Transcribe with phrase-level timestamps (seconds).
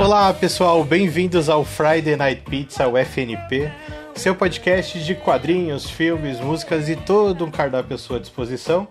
[0.00, 3.70] Olá pessoal, bem-vindos ao Friday Night Pizza, o FNP,
[4.14, 8.88] seu podcast de quadrinhos, filmes, músicas e todo um cardápio à sua disposição.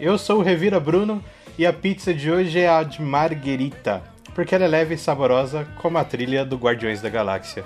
[0.00, 1.22] Eu sou o Revira Bruno
[1.58, 4.02] e a pizza de hoje é a de Marguerita,
[4.34, 7.62] porque ela é leve e saborosa como a trilha do Guardiões da Galáxia.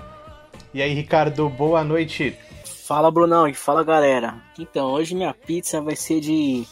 [0.75, 2.37] E aí, Ricardo, boa noite.
[2.65, 4.35] Fala, Brunão, e fala, galera.
[4.59, 6.67] Então, hoje minha pizza vai ser de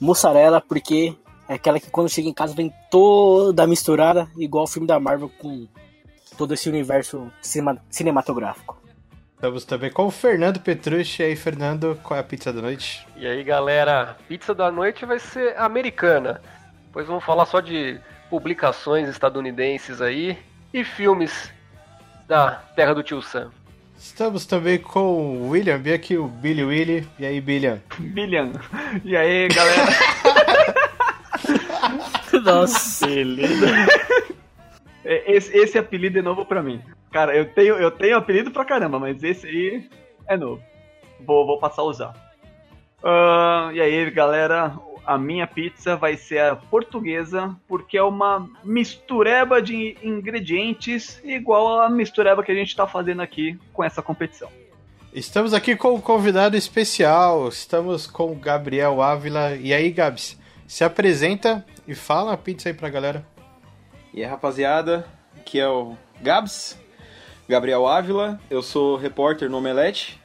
[0.00, 1.14] mussarela, porque
[1.48, 5.30] é aquela que quando chega em casa vem toda misturada, igual o filme da Marvel
[5.38, 5.66] com
[6.36, 8.78] todo esse universo cinema, cinematográfico.
[9.34, 11.22] Estamos também com o Fernando Petrucci.
[11.22, 13.06] E aí, Fernando, qual é a pizza da noite?
[13.16, 16.42] E aí, galera, pizza da noite vai ser americana.
[16.92, 20.36] Pois vamos falar só de publicações estadunidenses aí
[20.74, 21.52] e filmes
[22.26, 23.50] da terra do tio Sam.
[23.96, 27.08] Estamos também com o William, vem aqui o Billy Willy.
[27.18, 27.80] E aí, Billiam?
[27.98, 28.52] Billiam.
[29.04, 29.86] E aí, galera?
[32.44, 33.06] Nossa.
[33.06, 33.66] Beleza.
[35.04, 36.82] Esse, esse apelido é novo pra mim.
[37.10, 39.88] Cara, eu tenho, eu tenho apelido pra caramba, mas esse aí
[40.26, 40.62] é novo.
[41.18, 42.34] Vou, vou passar a usar.
[43.02, 49.62] Uh, e aí, galera, a minha pizza vai ser a portuguesa, porque é uma mistureba
[49.62, 54.50] de ingredientes igual a mistureba que a gente tá fazendo aqui com essa competição.
[55.14, 57.48] Estamos aqui com um convidado especial.
[57.48, 59.56] Estamos com o Gabriel Ávila.
[59.56, 63.26] E aí, Gabs, se apresenta e fala a pizza aí pra galera.
[64.12, 66.78] E aí, rapaziada, aqui é o Gabs,
[67.48, 70.20] Gabriel Ávila, eu sou repórter no Omelete.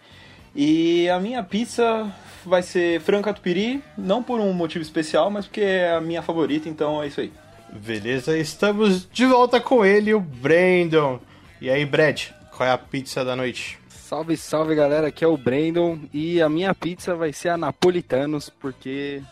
[0.54, 2.14] E a minha pizza
[2.46, 6.68] vai ser frango catupiry, não por um motivo especial, mas porque é a minha favorita,
[6.68, 7.32] então é isso aí.
[7.72, 11.20] Beleza, estamos de volta com ele, o Brandon.
[11.62, 13.80] E aí, Brad, qual é a pizza da noite?
[13.88, 18.50] Salve, salve galera, aqui é o Brandon e a minha pizza vai ser a Napolitanos,
[18.50, 19.24] porque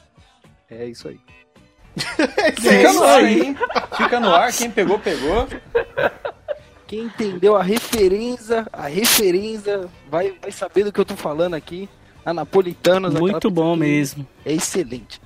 [0.70, 1.20] é isso aí.
[2.60, 3.58] Fica no ar, hein?
[3.98, 5.48] Fica no ar, quem pegou, pegou.
[6.88, 11.88] Quem entendeu a referência, a referência, vai, vai saber do que eu tô falando aqui.
[12.26, 13.14] A Napolitanos.
[13.14, 14.28] Muito bom mesmo.
[14.46, 15.20] É excelente.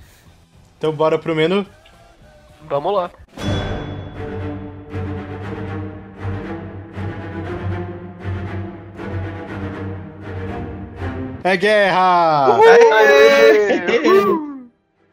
[0.78, 1.66] Então bora pro menu.
[2.68, 3.10] Vamos lá.
[11.44, 12.58] É guerra!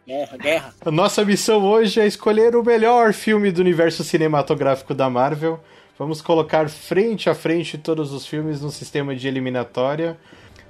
[0.05, 0.73] Guerra, guerra.
[0.91, 5.63] Nossa missão hoje é escolher o melhor filme do universo cinematográfico da Marvel.
[5.97, 10.17] Vamos colocar frente a frente todos os filmes no sistema de eliminatória.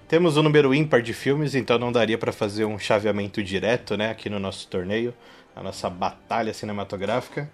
[0.07, 4.11] Temos um número ímpar de filmes, então não daria para fazer um chaveamento direto, né,
[4.11, 5.11] aqui no nosso torneio,
[5.55, 7.49] a nossa batalha cinematográfica.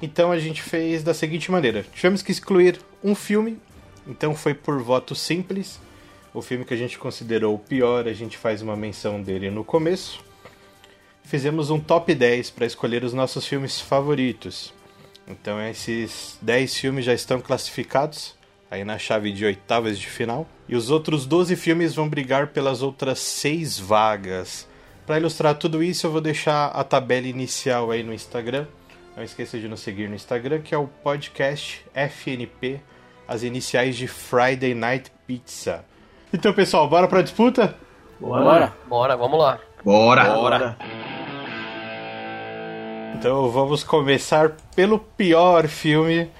[0.00, 3.58] Então a gente fez da seguinte maneira: tivemos que excluir um filme,
[4.06, 5.78] então foi por voto simples.
[6.32, 9.62] O filme que a gente considerou o pior, a gente faz uma menção dele no
[9.62, 10.26] começo.
[11.28, 14.72] Fizemos um top 10 para escolher os nossos filmes favoritos.
[15.28, 18.34] Então esses 10 filmes já estão classificados
[18.70, 20.46] aí na chave de oitavas de final.
[20.66, 24.66] E os outros 12 filmes vão brigar pelas outras 6 vagas.
[25.06, 28.66] Para ilustrar tudo isso, eu vou deixar a tabela inicial aí no Instagram.
[29.14, 32.80] Não esqueça de nos seguir no Instagram, que é o podcast FNP,
[33.26, 35.84] as iniciais de Friday Night Pizza.
[36.32, 37.76] Então, pessoal, bora pra disputa?
[38.18, 38.72] Bora.
[38.88, 39.60] Bora, vamos lá.
[39.84, 40.24] Bora!
[40.24, 40.78] Bora.
[43.14, 46.30] Então vamos começar pelo pior filme.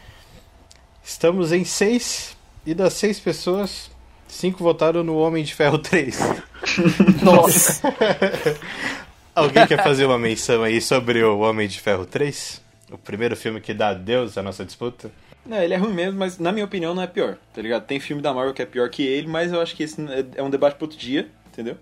[1.02, 2.36] Estamos em seis
[2.66, 3.90] e das seis pessoas,
[4.26, 6.18] cinco votaram no Homem de Ferro 3.
[7.22, 7.82] Nossa.
[9.34, 12.60] Alguém quer fazer uma menção aí sobre o Homem de Ferro 3?
[12.90, 15.10] O primeiro filme que dá adeus à nossa disputa?
[15.46, 17.86] Não, ele é ruim mesmo, mas na minha opinião não é pior, tá ligado?
[17.86, 19.96] Tem filme da Marvel que é pior que ele, mas eu acho que esse
[20.34, 21.76] é um debate pro outro dia, entendeu?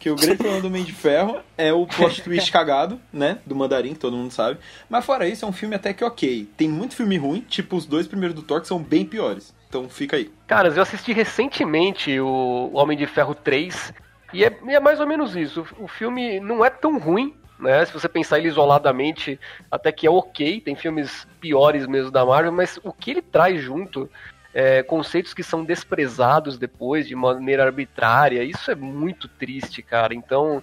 [0.00, 3.38] Que o grande problema do Homem de Ferro é o plot twist cagado, né?
[3.44, 4.58] Do Mandarim, que todo mundo sabe.
[4.88, 6.48] Mas fora isso, é um filme até que ok.
[6.56, 9.54] Tem muito filme ruim, tipo os dois primeiros do Thor, que são bem piores.
[9.68, 10.32] Então fica aí.
[10.46, 13.92] Caras, eu assisti recentemente o Homem de Ferro 3
[14.32, 15.66] e é, e é mais ou menos isso.
[15.78, 17.84] O filme não é tão ruim, né?
[17.84, 19.38] Se você pensar ele isoladamente,
[19.70, 20.62] até que é ok.
[20.62, 24.10] Tem filmes piores mesmo da Marvel, mas o que ele traz junto,
[24.52, 30.14] é, conceitos que são desprezados depois de maneira arbitrária, isso é muito triste, cara.
[30.14, 30.62] Então.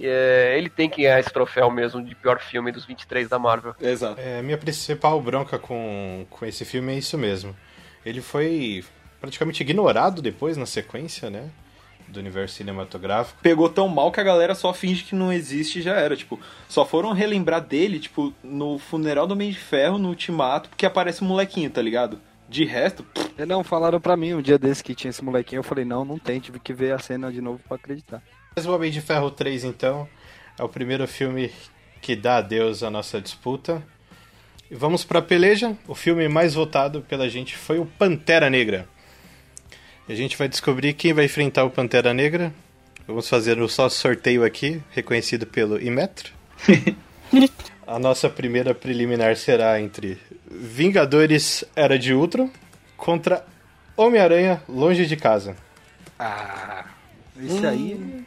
[0.00, 3.74] é, ele tem que ganhar esse troféu mesmo de pior filme dos 23 da Marvel.
[3.80, 4.20] Exato.
[4.20, 7.56] É, minha principal bronca com, com esse filme é isso mesmo.
[8.04, 8.84] Ele foi
[9.20, 11.50] praticamente ignorado depois na sequência, né?
[12.08, 13.40] Do universo cinematográfico.
[13.42, 16.14] Pegou tão mal que a galera só finge que não existe e já era.
[16.14, 20.86] Tipo, só foram relembrar dele, tipo, no funeral do Homem de Ferro, no Ultimato, porque
[20.86, 22.20] aparece um molequinho, tá ligado?
[22.48, 25.64] De resto, pff, Não, falaram pra mim um dia desse que tinha esse molequinho, eu
[25.64, 28.22] falei, não, não tem, tive que ver a cena de novo pra acreditar.
[28.54, 30.08] Mas o Homem de Ferro 3, então,
[30.58, 31.50] é o primeiro filme
[32.00, 33.82] que dá adeus à nossa disputa.
[34.70, 35.76] E vamos pra peleja.
[35.86, 38.88] O filme mais votado pela gente foi o Pantera Negra.
[40.08, 42.52] E a gente vai descobrir quem vai enfrentar o Pantera Negra.
[43.06, 46.32] Vamos fazer o só sorteio aqui, reconhecido pelo Imetro.
[47.86, 50.18] a nossa primeira preliminar será entre
[50.50, 52.50] Vingadores Era de Ultron
[52.96, 53.44] contra
[53.96, 55.56] Homem-Aranha Longe de Casa.
[56.18, 56.84] Ah,
[57.38, 58.24] esse aí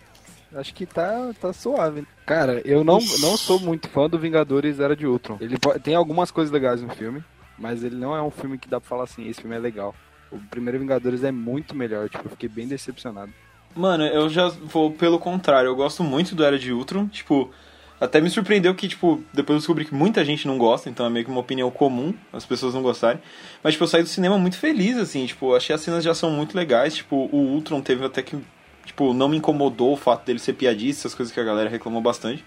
[0.56, 2.06] acho que tá, tá suave.
[2.26, 5.38] Cara, eu não, não sou muito fã do Vingadores Era de Ultron.
[5.40, 7.24] Ele tem algumas coisas legais no filme,
[7.58, 9.96] mas ele não é um filme que dá pra falar assim, esse filme é legal.
[10.32, 13.32] O primeiro Vingadores é muito melhor, tipo, eu fiquei bem decepcionado.
[13.76, 15.68] Mano, eu já vou pelo contrário.
[15.68, 17.08] Eu gosto muito do Era de Ultron.
[17.08, 17.52] Tipo,
[18.00, 21.10] até me surpreendeu que, tipo, depois eu descobri que muita gente não gosta, então é
[21.10, 23.22] meio que uma opinião comum as pessoas não gostarem.
[23.62, 25.26] Mas, tipo, eu saí do cinema muito feliz, assim.
[25.26, 26.96] Tipo, achei as cenas de ação muito legais.
[26.96, 28.38] Tipo, o Ultron teve até que.
[28.86, 32.02] Tipo, não me incomodou o fato dele ser piadista, essas coisas que a galera reclamou
[32.02, 32.44] bastante.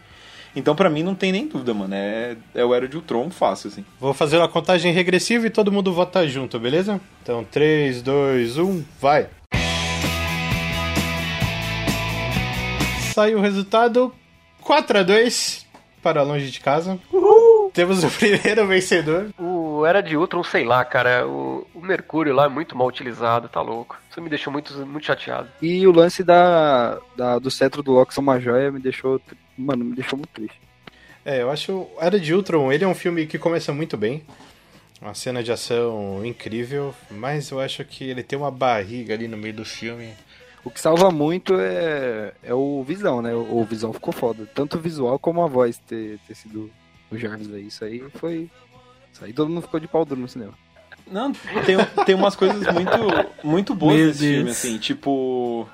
[0.56, 1.94] Então, pra mim, não tem nem dúvida, mano.
[1.94, 3.84] É, é o Era de Ultron fácil, assim.
[4.00, 7.00] Vou fazer uma contagem regressiva e todo mundo vota junto, beleza?
[7.22, 9.28] Então, 3, 2, 1, vai!
[13.14, 14.12] Saiu o resultado
[14.62, 15.66] 4 a 2
[16.02, 16.98] para longe de casa.
[17.72, 19.30] Temos o primeiro vencedor.
[19.38, 21.26] O Era de Ultron, sei lá, cara.
[21.26, 23.96] O, o Mercúrio lá é muito mal utilizado, tá louco.
[24.10, 25.48] Isso me deixou muito, muito chateado.
[25.60, 29.20] E o lance da, da- do cetro do Loki ser uma joia me deixou.
[29.56, 30.60] Mano, me deixou muito triste.
[31.24, 34.24] É, eu acho Era de Ultron, ele é um filme que começa muito bem.
[35.00, 39.36] Uma cena de ação incrível, mas eu acho que ele tem uma barriga ali no
[39.36, 40.10] meio do filme.
[40.64, 43.34] O que salva muito é, é o Visão, né?
[43.34, 44.48] O, o Visão ficou foda.
[44.54, 46.70] Tanto o visual como a voz ter, ter sido
[47.10, 47.66] o Jarvis aí.
[47.66, 48.50] Isso aí foi.
[49.12, 50.54] Isso aí todo mundo ficou de pau duro no cinema.
[51.10, 51.76] Não, tem,
[52.06, 52.90] tem umas coisas muito,
[53.42, 55.68] muito boas Meu nesse filme, assim, tipo.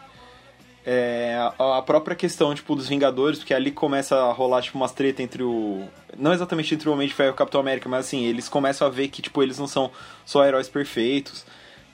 [0.86, 4.92] é, a, a própria questão, tipo, dos Vingadores, porque ali começa a rolar, tipo, umas
[4.92, 5.86] treta entre o.
[6.16, 8.86] Não exatamente entre o Homem de Ferro e o Capitão América, mas assim, eles começam
[8.86, 9.90] a ver que, tipo, eles não são
[10.24, 11.44] só heróis perfeitos,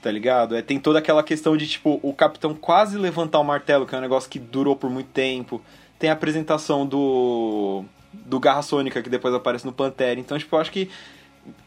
[0.05, 0.55] tá ligado?
[0.55, 3.99] É, tem toda aquela questão de, tipo, o Capitão quase levantar o martelo, que é
[3.99, 5.63] um negócio que durou por muito tempo.
[5.99, 7.87] Tem a apresentação do.
[8.13, 10.21] do Garra Sônica, que depois aparece no Pantera.
[10.21, 10.91] Então, tipo, eu acho que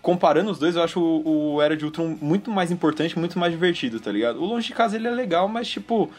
[0.03, 3.51] comparando os dois, eu acho o, o Era de Ultron muito mais importante, muito mais
[3.51, 4.39] divertido, tá ligado?
[4.39, 6.11] O Longe de Casa ele é legal, mas tipo,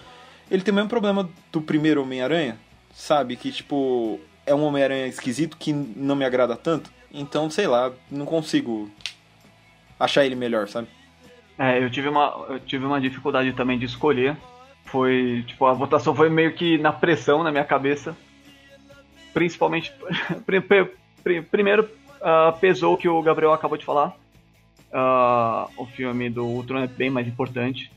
[0.50, 2.58] ele tem o mesmo problema do primeiro Homem-Aranha,
[2.92, 3.36] sabe?
[3.36, 6.90] Que tipo, é um Homem-Aranha esquisito que não me agrada tanto.
[7.12, 8.90] Então, sei lá, não consigo
[9.98, 10.88] achar ele melhor, sabe?
[11.58, 14.36] É, eu tive uma, eu tive uma dificuldade também de escolher.
[14.84, 18.16] Foi, tipo, a votação foi meio que na pressão na minha cabeça.
[19.34, 19.92] Principalmente,
[20.46, 20.90] pri- pri-
[21.22, 21.88] pri- primeiro
[22.22, 24.14] ah, pesou o que o Gabriel acabou de falar.
[24.92, 27.90] Ah, o filme do Ultron é bem mais importante.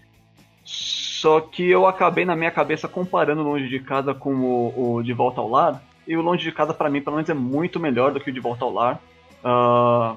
[0.64, 5.14] Só que eu acabei na minha cabeça comparando Longe de Casa com o, o De
[5.14, 5.82] Volta ao Lar.
[6.08, 8.34] E o Longe de Casa, pra mim, pelo menos, é muito melhor do que o
[8.34, 9.00] De Volta ao Lar.
[9.44, 10.16] Ah,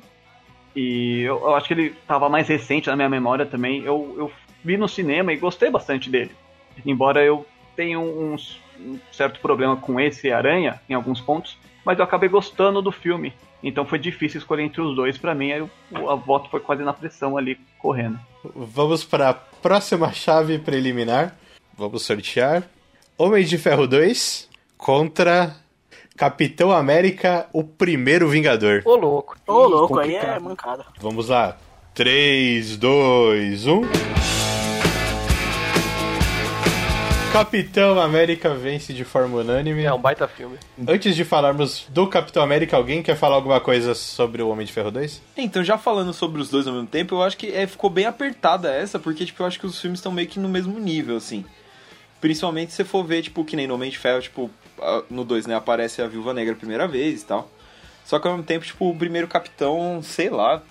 [0.74, 3.82] e eu, eu acho que ele tava mais recente na minha memória também.
[3.82, 4.32] Eu, eu
[4.64, 6.30] vi no cinema e gostei bastante dele.
[6.84, 8.36] Embora eu tenha um,
[8.80, 13.32] um certo problema com esse Aranha em alguns pontos, mas eu acabei gostando do filme.
[13.62, 15.52] Então foi difícil escolher entre os dois pra mim.
[15.52, 18.18] Aí o- a voto foi quase na pressão ali, correndo.
[18.54, 21.36] Vamos para a próxima chave preliminar.
[21.76, 22.62] Vamos sortear.
[23.16, 25.56] Homem de Ferro 2 contra
[26.16, 28.82] Capitão América, o primeiro Vingador.
[28.84, 29.36] Ô, louco.
[29.48, 30.86] Ô, louco, aí é mancada.
[31.00, 31.56] Vamos lá.
[31.58, 31.74] um.
[31.92, 33.82] 3, 2, 1.
[37.32, 39.82] Capitão América vence de forma unânime.
[39.82, 40.56] É um baita filme.
[40.86, 44.72] Antes de falarmos do Capitão América, alguém quer falar alguma coisa sobre o Homem de
[44.72, 45.20] Ferro 2?
[45.36, 48.06] Então, já falando sobre os dois ao mesmo tempo, eu acho que é, ficou bem
[48.06, 51.16] apertada essa, porque, tipo, eu acho que os filmes estão meio que no mesmo nível,
[51.16, 51.44] assim.
[52.24, 54.50] Principalmente se for ver, tipo, que nem no Homem de Ferro, tipo,
[55.10, 57.50] no 2, né, aparece a Viúva Negra a primeira vez e tal.
[58.02, 60.62] Só que ao mesmo tempo, tipo, o primeiro Capitão, sei lá,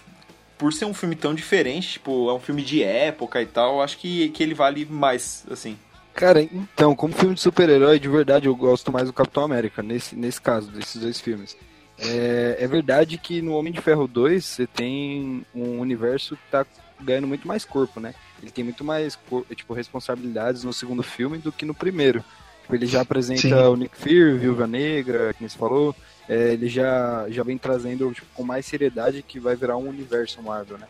[0.57, 4.00] por ser um filme tão diferente, tipo, é um filme de época e tal, acho
[4.00, 5.77] que, que ele vale mais, assim.
[6.15, 10.15] Cara, então, como filme de super-herói, de verdade, eu gosto mais do Capitão América, nesse,
[10.15, 11.55] nesse caso, desses dois filmes.
[12.00, 16.65] É, é verdade que no Homem de Ferro 2 você tem um universo que tá
[17.00, 18.15] ganhando muito mais corpo, né?
[18.43, 19.17] Ele tem muito mais
[19.55, 22.21] tipo, responsabilidades no segundo filme do que no primeiro.
[22.62, 23.53] Tipo, ele já apresenta Sim.
[23.53, 25.95] o Nick Fury, Viúva Negra, que você falou.
[26.27, 30.41] É, ele já, já vem trazendo tipo, com mais seriedade que vai virar um universo
[30.41, 30.88] Marvel, né?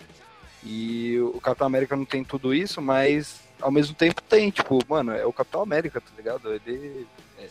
[0.63, 5.11] E o Capitão América não tem tudo isso, mas ao mesmo tempo tem, tipo, mano,
[5.11, 6.51] é o Capitão América, tá ligado?
[6.53, 7.05] Ele
[7.37, 7.47] é,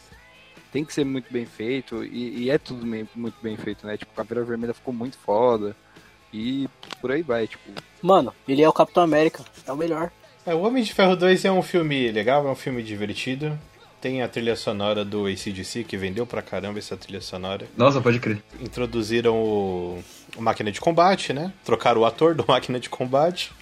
[0.72, 3.96] tem que ser muito bem feito e, e é tudo bem- muito bem feito, né?
[3.96, 5.76] Tipo, Caveira Vermelha ficou muito foda
[6.32, 6.68] e
[7.00, 7.62] por aí vai, tipo.
[8.00, 9.44] Mano, ele é o Capitão América.
[9.66, 10.10] É o melhor.
[10.44, 13.56] É, o Homem de Ferro 2 é um filme legal, é um filme divertido.
[14.00, 17.66] tem a trilha sonora do ACDC, que vendeu pra caramba essa trilha sonora.
[17.76, 18.42] Nossa, pode crer.
[18.60, 20.02] Introduziram o,
[20.36, 21.52] o Máquina de Combate, né?
[21.64, 23.52] Trocaram o ator do Máquina de Combate.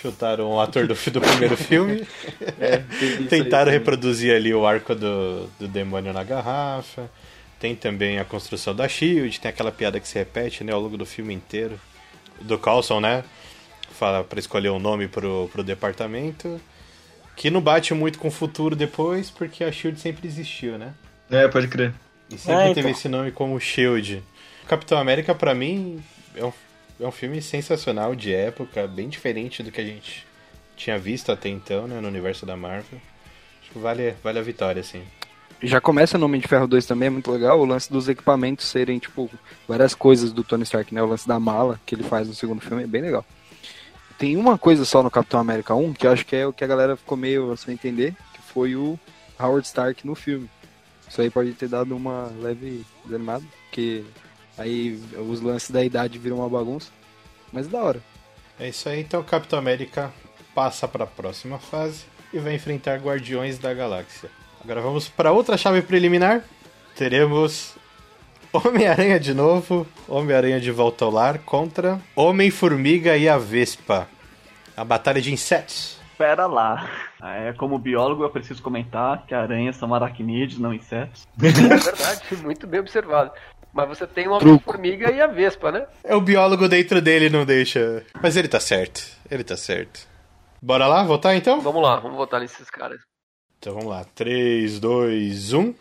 [0.00, 2.06] Chutaram o ator do, do primeiro filme.
[2.60, 2.82] É,
[3.28, 7.10] Tentaram reproduzir ali o arco do, do demônio na garrafa.
[7.58, 10.96] Tem também a construção da Shield, tem aquela piada que se repete, né, ao longo
[10.96, 11.78] do filme inteiro.
[12.40, 13.24] Do Carlson, né?
[13.98, 16.60] Fala pra escolher um nome pro, pro departamento.
[17.34, 20.94] Que não bate muito com o futuro depois, porque a Shield sempre existiu, né?
[21.30, 21.92] É, pode crer.
[22.30, 22.90] E sempre É, teve então.
[22.90, 24.22] esse nome como Shield.
[24.68, 26.02] Capitão América, pra mim,
[26.36, 26.52] é um,
[27.00, 30.26] é um filme sensacional de época, bem diferente do que a gente
[30.76, 33.00] tinha visto até então, né, no universo da Marvel.
[33.62, 35.02] Acho que vale, vale a vitória, assim.
[35.60, 37.58] Já começa no Homem de Ferro 2 também, é muito legal.
[37.58, 39.28] O lance dos equipamentos serem, tipo,
[39.66, 41.02] várias coisas do Tony Stark, né?
[41.02, 43.24] O lance da mala que ele faz no segundo filme é bem legal.
[44.16, 46.62] Tem uma coisa só no Capitão América 1 que eu acho que é o que
[46.62, 48.98] a galera ficou meio sem entender, que foi o
[49.38, 50.48] Howard Stark no filme.
[51.08, 54.04] Isso aí pode ter dado uma leve desanimada, porque
[54.56, 56.90] aí os lances da idade viram uma bagunça.
[57.52, 58.02] Mas é da hora.
[58.60, 60.12] É isso aí, então o Capitão América
[60.54, 64.30] passa para a próxima fase e vai enfrentar Guardiões da Galáxia.
[64.62, 66.42] Agora vamos para outra chave preliminar.
[66.96, 67.76] Teremos
[68.52, 74.08] Homem-Aranha de novo, Homem-Aranha de volta ao lar contra Homem-Formiga e a Vespa.
[74.76, 75.98] A batalha de insetos.
[76.16, 76.88] Pera lá.
[77.22, 81.26] É, como biólogo, eu preciso comentar que aranhas são aracnídeos, não insetos.
[81.40, 83.30] É verdade, muito bem observado.
[83.72, 85.86] Mas você tem uma formiga e a vespa, né?
[86.02, 88.02] É o biólogo dentro dele, não deixa.
[88.20, 89.06] Mas ele tá certo.
[89.30, 90.08] Ele tá certo.
[90.60, 91.60] Bora lá, votar então?
[91.60, 93.07] Vamos lá, vamos votar nesses caras.
[93.58, 94.00] Então vamos lá.
[94.00, 94.04] um.
[94.14, 95.74] 3, 2, 1.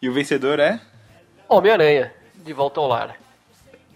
[0.00, 0.80] E o vencedor é?
[1.48, 3.18] Homem-Aranha, de volta ao lar.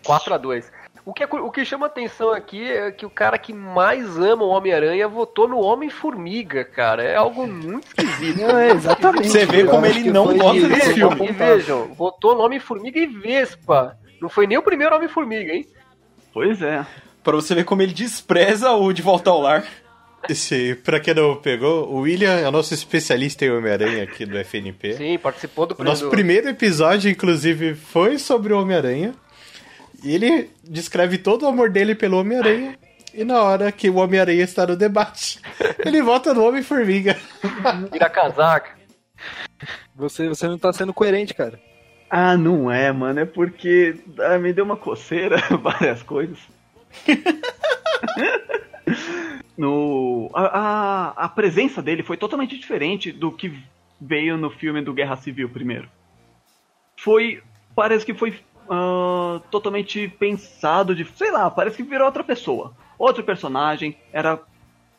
[0.04, 3.38] 4 a 2 o que, é o que chama atenção aqui é que o cara
[3.38, 7.02] que mais ama o Homem-Aranha votou no Homem-Formiga, cara.
[7.02, 8.42] É algo muito esquisito.
[8.42, 9.30] Não, é exatamente.
[9.30, 11.28] Você vê como ele não gosta desse filme.
[11.30, 13.96] E vejam, votou no Homem-Formiga e Vespa.
[14.20, 15.66] Não foi nem o primeiro Homem-Formiga, hein?
[16.30, 16.84] Pois é.
[17.28, 19.62] Pra você ver como ele despreza o De Volta ao Lar.
[20.30, 24.38] Esse, pra quem não pegou, o William é o nosso especialista em Homem-Aranha aqui do
[24.38, 24.94] FNP.
[24.94, 29.14] Sim, participou do O nosso do- primeiro episódio, inclusive, foi sobre o Homem-Aranha.
[30.02, 32.78] E ele descreve todo o amor dele pelo Homem-Aranha.
[33.12, 35.38] E na hora que o Homem-Aranha está no debate,
[35.84, 37.14] ele volta no Homem-Formiga.
[37.92, 38.70] Vira casaca.
[39.94, 41.60] Você, você não tá sendo coerente, cara.
[42.08, 43.20] Ah, não é, mano.
[43.20, 46.38] É porque ah, me deu uma coceira, várias coisas.
[49.56, 53.52] no, a, a, presença dele foi totalmente diferente do que
[54.00, 55.88] veio no filme do Guerra Civil primeiro.
[56.96, 57.42] Foi.
[57.74, 58.34] Parece que foi
[58.68, 61.04] ah, totalmente pensado de.
[61.04, 62.72] Sei lá, parece que virou outra pessoa.
[62.98, 64.40] Outro personagem, era.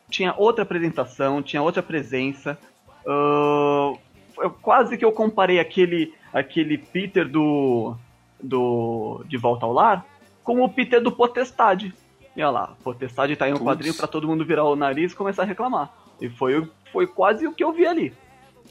[0.08, 2.58] Tinha outra apresentação, tinha outra presença.
[3.06, 3.92] Ah,
[4.38, 7.94] eu- quase que eu comparei aquele, aquele Peter do,
[8.42, 10.04] do De Volta ao Lar
[10.42, 11.94] com o Peter do Potestade.
[12.36, 13.68] E olha lá, Potestade tá aí no Putz.
[13.70, 15.92] quadrinho pra todo mundo virar o nariz e começar a reclamar.
[16.20, 18.12] E foi, foi quase o que eu vi ali.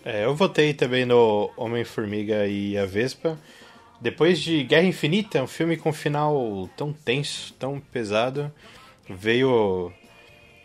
[0.05, 3.37] É, eu votei também no Homem-Formiga e a Vespa.
[3.99, 8.49] Depois de Guerra Infinita, um filme com um final tão tenso, tão pesado,
[9.09, 9.91] veio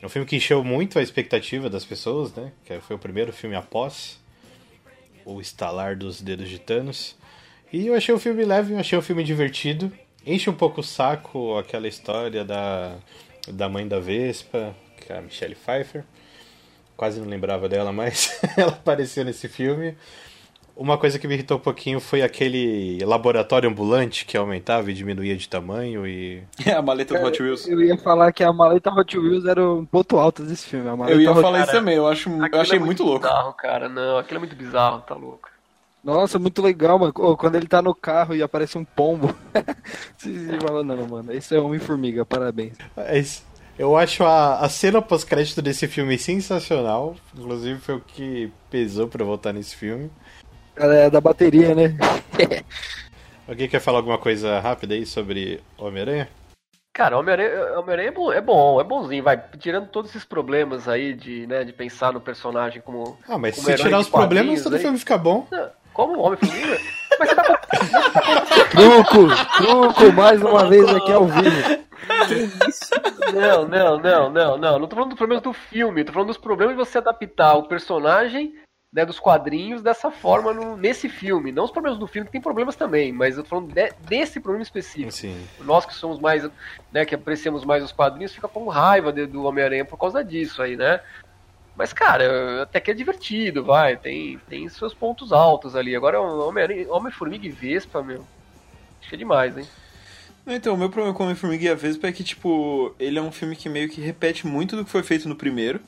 [0.03, 2.53] um filme que encheu muito a expectativa das pessoas, né?
[2.65, 4.23] Que foi o primeiro filme após
[5.25, 7.17] o estalar dos dedos de Thanos.
[7.73, 9.91] E eu achei o filme leve, eu achei o filme divertido.
[10.27, 12.95] Enche um pouco o saco aquela história da,
[13.49, 16.05] da mãe da Vespa, que é a Michelle Pfeiffer.
[16.97, 19.97] Quase não lembrava dela, mas ela apareceu nesse filme.
[20.77, 25.37] Uma coisa que me irritou um pouquinho foi aquele laboratório ambulante que aumentava e diminuía
[25.37, 27.69] de tamanho e É a maleta do Hot Wheels.
[27.69, 30.89] Eu ia falar que a maleta Hot Wheels era um ponto alto desse filme.
[30.89, 33.05] A maleta Eu ia Hot- falar isso também, eu, acho, eu Aquilo achei é muito
[33.05, 33.21] louco.
[33.25, 33.89] bizarro, cara.
[33.89, 35.49] Não, aquilo é muito bizarro, tá louco.
[36.05, 37.13] Nossa, muito legal, mano.
[37.13, 39.35] Quando ele tá no carro e aparece um pombo.
[40.19, 42.75] Você fala, não, mano, esse é Homem-Formiga, parabéns.
[42.95, 43.43] Mas
[43.79, 47.17] eu acho a, a cena pós-crédito desse filme sensacional.
[47.35, 50.11] Inclusive foi o que pesou pra eu voltar nesse filme.
[50.77, 51.97] Ela é da bateria, né?
[53.49, 56.29] Alguém quer falar alguma coisa rápida aí sobre Homem-Aranha?
[56.93, 59.43] Cara, Homem-Aranha Homem é, bom, é bom, é bonzinho, vai.
[59.59, 63.19] Tirando todos esses problemas aí de, né, de pensar no personagem como.
[63.29, 64.83] Ah, mas Como se tirar os problemas, todo aí.
[64.83, 65.47] filme fica bom.
[65.95, 66.19] Como?
[66.21, 66.79] Homem-Formiga?
[67.19, 67.59] Mas você tá
[68.71, 69.29] Truco!
[69.57, 71.85] Truco, mais uma vez aqui ao vivo.
[73.33, 74.79] Não, não, não, não, não.
[74.79, 77.63] Não tô falando dos problemas do filme, tô falando dos problemas de você adaptar o
[77.69, 78.55] personagem
[78.93, 81.51] né, dos quadrinhos dessa forma no, nesse filme.
[81.51, 84.39] Não os problemas do filme, que tem problemas também, mas eu tô falando de, desse
[84.41, 85.13] problema específico.
[85.13, 85.47] Sim.
[85.61, 86.49] Nós que somos mais,
[86.93, 90.63] né, que apreciamos mais os quadrinhos, fica com raiva de- do Homem-Aranha por causa disso
[90.63, 91.01] aí, né?
[91.77, 93.97] Mas, cara, até que é divertido, vai.
[93.97, 95.95] Tem, tem seus pontos altos ali.
[95.95, 98.25] Agora, Homem-Formiga e Vespa, meu.
[99.01, 99.67] Acho que é demais, hein?
[100.47, 103.33] Então, o meu problema com Homem-Formiga e a Vespa é que, tipo, ele é um
[103.33, 105.81] filme que meio que repete muito do que foi feito no primeiro.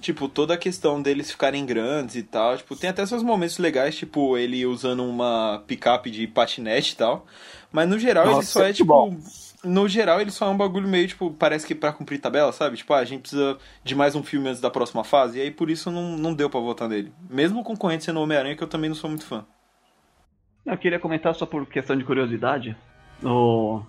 [0.00, 2.56] Tipo, toda a questão deles ficarem grandes e tal.
[2.56, 7.26] Tipo, tem até seus momentos legais, tipo, ele usando uma picape de patinete e tal.
[7.70, 8.86] Mas no geral ele Nossa, só é, tipo.
[8.86, 9.18] bom.
[9.62, 12.76] No geral ele só é um bagulho meio, tipo, parece que pra cumprir tabela, sabe?
[12.78, 15.38] Tipo, ah, a gente precisa de mais um filme antes da próxima fase.
[15.38, 17.12] E aí por isso não, não deu pra votar nele.
[17.28, 19.44] Mesmo o concorrente sendo Homem-Aranha, que eu também não sou muito fã.
[20.64, 22.76] Eu queria comentar só por questão de curiosidade.
[23.22, 23.82] O,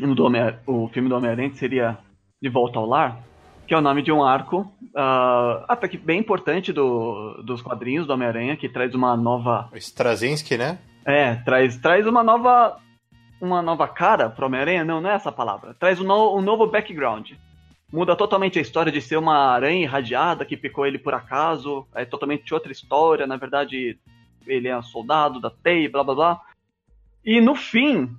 [0.00, 1.98] no do Homem- o filme do Homem-Aranha seria
[2.42, 3.20] De Volta ao Lar,
[3.66, 8.06] que é o nome de um arco ah, até que bem importante do, dos quadrinhos
[8.06, 9.68] do Homem-Aranha, que traz uma nova.
[9.72, 10.78] O Straczynski, né?
[11.04, 12.78] É, traz, traz uma nova.
[13.40, 14.84] Uma nova cara pro Homem-Aranha?
[14.84, 15.74] Não, não é essa palavra.
[15.74, 17.32] Traz um, no- um novo background.
[17.92, 21.86] Muda totalmente a história de ser uma aranha irradiada que picou ele por acaso.
[21.94, 23.26] É totalmente outra história.
[23.26, 23.98] Na verdade,
[24.46, 26.40] ele é um soldado da TEI, blá blá blá.
[27.24, 28.10] E no fim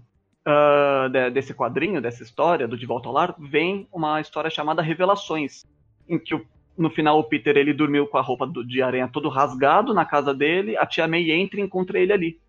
[0.45, 4.81] ah, de- desse quadrinho, dessa história do De Volta ao Lar, vem uma história chamada
[4.81, 5.65] Revelações.
[6.07, 6.45] Em que o-
[6.77, 10.05] no final o Peter ele dormiu com a roupa do- de aranha todo rasgado na
[10.05, 10.77] casa dele.
[10.77, 12.39] A tia May entra e encontra ele ali.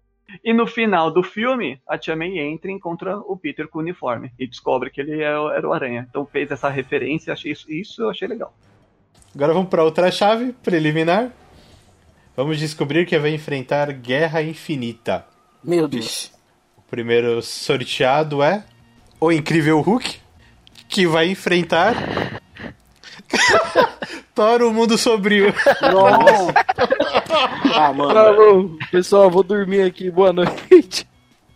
[0.44, 3.82] E no final do filme, a Tia May entra e encontra o Peter com o
[3.82, 6.06] uniforme e descobre que ele é o- era o Aranha.
[6.08, 8.52] Então fez essa referência, achei isso, isso eu achei legal.
[9.35, 11.30] Agora vamos pra outra chave preliminar.
[12.37, 15.25] Vamos descobrir que vai enfrentar Guerra Infinita.
[15.64, 16.30] Meu Deus.
[16.76, 18.64] O primeiro sorteado é
[19.20, 20.18] o Incrível Hulk,
[20.88, 21.94] que vai enfrentar
[24.35, 25.52] Thor, o Mundo Sombrio.
[25.82, 26.54] Nossa.
[27.75, 28.12] ah, mano.
[28.14, 31.07] Falou, pessoal, vou dormir aqui, boa noite.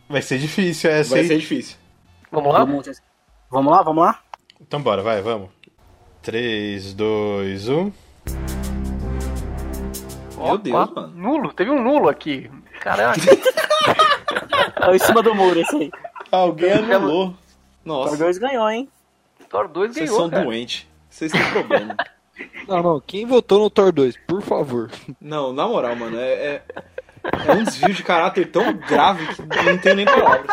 [0.08, 1.28] Vai ser difícil essa, Vai hein?
[1.28, 1.76] ser difícil.
[2.30, 2.64] Vamos lá?
[3.50, 4.20] Vamos, lá, vamos lá?
[4.60, 5.48] Então bora, vai, vamos.
[5.48, 5.62] um.
[6.22, 7.92] 3, 2, 1.
[10.38, 11.12] Meu Deus, Ó, mano.
[11.14, 12.50] Nulo, teve um nulo aqui.
[12.80, 13.20] Caraca.
[14.80, 15.90] É em cima do muro, esse aí.
[16.30, 17.34] Alguém anulou.
[17.84, 18.88] Nossa, 2 ganhou, hein?
[19.48, 20.44] Thor 2 vocês ganhou, são cara.
[20.44, 20.86] doentes.
[21.08, 21.96] Vocês têm problema.
[22.68, 24.90] Não, não, quem votou no Thor 2, por favor.
[25.20, 26.62] Não, na moral, mano, é, é,
[27.46, 30.50] é um desvio de caráter tão grave que não tenho nem palavras.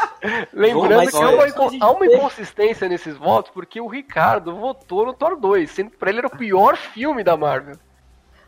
[0.54, 5.36] Lembrando que há uma, há uma inconsistência nesses votos, porque o Ricardo votou no Thor
[5.36, 7.76] 2, sendo que pra ele era o pior filme da Marvel.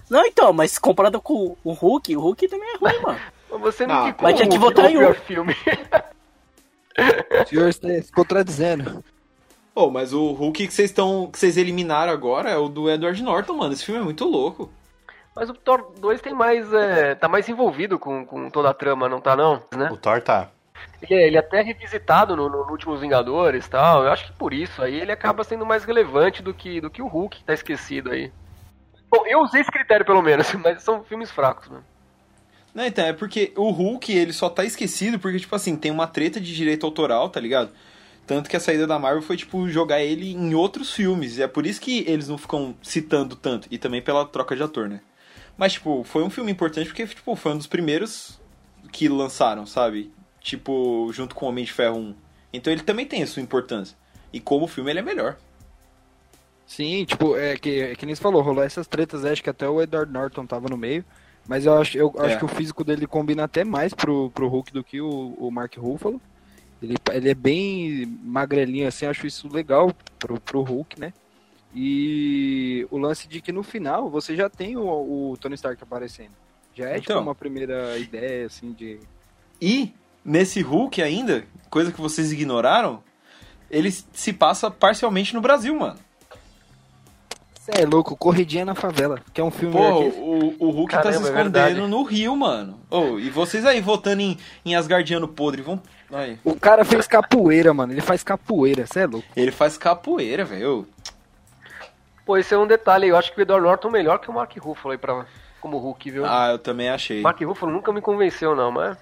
[0.10, 3.20] Não, então, mas comparado com o Hulk, o Hulk também é ruim, mano.
[3.50, 5.16] Mas Você não indicou mas tinha que votar em o pior um.
[5.16, 5.56] filme.
[7.44, 9.04] O senhor está se contradizendo.
[9.74, 11.30] Pô, mas o Hulk que vocês estão.
[11.32, 13.74] que vocês eliminaram agora é o do Edward Norton, mano.
[13.74, 14.70] Esse filme é muito louco.
[15.36, 16.72] Mas o Thor 2 tem mais.
[16.74, 19.64] É, tá mais envolvido com, com toda a trama, não tá não?
[19.76, 19.90] Né?
[19.90, 20.50] O Thor tá.
[21.02, 24.04] Ele, é- ele é até revisitado no, no Últimos Vingadores e tal.
[24.04, 27.02] Eu acho que por isso aí ele acaba sendo mais relevante do que, do que
[27.02, 28.32] o Hulk, que tá esquecido aí.
[29.10, 31.84] Bom, eu usei esse critério pelo menos, mas são filmes fracos, mano.
[32.74, 36.08] Não, então, é porque o Hulk, ele só tá esquecido porque, tipo assim, tem uma
[36.08, 37.70] treta de direito autoral, tá ligado?
[38.32, 41.38] Tanto que a saída da Marvel foi, tipo, jogar ele em outros filmes.
[41.38, 43.68] E é por isso que eles não ficam citando tanto.
[43.70, 45.02] E também pela troca de ator, né?
[45.58, 48.40] Mas, tipo, foi um filme importante porque, tipo, foi um dos primeiros
[48.90, 50.14] que lançaram, sabe?
[50.40, 52.16] Tipo, junto com Homem de Ferro 1.
[52.54, 53.98] Então ele também tem a sua importância.
[54.32, 55.36] E como filme ele é melhor.
[56.66, 59.68] Sim, tipo, é que, é que nem você falou, rolou essas tretas, acho que até
[59.68, 61.04] o Edward Norton tava no meio.
[61.46, 62.38] Mas eu acho, eu acho É.
[62.38, 65.76] que o físico dele combina até mais pro, pro Hulk do que o, o Mark
[65.78, 66.22] Ruffalo.
[66.82, 71.14] Ele, ele é bem magrelinho assim, acho isso legal pro, pro Hulk, né?
[71.74, 74.82] E o lance de que no final você já tem o,
[75.32, 76.32] o Tony Stark aparecendo.
[76.76, 77.22] Já é tipo Então.
[77.22, 79.00] uma primeira ideia, assim, de.
[79.62, 79.94] E
[80.26, 83.02] nesse Hulk ainda, coisa que vocês ignoraram,
[83.70, 86.00] ele se passa parcialmente no Brasil, mano.
[87.60, 89.76] Cê é louco, Corridinha na Favela, que é um filme.
[89.76, 91.88] Pô, o, o Hulk tá Caramba, se é escondendo verdade.
[91.88, 92.80] no Rio, mano.
[92.90, 95.82] Oh, e vocês aí votando em, em Asgardiano podre, vão.
[96.12, 96.38] Aí.
[96.44, 97.94] O cara fez capoeira, mano.
[97.94, 99.28] Ele faz capoeira, cê é louco.
[99.36, 100.88] Ele faz capoeira, velho.
[102.26, 103.10] Pô, esse é um detalhe aí.
[103.10, 105.26] Eu acho que o Edward Norton é melhor que o Mark Ruffalo aí pra,
[105.60, 106.26] como Hulk, viu?
[106.26, 107.22] Ah, eu também achei.
[107.22, 108.98] Mark Ruffalo nunca me convenceu, não, mas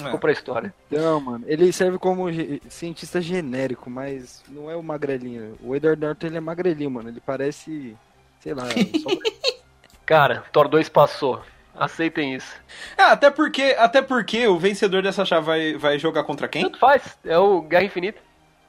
[0.00, 0.04] É.
[0.04, 0.72] ficou pra história.
[0.90, 1.44] Não, mano.
[1.46, 5.56] Ele serve como ge- cientista genérico, mas não é o magrelinho.
[5.62, 7.08] O Edward Norton ele é magrelinho, mano.
[7.08, 7.96] Ele parece.
[8.40, 8.64] Sei lá.
[8.68, 9.54] só-
[10.06, 11.42] Cara, Thor 2 passou.
[11.76, 12.54] Aceitem isso.
[12.96, 16.62] Ah, até porque, até porque o vencedor dessa chave vai, vai jogar contra quem?
[16.62, 17.18] Tanto faz.
[17.24, 18.20] É o Guerra Infinita.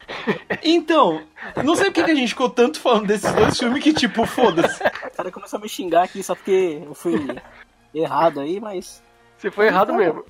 [0.63, 1.21] Então,
[1.63, 4.81] não sei por que a gente ficou tanto falando desses dois filmes que, tipo, foda-se.
[4.83, 7.27] O cara começou a me xingar aqui só porque eu fui
[7.93, 9.03] errado aí, mas.
[9.37, 10.23] Você foi errado mesmo.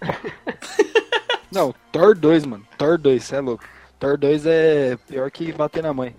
[1.52, 2.68] Não, Thor 2, mano.
[2.78, 3.64] Thor 2, cê é louco.
[4.00, 6.16] Thor 2 é pior que bater na mãe.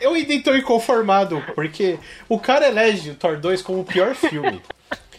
[0.00, 4.62] Eu ainda tô inconformado, porque o cara elege o Thor 2 como o pior filme.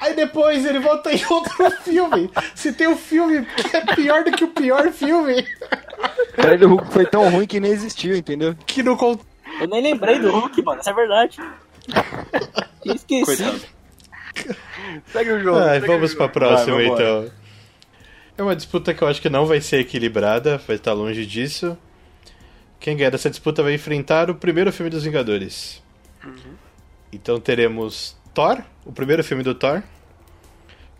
[0.00, 2.30] Aí depois ele volta em outro filme.
[2.54, 5.46] Se tem um filme que é pior do que o pior filme,
[6.34, 8.54] Pra ele o Hulk foi tão ruim que nem existiu, entendeu?
[8.66, 9.24] que não conta.
[9.60, 10.80] Eu nem lembrei do Hulk, mano.
[10.80, 11.38] Isso é verdade.
[12.82, 13.50] Tinha esquecido.
[13.52, 13.76] Coitado.
[15.06, 15.58] Segue o jogo.
[15.64, 16.32] Segue vamos o pra jogo.
[16.32, 17.30] próxima Vai, então.
[18.36, 21.76] É uma disputa que eu acho que não vai ser equilibrada, vai estar longe disso.
[22.78, 25.82] Quem ganhar dessa disputa vai enfrentar o primeiro filme dos Vingadores.
[27.10, 29.82] Então teremos Thor, o primeiro filme do Thor,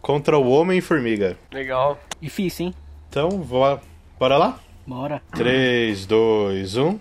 [0.01, 1.37] contra o Homem-Formiga.
[1.53, 2.01] Legal.
[2.18, 2.75] Difícil, hein?
[3.11, 3.79] Então, vou...
[4.18, 4.59] bora lá?
[4.87, 5.20] Bora.
[5.33, 7.01] 3, 2, 1.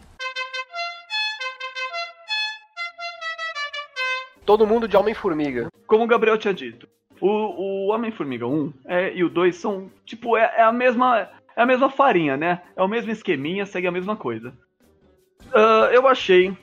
[4.46, 5.70] Todo mundo de Homem-Formiga.
[5.88, 6.86] Como o Gabriel tinha dito,
[7.22, 11.30] o, o Homem-Formiga 1 é, e o 2 são, tipo, é, é a mesma.
[11.56, 12.62] É a mesma farinha, né?
[12.76, 14.54] É o mesmo esqueminha, segue a mesma coisa.
[15.54, 16.54] Ah, eu achei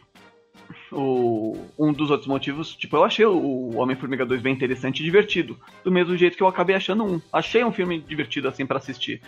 [0.93, 5.59] o, um dos outros motivos, tipo, eu achei o Homem-Formiga 2 bem interessante e divertido.
[5.83, 7.21] Do mesmo jeito que eu acabei achando um.
[7.33, 9.21] Achei um filme divertido assim pra assistir.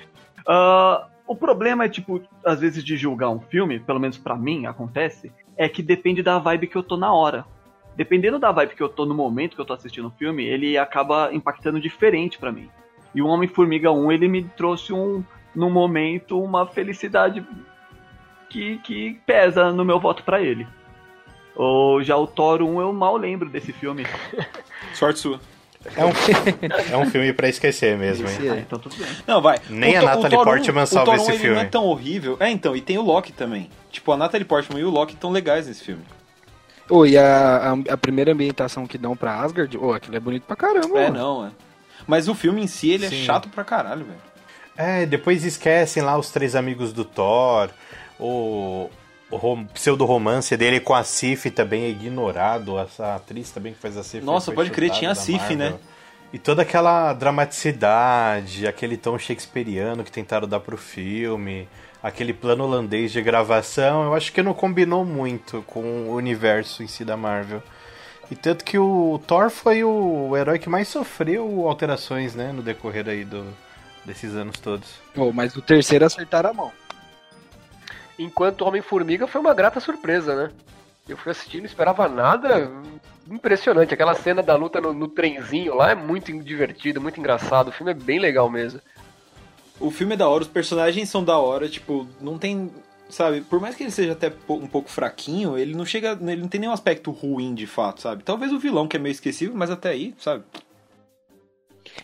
[0.46, 4.66] Ah, o problema é, tipo, às vezes de julgar um filme, pelo menos pra mim
[4.66, 7.44] acontece, é que depende da vibe que eu tô na hora
[7.96, 10.76] dependendo da vibe que eu tô no momento que eu tô assistindo o filme, ele
[10.76, 12.68] acaba impactando diferente pra mim.
[13.14, 15.22] E o Homem-Formiga 1, ele me trouxe um,
[15.54, 17.46] num momento, uma felicidade
[18.50, 20.66] que, que pesa no meu voto pra ele.
[21.56, 24.06] Ou já o Thor 1, eu mal lembro desse filme.
[24.94, 25.40] Sorte sua.
[25.96, 26.10] É um,
[26.92, 28.34] é um filme pra esquecer mesmo, hein?
[28.38, 28.58] Esse Ah, é.
[28.60, 29.06] então tudo bem.
[29.26, 29.58] Não, vai.
[29.68, 31.56] Nem O a Natalie Portman um- salva o Thor esse um, ele filme.
[31.56, 32.36] não é tão horrível.
[32.40, 33.68] É, então, e tem o Loki também.
[33.90, 36.02] Tipo, a Natalie Portman e o Loki estão legais nesse filme.
[36.88, 40.42] Ô, e a, a, a primeira ambientação que dão pra Asgard, ô, aquilo é bonito
[40.44, 41.18] pra caramba, É, mano.
[41.18, 41.50] não, é.
[42.06, 43.22] Mas o filme em si, ele Sim.
[43.22, 44.18] é chato pra caralho, velho.
[44.76, 47.68] É, depois esquecem lá os três amigos do Thor,
[48.18, 48.90] o
[49.36, 54.02] rom- pseudo-romance dele com a Sif também é ignorado, essa atriz também que faz a
[54.02, 54.24] Sif.
[54.24, 55.74] Nossa, pode crer, tinha a Sif, né?
[56.32, 61.68] E toda aquela dramaticidade, aquele tom shakespeariano que tentaram dar pro filme,
[62.02, 66.86] aquele plano holandês de gravação, eu acho que não combinou muito com o universo em
[66.88, 67.62] si da Marvel.
[68.30, 73.08] E tanto que o Thor foi o herói que mais sofreu alterações, né, no decorrer
[73.08, 73.44] aí do,
[74.04, 74.88] desses anos todos.
[75.16, 76.72] Ô, mas o terceiro acertaram a mão.
[78.18, 80.50] Enquanto Homem-Formiga foi uma grata surpresa, né?
[81.08, 82.70] Eu fui assistir, não esperava nada.
[83.30, 83.92] Impressionante.
[83.92, 87.68] Aquela cena da luta no, no trenzinho lá é muito divertido, muito engraçado.
[87.68, 88.80] O filme é bem legal mesmo.
[89.80, 92.70] O filme é da hora, os personagens são da hora, tipo, não tem.
[93.10, 96.18] Sabe, por mais que ele seja até um pouco fraquinho, ele não chega.
[96.20, 98.22] Ele não tem nenhum aspecto ruim de fato, sabe?
[98.22, 100.44] Talvez o vilão, que é meio esquecível, mas até aí, sabe?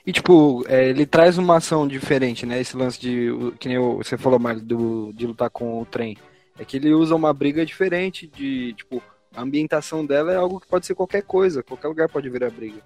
[0.07, 2.61] E, tipo, é, ele traz uma ação diferente, né?
[2.61, 6.17] Esse lance de, que nem você falou, Mário, do, de lutar com o trem.
[6.59, 9.03] É que ele usa uma briga diferente de, tipo,
[9.35, 12.81] a ambientação dela é algo que pode ser qualquer coisa, qualquer lugar pode virar briga.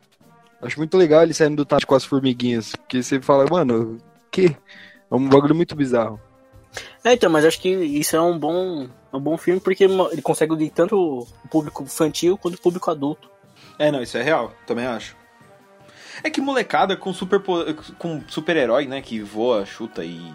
[0.63, 3.99] Acho muito legal ele saindo do tático com as formiguinhas, porque você fala, mano,
[4.31, 4.57] que?
[5.11, 6.19] É um bagulho muito bizarro.
[7.05, 10.53] É, então, mas acho que isso é um bom, um bom filme porque ele consegue
[10.53, 13.31] unir tanto o público infantil quanto o público adulto.
[13.79, 15.17] É, não, isso é real, também acho.
[16.23, 17.41] É que molecada com super
[17.99, 20.33] com super-herói, né, que voa, chuta e,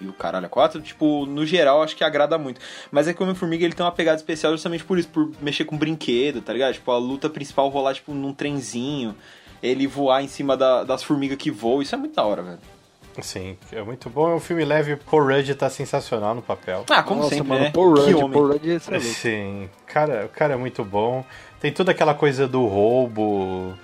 [0.00, 2.60] e o caralho a quatro, tipo, no geral acho que agrada muito.
[2.90, 5.64] Mas é que o Homem-Formiga ele tem uma pegada especial justamente por isso, por mexer
[5.64, 6.74] com brinquedo, tá ligado?
[6.74, 9.14] Tipo, a luta principal rolar, tipo, num trenzinho,
[9.62, 12.58] ele voar em cima da- das formigas que voam, isso é muito da hora, velho.
[13.20, 14.30] Sim, é muito bom.
[14.30, 14.96] É um filme leve.
[14.96, 16.84] Paul Rudd tá sensacional no papel.
[16.88, 17.70] Ah, como Nossa, sempre, mano, né?
[17.70, 18.30] Paul que Rudd, homem.
[18.30, 19.00] Paul Rudd, é louco.
[19.04, 21.24] Sim, cara, o cara é muito bom.
[21.60, 23.74] Tem toda aquela coisa do roubo,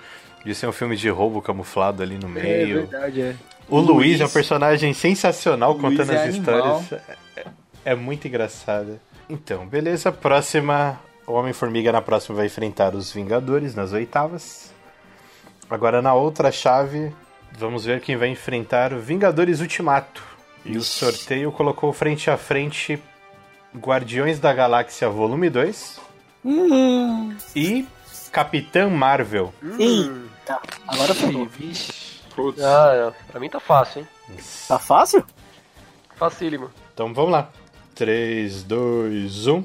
[0.47, 2.87] de ser um filme de roubo camuflado ali no É meio.
[2.87, 3.35] verdade, é.
[3.69, 6.79] o Luiz, Luiz- é um personagem sensacional o contando Luiz é as animal.
[6.81, 7.03] histórias.
[7.35, 7.45] É,
[7.91, 8.99] é muito engraçado.
[9.29, 10.11] Então, beleza.
[10.11, 10.99] Próxima.
[11.27, 14.71] O Homem-Formiga na próxima vai enfrentar os Vingadores nas oitavas.
[15.69, 17.11] Agora na outra chave,
[17.51, 20.23] vamos ver quem vai enfrentar o Vingadores Ultimato.
[20.63, 22.97] E o sorteio colocou frente a frente
[23.75, 25.99] Guardiões da Galáxia Volume 2
[26.45, 27.85] Hum, e
[28.31, 29.53] Capitã Marvel.
[30.47, 31.13] Eita, agora.
[31.49, 32.21] Vixe.
[32.35, 32.61] Putz.
[32.63, 33.31] Ah, é.
[33.31, 34.07] pra mim tá fácil, hein?
[34.67, 35.25] Tá fácil?
[36.15, 36.71] Facílimo.
[36.93, 37.49] Então vamos lá.
[37.51, 37.67] um.
[37.95, 39.63] 3, 2, 1.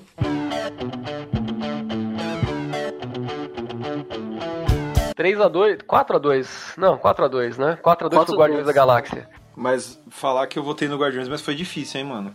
[5.14, 6.48] 3x2, 4x2.
[6.78, 7.76] Não, 4x2, né?
[7.76, 8.38] 4x2 pro 4 a 2.
[8.38, 9.28] Guardiões da Galáxia.
[9.54, 12.34] Mas falar que eu votei no Guardiões, mas foi difícil, hein, mano.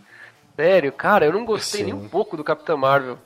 [0.55, 1.85] Sério, cara, eu não gostei Sim.
[1.87, 3.17] nem um pouco do Capitão Marvel.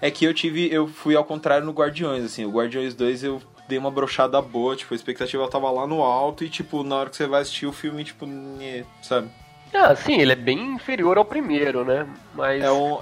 [0.00, 3.42] É que eu tive, eu fui ao contrário no Guardiões, assim, o Guardiões 2 eu
[3.68, 7.10] dei uma brochada boa, tipo, a expectativa tava lá no alto e, tipo, na hora
[7.10, 9.28] que você vai assistir o filme, tipo, nhê, sabe?
[9.72, 12.06] Ah, sim, ele é bem inferior ao primeiro, né?
[12.34, 12.62] Mas.
[12.62, 12.98] É, um,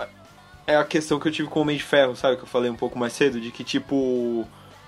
[0.66, 2.36] é a questão que eu tive com o Homem de Ferro, sabe?
[2.36, 4.46] Que eu falei um pouco mais cedo, de que, tipo,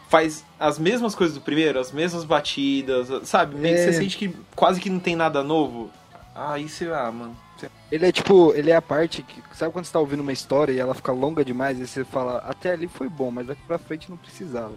[0.08, 3.66] faz as mesmas coisas do primeiro, as mesmas batidas, sabe?
[3.66, 3.76] É.
[3.76, 5.90] você sente que quase que não tem nada novo.
[6.34, 7.36] Ah, isso, ah, mano.
[7.90, 9.42] Ele é tipo, ele é a parte que.
[9.54, 12.38] Sabe quando você tá ouvindo uma história e ela fica longa demais e você fala,
[12.38, 14.72] até ali foi bom, mas daqui pra frente não precisava.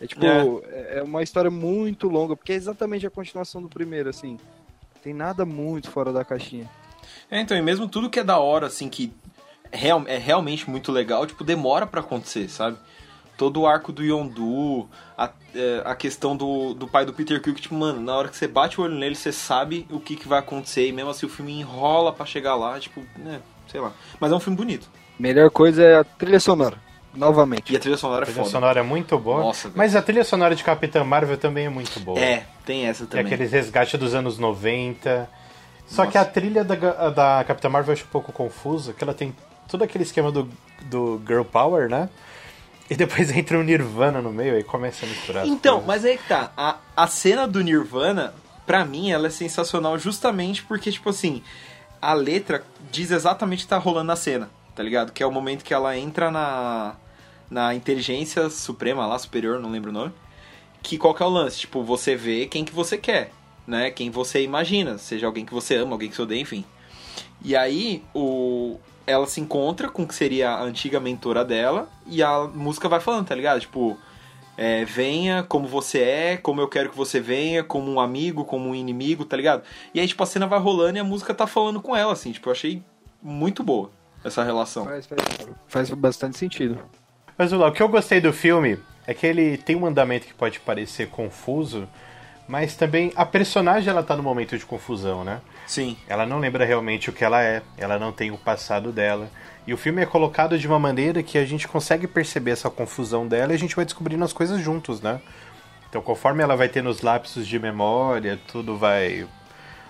[0.00, 4.08] É tipo, é, é uma história muito longa, porque é exatamente a continuação do primeiro,
[4.08, 4.38] assim.
[5.02, 6.68] Tem nada muito fora da caixinha.
[7.30, 9.12] É, então, e mesmo tudo que é da hora, assim, que
[9.72, 12.76] é, real- é realmente muito legal, tipo, demora pra acontecer, sabe?
[13.38, 17.54] Todo o arco do Yondu, a, é, a questão do, do pai do Peter Quill,
[17.54, 20.16] que, tipo, mano, na hora que você bate o olho nele, você sabe o que,
[20.16, 23.80] que vai acontecer, e mesmo assim o filme enrola pra chegar lá, tipo, né, sei
[23.80, 23.92] lá.
[24.18, 24.88] Mas é um filme bonito.
[25.18, 26.78] Melhor coisa é a trilha sonora,
[27.16, 27.72] novamente.
[27.72, 28.50] E a trilha sonora A é trilha foda.
[28.50, 29.40] sonora é muito boa.
[29.42, 32.18] Nossa, mas a trilha sonora de Capitã Marvel também é muito boa.
[32.18, 33.26] É, tem essa Tem também.
[33.34, 35.28] aqueles resgates dos anos 90.
[35.86, 36.12] Só Nossa.
[36.12, 36.74] que a trilha da,
[37.10, 39.34] da Capitã Marvel eu acho um pouco confusa, que ela tem
[39.68, 40.48] todo aquele esquema do,
[40.82, 42.08] do Girl Power, né?
[42.90, 45.46] E depois entra o Nirvana no meio e começa a misturar.
[45.46, 46.52] Então, mas aí que tá.
[46.56, 48.34] A, a cena do Nirvana,
[48.66, 51.42] pra mim, ela é sensacional justamente porque, tipo assim,
[52.00, 55.12] a letra diz exatamente o que tá rolando na cena, tá ligado?
[55.12, 56.94] Que é o momento que ela entra na,
[57.50, 60.12] na inteligência suprema lá, superior, não lembro o nome.
[60.82, 61.60] Que qual que é o lance?
[61.60, 63.32] Tipo, você vê quem que você quer,
[63.66, 63.90] né?
[63.90, 66.64] Quem você imagina, seja alguém que você ama, alguém que você odeia, enfim.
[67.44, 68.78] E aí, o...
[69.06, 73.00] ela se encontra com o que seria a antiga mentora dela e a música vai
[73.00, 73.60] falando, tá ligado?
[73.60, 73.96] Tipo,
[74.56, 78.70] é, venha como você é, como eu quero que você venha, como um amigo, como
[78.70, 79.62] um inimigo, tá ligado?
[79.92, 82.32] E aí, tipo, a cena vai rolando e a música tá falando com ela, assim,
[82.32, 82.82] tipo, eu achei
[83.22, 83.90] muito boa
[84.24, 84.84] essa relação.
[84.84, 86.78] Faz, faz, faz bastante sentido.
[87.36, 90.34] Mas Lula, o que eu gostei do filme é que ele tem um andamento que
[90.34, 91.88] pode parecer confuso,
[92.48, 95.40] mas também a personagem ela tá no momento de confusão, né?
[95.66, 95.96] Sim.
[96.08, 99.28] Ela não lembra realmente o que ela é, ela não tem o passado dela.
[99.66, 103.26] E o filme é colocado de uma maneira que a gente consegue perceber essa confusão
[103.26, 105.20] dela e a gente vai descobrindo as coisas juntos, né?
[105.88, 109.26] Então, conforme ela vai tendo os lapsos de memória, tudo vai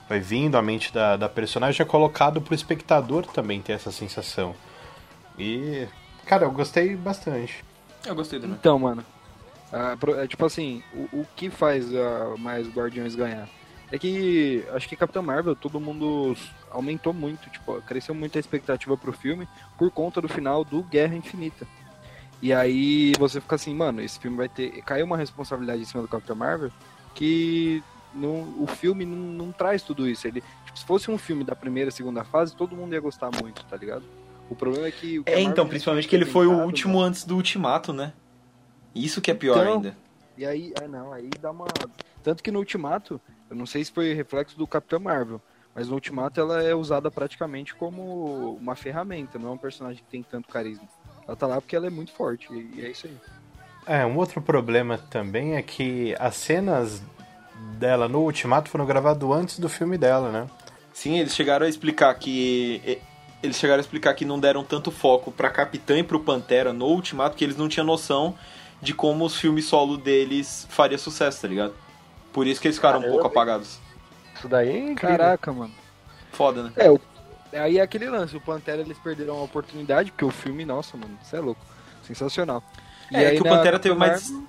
[0.08, 4.54] vai vindo à mente da, da personagem, é colocado pro espectador também ter essa sensação.
[5.36, 5.86] E,
[6.26, 7.64] cara, eu gostei bastante.
[8.04, 8.56] Eu gostei também.
[8.56, 9.04] Então, mano,
[9.72, 13.48] ah, é tipo assim, o, o que faz ah, mais Guardiões ganhar?
[13.90, 16.36] É que acho que Capitão Marvel, todo mundo
[16.70, 21.14] aumentou muito, tipo, cresceu muito a expectativa pro filme por conta do final do Guerra
[21.14, 21.66] Infinita.
[22.42, 24.82] E aí você fica assim, mano, esse filme vai ter.
[24.82, 26.70] Caiu uma responsabilidade em cima do Capitão Marvel
[27.14, 27.82] que
[28.14, 30.26] não, o filme não, não traz tudo isso.
[30.26, 33.64] Ele, tipo, se fosse um filme da primeira, segunda fase, todo mundo ia gostar muito,
[33.64, 34.04] tá ligado?
[34.48, 35.18] O problema é que.
[35.18, 38.12] o que É, então, principalmente que ele foi o último mano, antes do Ultimato, né?
[38.94, 39.96] Isso que é pior Então, ainda.
[40.36, 41.66] E aí, ah não, aí dá uma.
[42.22, 45.40] Tanto que no Ultimato, eu não sei se foi reflexo do Capitão Marvel,
[45.74, 50.10] mas no Ultimato ela é usada praticamente como uma ferramenta, não é um personagem que
[50.10, 50.88] tem tanto carisma.
[51.26, 53.16] Ela tá lá porque ela é muito forte, e e é isso aí.
[53.86, 57.02] É, um outro problema também é que as cenas
[57.78, 60.46] dela no Ultimato foram gravadas antes do filme dela, né?
[60.92, 63.00] Sim, eles chegaram a explicar que.
[63.42, 66.72] E- Eles chegaram a explicar que não deram tanto foco pra Capitã e pro Pantera
[66.72, 68.36] no Ultimato, que eles não tinham noção
[68.80, 71.74] de como os filmes solo deles faria sucesso, tá ligado?
[72.32, 73.78] Por isso que eles ficaram um pouco apagados.
[74.34, 75.16] Isso daí é incrível.
[75.16, 75.72] Caraca, mano.
[76.32, 76.72] Foda, né?
[76.76, 77.00] É, o...
[77.54, 81.18] aí é aquele lance, o Pantera eles perderam a oportunidade, porque o filme, nossa, mano,
[81.22, 81.60] isso é louco.
[82.02, 82.62] Sensacional.
[83.10, 84.30] E É, aí que o Pantera teve Capitã mais.
[84.30, 84.48] Marvel-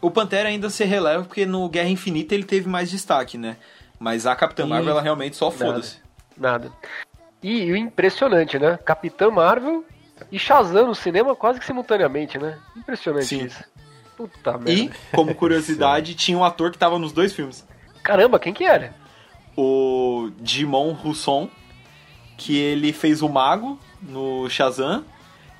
[0.00, 3.56] O Pantera ainda se releva porque no Guerra Infinita ele teve mais destaque, né?
[3.98, 4.70] Mas a Capitã Sim.
[4.70, 5.98] Marvel, ela realmente só foda-se.
[6.36, 6.72] Nada.
[7.46, 8.78] E, o impressionante, né?
[8.84, 9.84] Capitã Marvel
[10.32, 12.58] e Shazam no cinema quase que simultaneamente, né?
[12.74, 13.44] Impressionante Sim.
[13.44, 13.62] isso.
[14.16, 14.70] Puta merda.
[14.72, 17.66] E, como curiosidade, tinha um ator que tava nos dois filmes.
[18.02, 18.94] Caramba, quem que era?
[19.56, 21.50] O Jimon Husson,
[22.38, 25.04] que ele fez o Mago no Shazam.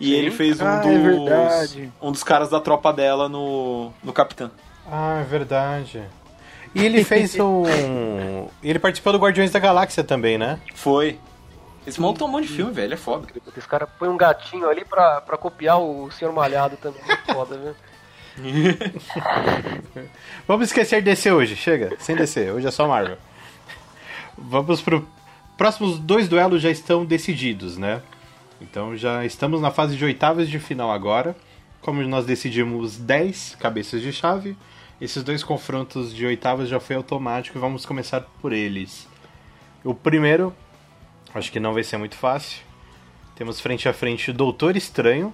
[0.01, 0.13] E Sim.
[0.15, 1.03] ele fez um Ah, é dos.
[1.03, 1.93] verdade.
[2.03, 4.51] um dos caras da tropa dela no, no Capitã.
[4.91, 6.03] Ah, é verdade.
[6.75, 7.63] E ele fez um.
[8.63, 10.59] e ele participou do Guardiões da Galáxia também, né?
[10.75, 11.19] Foi.
[11.87, 12.95] Esse maluco tem um monte de filme, velho.
[12.95, 13.29] É foda.
[13.57, 17.03] Esse cara põe um gatinho ali pra, pra copiar o Senhor Malhado também.
[17.05, 17.75] Muito foda, viu?
[20.49, 23.19] Vamos esquecer de DC hoje, chega, sem DC, hoje é só Marvel.
[24.37, 25.07] Vamos pro.
[25.57, 28.03] Próximos dois duelos já estão decididos, né?
[28.61, 31.37] Então já estamos na fase de oitavas de final agora.
[31.81, 34.57] Como nós decidimos 10 cabeças de chave,
[35.01, 39.07] esses dois confrontos de oitavas já foi automático e vamos começar por eles.
[39.85, 40.53] O primeiro,
[41.35, 42.63] acho que não vai ser muito fácil.
[43.37, 45.33] Temos frente a frente Doutor Estranho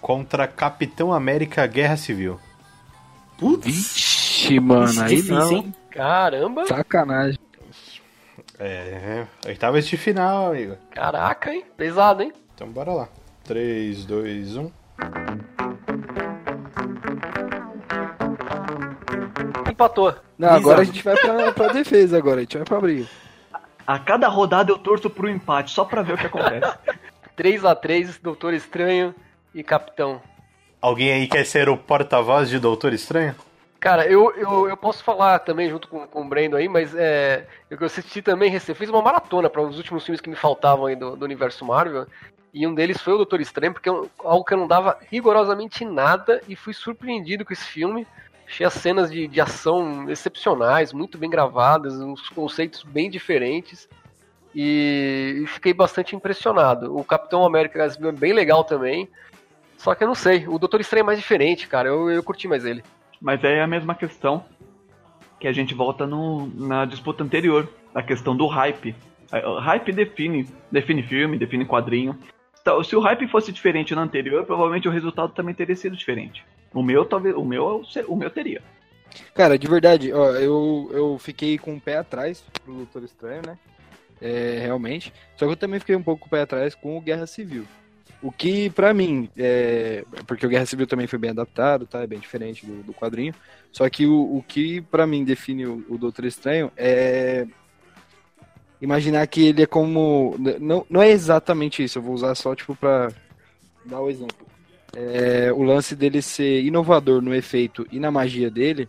[0.00, 2.38] contra Capitão América Guerra Civil.
[3.38, 3.64] Putz.
[3.66, 5.52] Vixe, mano, aí Difícil, não.
[5.52, 5.74] hein?
[5.90, 6.66] Caramba!
[6.66, 7.38] Sacanagem.
[8.58, 10.76] É, oitavas de final, amigo.
[10.92, 11.64] Caraca, hein?
[11.76, 12.32] Pesado, hein?
[12.54, 13.02] Então bora lá.
[13.04, 13.22] um.
[13.44, 14.72] 3, 2, 1.
[19.70, 20.14] Empatou.
[20.38, 23.06] Não, agora a gente vai pra, pra defesa agora, a gente vai pra briga.
[23.86, 26.78] A cada rodada eu torço pro empate, só pra ver o que acontece.
[27.36, 29.14] 3x3, Doutor Estranho
[29.54, 30.20] e Capitão.
[30.80, 33.34] Alguém aí quer ser o porta-voz de Doutor Estranho?
[33.80, 37.46] Cara, eu, eu, eu posso falar também junto com, com o Brendo aí, mas é,
[37.68, 40.94] eu assisti também, rece- fiz uma maratona para os últimos filmes que me faltavam aí
[40.94, 42.06] do, do universo Marvel,
[42.54, 43.92] e um deles foi o Doutor Estranho, porque é
[44.24, 48.06] algo que eu não dava rigorosamente nada, e fui surpreendido com esse filme.
[48.52, 53.88] Achei as cenas de, de ação excepcionais, muito bem gravadas, uns conceitos bem diferentes,
[54.54, 56.94] e, e fiquei bastante impressionado.
[56.94, 59.08] O Capitão América é bem legal também,
[59.78, 62.46] só que eu não sei, o Doutor Estranho é mais diferente, cara, eu, eu curti
[62.46, 62.84] mais ele.
[63.18, 64.44] Mas é a mesma questão
[65.40, 68.94] que a gente volta no, na disputa anterior, da questão do hype.
[69.32, 72.18] O hype define, define filme, define quadrinho.
[72.60, 76.44] Então, se o hype fosse diferente no anterior, provavelmente o resultado também teria sido diferente.
[76.72, 78.62] O meu talvez, o meu, o meu teria.
[79.34, 83.58] Cara, de verdade, ó, eu, eu fiquei com o pé atrás pro Doutor Estranho, né?
[84.20, 85.12] É, realmente.
[85.36, 87.66] Só que eu também fiquei um pouco com o pé atrás com o Guerra Civil.
[88.22, 90.04] O que, pra mim, é...
[90.26, 92.02] porque o Guerra Civil também foi bem adaptado, tá?
[92.02, 93.34] É bem diferente do, do quadrinho.
[93.72, 97.46] Só que o, o que, pra mim, define o, o Doutor Estranho é
[98.80, 100.36] imaginar que ele é como.
[100.60, 103.10] Não, não é exatamente isso, eu vou usar só, tipo, pra
[103.84, 104.46] dar o exemplo.
[104.94, 108.88] É, o lance dele ser inovador no efeito e na magia dele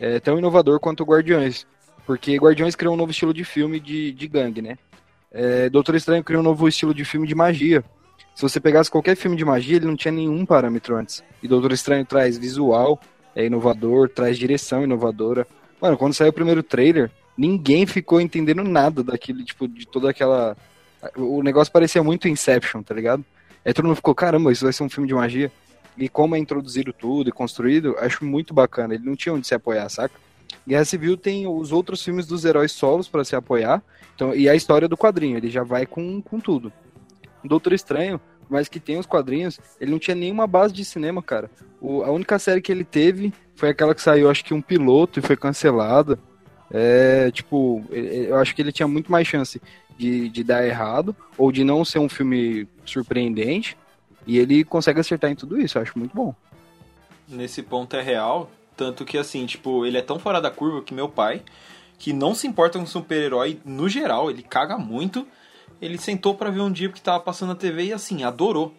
[0.00, 1.66] é tão inovador quanto o Guardiões.
[2.06, 4.78] Porque Guardiões criou um novo estilo de filme de, de gangue, né?
[5.32, 7.84] É, Doutor Estranho criou um novo estilo de filme de magia.
[8.34, 11.22] Se você pegasse qualquer filme de magia, ele não tinha nenhum parâmetro antes.
[11.42, 13.00] E Doutor Estranho traz visual,
[13.34, 15.46] é inovador, traz direção inovadora.
[15.80, 20.56] Mano, quando saiu o primeiro trailer, ninguém ficou entendendo nada daquele, tipo, de toda aquela.
[21.16, 23.24] O negócio parecia muito Inception, tá ligado?
[23.66, 25.50] Aí todo mundo ficou, caramba, isso vai ser um filme de magia.
[25.98, 28.94] E como é introduzido tudo e construído, acho muito bacana.
[28.94, 30.14] Ele não tinha onde se apoiar, saca?
[30.66, 33.82] Guerra Civil tem os outros filmes dos heróis solos para se apoiar.
[34.14, 36.72] Então, e a história do quadrinho, ele já vai com, com tudo.
[37.42, 41.50] Doutor Estranho, mas que tem os quadrinhos, ele não tinha nenhuma base de cinema, cara.
[41.80, 45.18] O- a única série que ele teve foi aquela que saiu, acho que um piloto
[45.18, 46.18] e foi cancelada.
[46.70, 49.60] É, tipo, eu acho que ele tinha muito mais chance
[49.96, 53.76] de, de dar errado ou de não ser um filme surpreendente.
[54.26, 56.34] E ele consegue acertar em tudo isso, eu acho muito bom.
[57.28, 58.50] Nesse ponto é real.
[58.76, 61.42] Tanto que, assim, tipo, ele é tão fora da curva que meu pai,
[61.98, 65.26] que não se importa com super-herói no geral, ele caga muito.
[65.80, 68.74] Ele sentou pra ver um dia que tava passando na TV e, assim, adorou.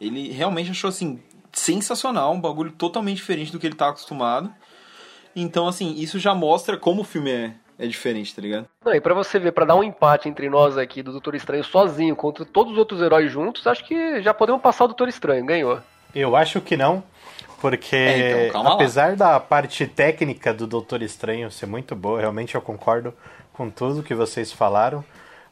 [0.00, 1.20] Ele realmente achou, assim,
[1.52, 4.52] sensacional, um bagulho totalmente diferente do que ele tá acostumado.
[5.34, 8.66] Então, assim, isso já mostra como o filme é, é diferente, tá ligado?
[8.84, 11.64] Não, e pra você ver, pra dar um empate entre nós aqui do Doutor Estranho
[11.64, 15.44] sozinho contra todos os outros heróis juntos, acho que já podemos passar o Doutor Estranho,
[15.46, 15.80] ganhou.
[16.14, 17.02] Eu acho que não,
[17.60, 18.74] porque É, então, calma lá.
[18.76, 23.14] apesar da parte técnica do Doutor Estranho ser muito boa, realmente eu concordo
[23.52, 25.04] com tudo que vocês falaram,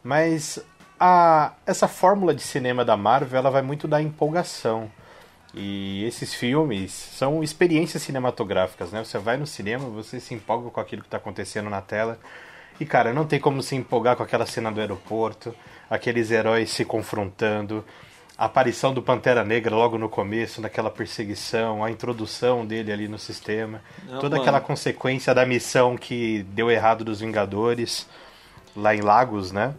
[0.02, 0.58] mas
[0.98, 4.90] a, essa fórmula de cinema da Marvel ela vai muito da empolgação.
[5.60, 9.02] E esses filmes são experiências cinematográficas, né?
[9.02, 12.16] Você vai no cinema, você se empolga com aquilo que está acontecendo na tela.
[12.78, 15.52] E, cara, não tem como se empolgar com aquela cena do aeroporto,
[15.90, 17.84] aqueles heróis se confrontando,
[18.38, 23.18] a aparição do Pantera Negra logo no começo, naquela perseguição, a introdução dele ali no
[23.18, 24.42] sistema, Não, toda mano.
[24.42, 28.08] aquela consequência da missão que deu errado dos Vingadores,
[28.76, 29.74] lá em Lagos, né?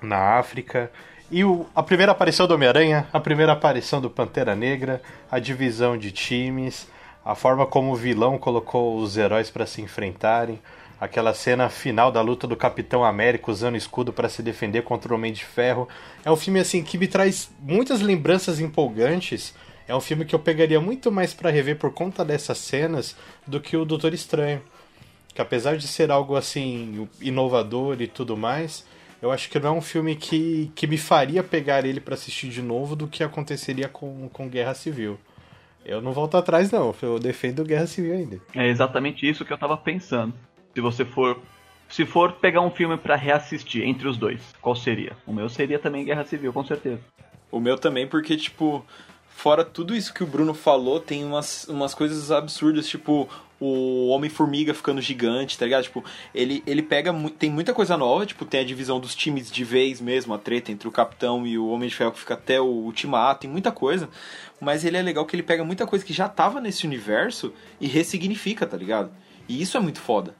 [0.00, 0.90] Na África.
[1.34, 5.98] E o- a primeira aparição do Homem-Aranha, a primeira aparição do Pantera Negra, a divisão
[5.98, 6.86] de times,
[7.24, 10.62] a forma como o vilão colocou os heróis para se enfrentarem,
[11.00, 15.16] aquela cena final da luta do Capitão América usando escudo para se defender contra o
[15.16, 15.88] Homem de Ferro.
[16.24, 19.56] É um filme assim que me traz muitas lembranças empolgantes.
[19.88, 23.60] É um filme que eu pegaria muito mais para rever por conta dessas cenas do
[23.60, 24.62] que o Doutor Estranho.
[25.34, 28.86] Que apesar de ser algo assim inovador e tudo mais,
[29.24, 32.50] eu acho que não é um filme que, que me faria pegar ele para assistir
[32.50, 35.18] de novo do que aconteceria com, com Guerra Civil.
[35.82, 36.94] Eu não volto atrás, não.
[37.00, 38.38] Eu defendo Guerra Civil ainda.
[38.54, 40.34] É exatamente isso que eu tava pensando.
[40.74, 41.40] Se você for.
[41.88, 45.16] Se for pegar um filme pra reassistir entre os dois, qual seria?
[45.26, 47.00] O meu seria também Guerra Civil, com certeza.
[47.50, 48.84] O meu também, porque, tipo,
[49.26, 53.28] fora tudo isso que o Bruno falou, tem umas, umas coisas absurdas, tipo,
[53.60, 55.84] o Homem-Formiga ficando gigante, tá ligado?
[55.84, 57.12] Tipo, ele, ele pega.
[57.38, 60.72] Tem muita coisa nova, tipo, tem a divisão dos times de vez mesmo, a treta
[60.72, 63.70] entre o Capitão e o Homem de Ferro que fica até o Ultimato, tem muita
[63.72, 64.08] coisa.
[64.60, 67.86] Mas ele é legal que ele pega muita coisa que já tava nesse universo e
[67.86, 69.10] ressignifica, tá ligado?
[69.48, 70.34] E isso é muito foda.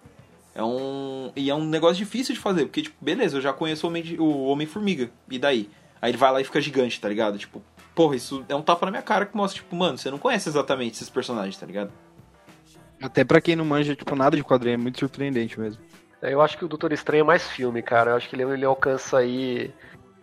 [0.54, 1.32] É um.
[1.34, 3.86] E é um negócio difícil de fazer, porque, tipo, beleza, eu já conheço
[4.18, 5.10] o Homem-Formiga.
[5.28, 5.68] E daí?
[6.00, 7.38] Aí ele vai lá e fica gigante, tá ligado?
[7.38, 7.62] Tipo,
[7.94, 10.48] porra, isso é um tapa na minha cara que mostra, tipo, mano, você não conhece
[10.48, 11.90] exatamente esses personagens, tá ligado?
[13.04, 15.82] Até pra quem não manja, tipo, nada de quadrinho, é muito surpreendente mesmo.
[16.22, 18.12] Eu acho que o Doutor Estranho é mais filme, cara.
[18.12, 19.70] Eu acho que ele, ele alcança aí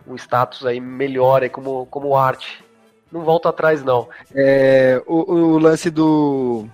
[0.06, 2.64] um status aí melhor aí como, como arte.
[3.10, 4.08] Não volta atrás, não.
[4.34, 6.66] É, o, o lance do.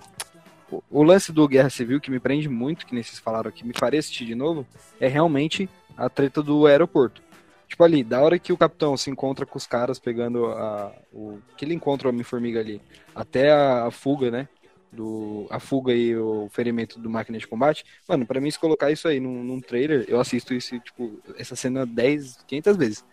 [0.72, 3.66] o- O lance do Guerra Civil que me prende muito, que nem vocês falaram aqui,
[3.66, 4.66] me faria assistir de novo,
[4.98, 7.20] é realmente a treta do aeroporto.
[7.68, 10.90] Tipo ali, da hora que o capitão se encontra com os caras pegando a.
[11.12, 12.80] O, que ele encontra o Homem-Formiga ali,
[13.14, 14.48] até a, a fuga, né?
[14.90, 17.84] Do, a fuga e o ferimento do máquina de combate.
[18.08, 21.54] Mano, pra mim, se colocar isso aí num, num trailer, eu assisto isso, tipo, essa
[21.54, 23.04] cena 10, 500 vezes.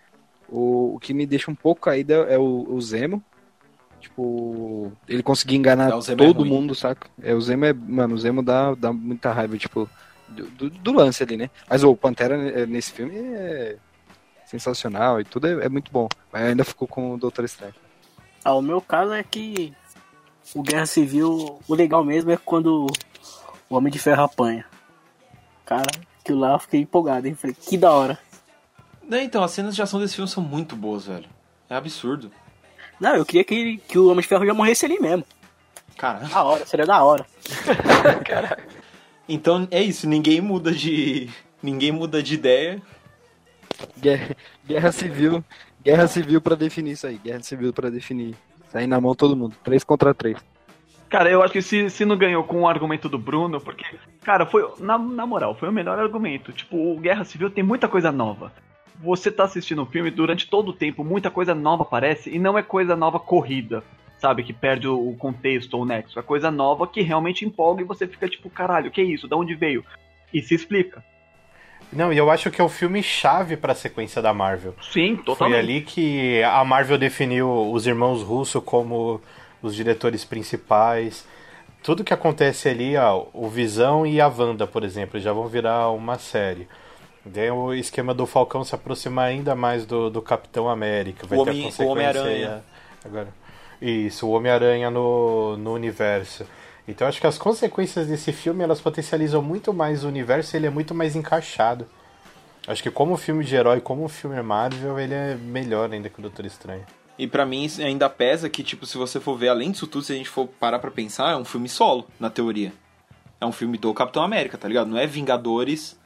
[0.48, 3.22] O, o que me deixa um pouco caída é o, o Zemo.
[4.00, 6.50] Tipo, ele conseguir enganar É, é todo ruim.
[6.50, 7.08] mundo, saca?
[7.22, 7.74] É, o Zemo é.
[7.74, 9.90] Mano, o Zemo dá, dá muita raiva, tipo,
[10.30, 11.50] do, do- do lance ali, né?
[11.70, 13.78] Mas o Pantera eh, nesse filme é
[14.46, 16.08] sensacional e tudo é, é muito bom.
[16.32, 17.74] Mas ainda ficou com o Doutor Estranho.
[18.44, 19.74] Ah, o meu caso é que
[20.54, 22.88] o Guerra Civil, o legal mesmo é quando
[23.70, 24.66] o Homem de Ferro apanha.
[25.66, 25.90] Cara,
[26.20, 27.36] aquilo lá eu fiquei empolgado, hein?
[27.36, 28.20] Falei, que da hora.
[29.08, 31.26] Não, então, as cenas de ação desse filme são muito boas, velho.
[31.70, 32.32] É absurdo.
[33.00, 35.26] Não, eu queria que, que o Homem de Ferro já morresse ali mesmo.
[35.98, 37.26] Cara, Da hora, seria da hora.
[39.28, 41.30] então é isso, ninguém muda de.
[41.62, 42.82] Ninguém muda de ideia.
[43.98, 44.36] Guerra,
[44.66, 45.44] guerra Civil.
[45.84, 47.18] Guerra Civil pra definir isso aí.
[47.18, 48.36] Guerra Civil pra definir.
[48.76, 49.56] Sair na mão todo mundo.
[49.64, 50.38] Três contra três.
[51.08, 53.86] Cara, eu acho que se, se não ganhou com o argumento do Bruno, porque,
[54.22, 56.52] cara, foi, na, na moral, foi o melhor argumento.
[56.52, 58.52] Tipo, o Guerra Civil tem muita coisa nova.
[59.02, 62.58] Você tá assistindo o filme, durante todo o tempo, muita coisa nova aparece, e não
[62.58, 63.82] é coisa nova corrida,
[64.18, 64.44] sabe?
[64.44, 66.20] Que perde o, o contexto ou o nexo.
[66.20, 69.26] É coisa nova que realmente empolga e você fica tipo, caralho, que isso?
[69.26, 69.86] Da onde veio?
[70.34, 71.02] E se explica.
[71.92, 74.74] Não, e eu acho que é o filme chave pra sequência da Marvel.
[74.92, 75.60] Sim, Foi totalmente.
[75.60, 79.22] ali que a Marvel definiu os irmãos Russo como
[79.62, 81.26] os diretores principais.
[81.82, 85.90] Tudo que acontece ali, ó, o Visão e a Wanda, por exemplo, já vão virar
[85.92, 86.68] uma série.
[87.24, 91.26] Daí o esquema do Falcão se aproximar ainda mais do, do Capitão América.
[91.26, 92.54] Vai O ter a Homem- Homem-Aranha.
[92.56, 92.62] aí,
[93.06, 93.28] Agora.
[93.82, 96.46] Isso, o Homem-Aranha no, no universo.
[96.88, 100.70] Então acho que as consequências desse filme elas potencializam muito mais o universo ele é
[100.70, 101.88] muito mais encaixado.
[102.68, 106.22] Acho que como filme de herói, como filme Marvel, ele é melhor ainda que o
[106.22, 106.84] Doutor Estranho.
[107.18, 110.12] E pra mim ainda pesa que, tipo, se você for ver além disso tudo, se
[110.14, 112.74] a gente for parar pra pensar, é um filme solo, na teoria.
[113.40, 114.88] É um filme do Capitão América, tá ligado?
[114.90, 115.98] Não é Vingadores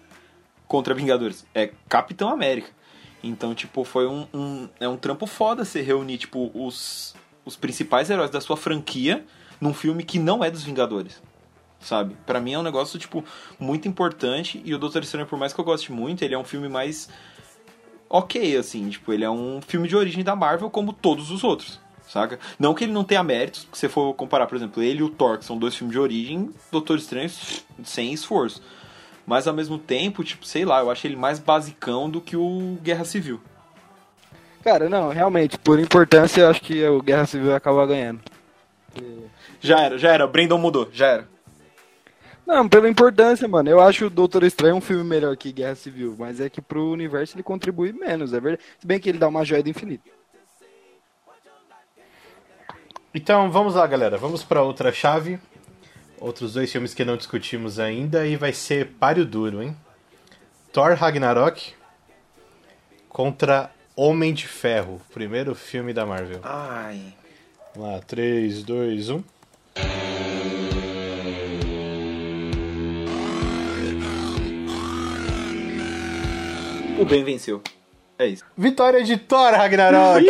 [0.68, 1.46] contra Vingadores.
[1.56, 2.70] É Capitão América.
[3.24, 8.10] Então, tipo, foi um, um- é um trampo foda você reunir, tipo, os, os principais
[8.10, 9.26] heróis da sua franquia
[9.60, 11.22] num filme que não é dos Vingadores.
[11.80, 12.16] Sabe?
[12.26, 13.24] Pra mim é um negócio, tipo,
[13.58, 14.62] muito importante.
[14.66, 17.10] E o Doutor Estranho, por mais que eu goste muito, ele é um filme mais
[18.10, 21.80] ok, assim, tipo, ele é um filme de origem da Marvel como todos os outros,
[22.08, 22.40] saca?
[22.58, 25.10] Não que ele não tenha méritos, se você for comparar, por exemplo, ele e o
[25.10, 27.30] Thor, que são dois filmes de origem, Doutor Estranho
[27.84, 28.62] sem esforço.
[29.28, 32.80] Mas ao mesmo tempo, tipo, sei lá, eu acho ele mais basicão do que o
[32.82, 33.40] Guerra Civil.
[34.64, 38.20] Cara, não, realmente, por importância, eu acho que o Guerra Civil vai acabar ganhando.
[39.60, 41.28] Já era, já era, Brandon mudou, já era.
[42.46, 43.70] Não, pela importância, mano.
[43.70, 46.92] Eu acho o Doutor Estranho um filme melhor que Guerra Civil, mas é que pro
[46.92, 48.64] universo ele contribui menos, é verdade.
[48.80, 50.10] Se bem que ele dá uma joia do infinito.
[53.14, 54.18] Então vamos lá, galera.
[54.18, 55.40] Vamos para outra chave.
[56.20, 59.76] Outros dois filmes que não discutimos ainda e vai ser páreo duro, hein?
[60.74, 61.74] Thor Ragnarok
[63.08, 66.40] contra Homem de Ferro, primeiro filme da Marvel.
[66.44, 67.14] Ai.
[67.76, 69.24] Vamos lá, 3, 2, 1.
[76.98, 77.62] O bem venceu.
[78.18, 78.44] É isso.
[78.58, 80.26] Vitória de Thor Ragnarok!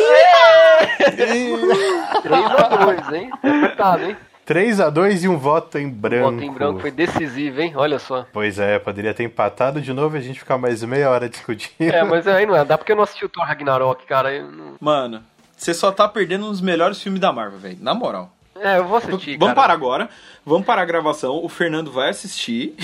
[1.11, 3.29] 3x2, hein?
[3.33, 4.17] Apertado, hein?
[4.45, 6.31] 3 a 2 e um voto em O branco.
[6.31, 7.73] voto em branco foi decisivo, hein?
[7.75, 8.25] Olha só.
[8.33, 11.91] Pois é, poderia ter empatado de novo e a gente ficar mais meia hora discutindo.
[11.91, 12.63] É, mas aí não é.
[12.65, 14.41] Dá porque eu não assisti o Thor Ragnarok, cara.
[14.43, 15.23] Não- Mano,
[15.55, 17.77] você só tá perdendo um dos melhores filmes da Marvel, velho.
[17.79, 18.31] Na moral.
[18.59, 19.55] É, eu vou assistir, Vamos cara.
[19.55, 20.09] parar agora.
[20.45, 21.43] Vamos parar a gravação.
[21.43, 22.75] O Fernando vai assistir.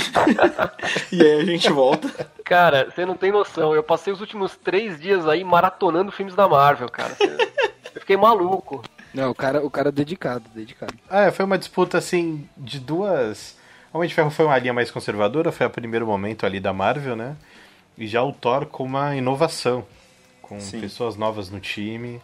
[1.12, 2.30] e aí a gente volta.
[2.44, 3.74] Cara, você não tem noção.
[3.74, 7.16] Eu passei os últimos três dias aí maratonando filmes da Marvel, cara.
[7.94, 8.82] Eu fiquei maluco.
[9.14, 10.94] Não, o cara, o cara é dedicado, dedicado.
[11.10, 13.58] É, foi uma disputa assim de duas
[13.96, 17.16] Homem de Ferro foi uma linha mais conservadora, foi o primeiro momento ali da Marvel,
[17.16, 17.38] né?
[17.98, 19.86] E já o Thor com uma inovação,
[20.42, 20.82] com Sim.
[20.82, 22.22] pessoas novas no time.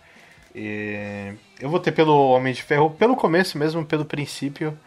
[0.54, 4.78] E eu vou ter pelo Homem de Ferro, pelo começo mesmo, pelo princípio.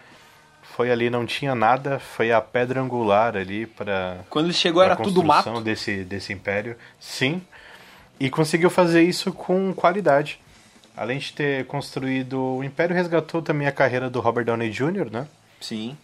[0.63, 4.97] Foi ali, não tinha nada, foi a pedra angular ali para Quando ele chegou era
[4.97, 5.61] tudo mato.
[5.61, 6.77] desse, desse império.
[6.99, 7.41] Sim.
[8.19, 10.41] E conseguiu fazer isso com qualidade.
[10.97, 12.41] Além de ter construído.
[12.41, 15.27] O Império resgatou também a carreira do Robert Downey Jr., né?
[15.61, 15.97] Sim.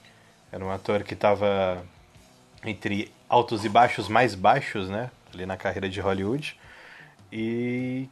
[0.52, 1.84] Era um ator que estava
[2.64, 5.11] entre altos e baixos mais baixos, né?
[5.32, 6.56] Ali na carreira de Hollywood.
[7.32, 8.08] E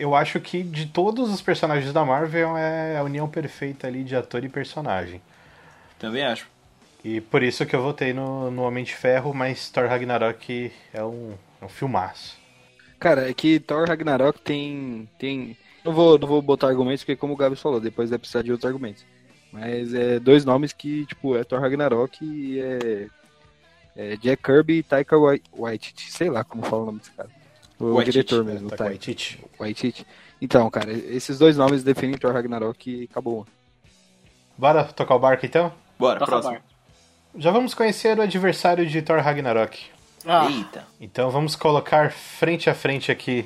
[0.00, 4.16] eu acho que de todos os personagens da Marvel é a união perfeita ali de
[4.16, 5.20] ator e personagem.
[5.98, 6.48] Também acho.
[7.04, 11.04] E por isso que eu votei no, no Homem de Ferro, mas Thor Ragnarok é
[11.04, 12.38] um, é um filmaço.
[12.98, 15.08] Cara, é que Thor Ragnarok tem.
[15.18, 15.56] tem...
[15.84, 18.52] Não, vou, não vou botar argumentos, porque como o Gabs falou, depois vai precisar de
[18.52, 19.04] outros argumentos.
[19.52, 23.08] Mas é dois nomes que, tipo, é Thor Ragnarok e é.
[23.96, 26.10] é Jack Kirby e Taika Wai- Waititi.
[26.12, 27.39] Sei lá como fala o nome desse cara.
[27.80, 28.84] O Waititi, diretor mesmo, Tá tá?
[28.84, 29.42] Waititi.
[29.58, 30.06] Waititi.
[30.40, 33.46] Então, cara, esses dois nomes definem Thor Ragnarok e acabou.
[34.56, 35.72] Bora tocar o barco então?
[35.98, 36.58] Bora, Toca próximo.
[37.36, 39.78] Já vamos conhecer o adversário de Thor Ragnarok.
[40.26, 40.84] Ah, Eita.
[41.00, 43.44] Então vamos colocar frente a frente aqui.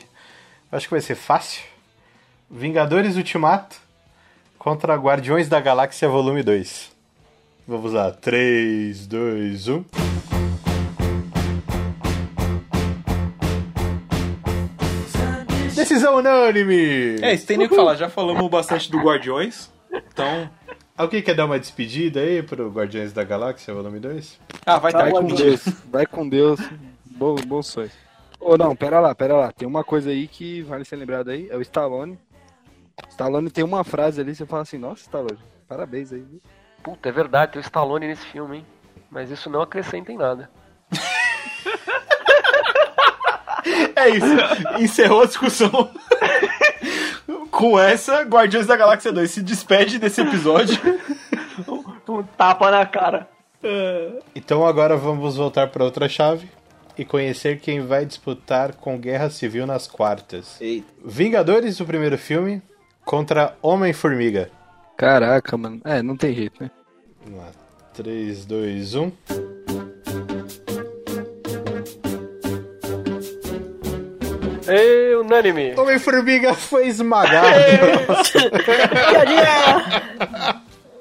[0.73, 1.63] Acho que vai ser fácil.
[2.51, 3.77] Vingadores Ultimato
[4.59, 6.91] contra Guardiões da Galáxia Volume 2.
[7.69, 8.13] Vamos lá, um.
[8.13, 9.85] 3, 2, 1.
[15.85, 17.17] Decisão unânime!
[17.21, 17.95] É, isso tem nem o que falar.
[17.95, 19.71] Já falamos bastante do Guardiões.
[19.93, 20.49] Então.
[20.97, 24.41] Alguém quer dar uma despedida aí pro Guardiões da Galáxia Volume 2?
[24.65, 25.25] Ah, vai Tá Vai com.
[25.27, 26.61] Deus, vai com Deus.
[27.05, 27.91] Bom, bom sonho.
[28.41, 29.53] Ô, não, pera lá, pera lá.
[29.53, 32.19] Tem uma coisa aí que vale ser lembrado aí, é o Stallone.
[33.11, 36.21] Stallone tem uma frase ali, você fala assim, nossa, Stallone, parabéns aí.
[36.21, 36.41] viu?
[36.83, 38.67] Puta, é verdade, tem o Stallone nesse filme, hein?
[39.11, 40.49] Mas isso não acrescenta em nada.
[44.05, 44.83] É isso.
[44.83, 45.91] Encerrou a discussão.
[47.51, 50.79] Com essa, Guardiões da Galáxia 2 se despede desse episódio.
[52.09, 53.29] Um tapa na cara.
[54.35, 56.51] Então agora vamos voltar para outra chave
[56.99, 60.61] e conhecer quem vai disputar com Guerra Civil nas quartas.
[60.61, 60.87] Eita.
[61.03, 62.63] Vingadores, o primeiro filme,
[63.05, 64.51] contra Homem-Formiga.
[64.97, 65.81] Caraca, mano.
[65.85, 66.71] É, não tem jeito, né?
[67.25, 67.51] Vamos lá.
[67.95, 69.13] 3, 2, 1.
[74.67, 75.75] Ei, unânime!
[75.79, 77.47] Homem-Formiga foi esmagado.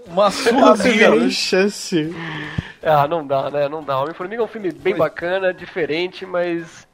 [0.07, 2.16] Uma Não surra nem chance.
[2.82, 3.70] Ah, não dá, né?
[3.70, 3.99] Não dá.
[3.99, 6.88] Homem-Formiga é um filme bem bacana, diferente, mas.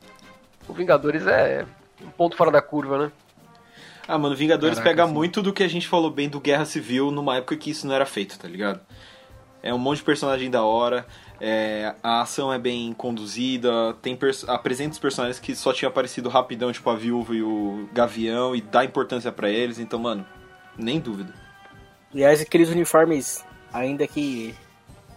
[0.68, 1.66] O Vingadores é
[2.02, 3.12] um ponto fora da curva, né?
[4.08, 5.14] Ah, mano, Vingadores Caraca, pega sim.
[5.14, 7.94] muito do que a gente falou bem do Guerra Civil numa época que isso não
[7.96, 8.80] era feito, tá ligado?
[9.62, 11.06] É um monte de personagem da hora,
[11.40, 14.18] é, a ação é bem conduzida, tem
[14.48, 18.62] apresenta os personagens que só tinham aparecido rapidão, tipo a Viúva e o Gavião, e
[18.62, 20.26] dá importância pra eles, então, mano,
[20.78, 21.34] nem dúvida.
[22.14, 24.54] aliás, aqueles uniformes, ainda que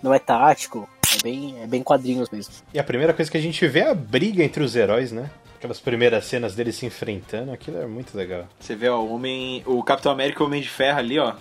[0.02, 2.54] não é tático, é bem, é bem quadrinhos mesmo.
[2.72, 5.30] E a primeira coisa que a gente vê é a briga entre os heróis, né?
[5.56, 8.48] Aquelas primeiras cenas deles se enfrentando, aquilo é muito legal.
[8.58, 9.62] Você vê, ó, o homem.
[9.64, 11.34] O Capitão América e o Homem de Ferro ali, ó.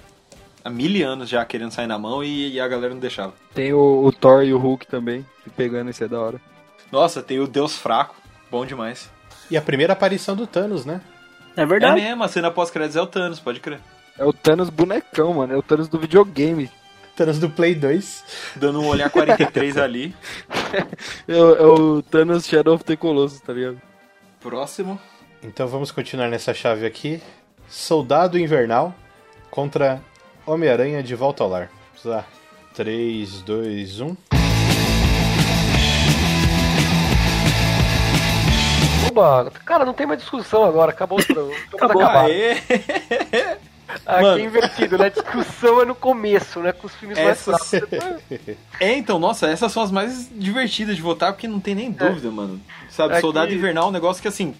[0.64, 3.34] Há mil anos já querendo sair na mão e, e a galera não deixava.
[3.54, 5.26] Tem o, o Thor e o Hulk também,
[5.58, 6.40] pegando, isso é da hora.
[6.92, 8.16] Nossa, tem o Deus Fraco.
[8.52, 9.10] Bom demais.
[9.50, 11.02] E a primeira aparição do Thanos, né?
[11.58, 12.00] É É verdade.
[12.02, 13.80] mesmo, a cena pós-créditos é o Thanos, pode crer.
[14.18, 15.54] É o Thanos bonecão, mano.
[15.54, 16.70] É o Thanos do videogame.
[17.16, 18.24] Thanos do Play 2.
[18.56, 20.16] Dando um olhar 43 ali.
[21.28, 23.82] É, o- é o Thanos Shadow of the Colossus, tá ligado?
[24.40, 25.00] Próximo.
[25.44, 27.22] Então vamos continuar nessa chave aqui.
[27.68, 28.94] Soldado Invernal
[29.50, 30.02] contra
[30.46, 31.70] Homem-Aranha de Volta ao Lar.
[32.04, 32.26] Vamos lá.
[32.74, 34.16] 3, 2, 1.
[39.10, 39.52] Oba!
[39.66, 41.54] Cara, não tem mais discussão agora, acabou o programa.
[41.74, 42.02] Acabou.
[42.06, 42.52] Aê!
[44.06, 44.40] Aqui Mano.
[44.40, 45.10] é invertido, né?
[45.10, 46.72] Discussão é no começo, né?
[46.72, 47.90] Com os filmes Essa- mais fracos.
[48.80, 52.32] É, então, nossa, essas são as mais divertidas de votar, porque não tem nem dúvida,
[52.32, 52.60] mano.
[52.90, 54.56] Sabe, É Soldado que- Invernal é um negócio que, assim...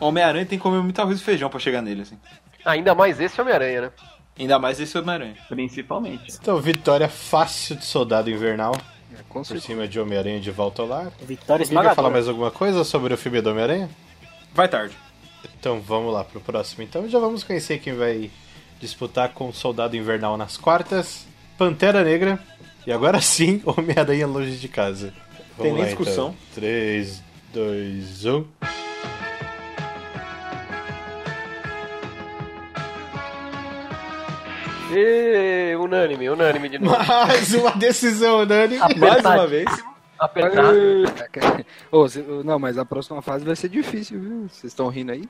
[0.00, 2.18] Homem-Aranha tem que comer muito arroz e feijão pra chegar nele, assim.
[2.64, 3.90] Ainda mais esse Homem-Aranha, né?
[4.38, 5.36] Ainda mais esse Homem-Aranha.
[5.48, 6.38] Principalmente.
[6.40, 8.74] Então, vitória fácil de Soldado Invernal
[9.12, 11.12] É, com por cima de Homem-Aranha de Volta ao Lar.
[11.20, 12.10] Vitória Alguém quer falar esmagadora.
[12.10, 13.90] mais alguma coisa sobre o filme do Homem-Aranha?
[14.54, 14.94] Vai tarde.
[15.58, 16.82] Então vamos lá pro próximo.
[16.82, 18.30] Então já vamos conhecer quem vai
[18.80, 21.26] disputar com o Soldado Invernal nas quartas.
[21.58, 22.38] Pantera Negra.
[22.86, 25.12] E agora sim, Homem-Aranha longe de casa.
[25.60, 26.28] Tem nem discussão.
[26.28, 26.54] Então.
[26.54, 27.22] 3,
[27.52, 28.44] 2, 1.
[34.94, 36.96] E, unânime, unânime de novo.
[37.06, 38.80] Mais uma decisão unânime.
[38.98, 39.66] Mais uma vez.
[40.18, 40.76] Apertado.
[41.90, 44.42] Ô, cê- não, mas a próxima fase vai ser difícil, viu?
[44.48, 45.28] Vocês estão rindo aí?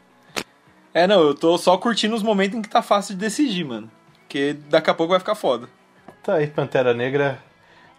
[0.93, 3.91] É, não, eu tô só curtindo os momentos em que tá fácil de decidir, mano.
[4.21, 5.67] Porque daqui a pouco vai ficar foda.
[6.23, 7.39] Tá aí, Pantera Negra,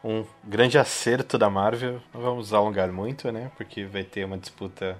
[0.04, 2.00] um grande acerto da Marvel.
[2.14, 3.50] Não vamos alongar muito, né?
[3.58, 4.96] Porque vai ter uma disputa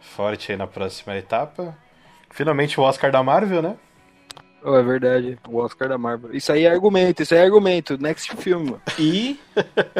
[0.00, 1.76] forte aí na próxima etapa.
[2.30, 3.76] Finalmente o Oscar da Marvel, né?
[4.66, 6.34] Oh, é verdade, o Oscar da Marvel.
[6.34, 7.98] Isso aí é argumento, isso aí é argumento.
[8.00, 8.82] Next filme, mano.
[8.98, 9.38] E,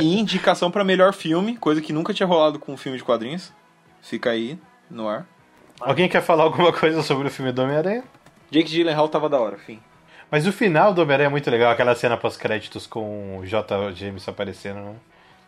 [0.01, 3.53] e indicação pra melhor filme, coisa que nunca tinha rolado com um filme de quadrinhos.
[4.01, 4.59] Fica aí
[4.91, 5.27] no ar.
[5.81, 8.05] Alguém quer falar alguma coisa sobre o filme do Homem-Aranha?
[8.51, 9.81] Jake Gyllenhaal tava da hora, fim.
[10.31, 13.93] Mas o final do Homem-Aranha é muito legal, aquela cena pós-créditos com o J.
[13.93, 14.95] James aparecendo, né?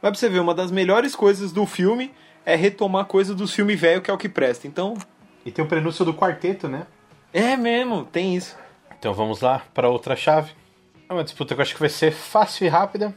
[0.03, 2.13] Mas pra você ver, uma das melhores coisas do filme
[2.45, 4.67] é retomar coisa dos filmes velho que é o que presta.
[4.67, 4.95] Então,
[5.45, 6.87] E tem o prenúncio do quarteto, né?
[7.33, 8.57] é mesmo, tem isso.
[8.99, 10.53] Então vamos lá para outra chave.
[11.09, 13.15] É uma disputa que eu acho que vai ser fácil e rápida.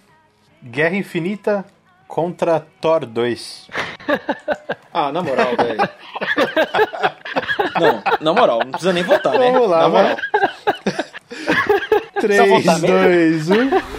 [0.62, 1.66] Guerra Infinita
[2.08, 3.70] contra Thor 2.
[4.92, 5.90] Ah, na moral, velho.
[7.80, 9.52] Não, na moral, não precisa nem votar, né?
[9.52, 10.18] Vamos lá, na moral.
[12.16, 12.22] vai.
[12.22, 12.98] 3, votar mesmo?
[12.98, 13.99] 2, 1.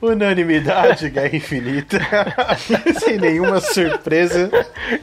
[0.00, 1.98] Unanimidade, Guerra Infinita.
[3.00, 4.50] Sem nenhuma surpresa.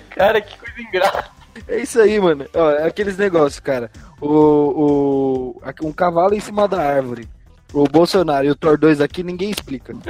[0.09, 1.25] Cara, que coisa ingrata.
[1.67, 2.45] É isso aí, mano.
[2.53, 3.91] Ó, é aqueles negócios, cara.
[4.21, 7.27] O, o, um cavalo em cima da árvore.
[7.73, 9.93] O Bolsonaro e o Thor 2 aqui, ninguém explica.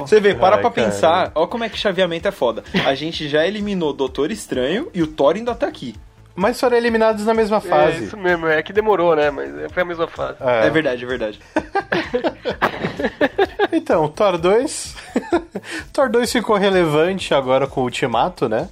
[0.00, 0.86] Você vê, para Ai, pra cara.
[0.90, 2.62] pensar, ó como é que chaveamento é foda.
[2.86, 5.94] A gente já eliminou o Doutor Estranho e o Thor ainda tá aqui.
[6.36, 8.04] Mas foram eliminados na mesma É fase.
[8.06, 9.30] isso mesmo, é que demorou, né?
[9.30, 10.36] Mas foi a mesma fase.
[10.40, 10.66] É.
[10.66, 11.40] É verdade, é verdade.
[13.72, 14.94] Então, Thor 2.
[15.92, 18.68] Thor 2 ficou relevante agora com o Ultimato, né?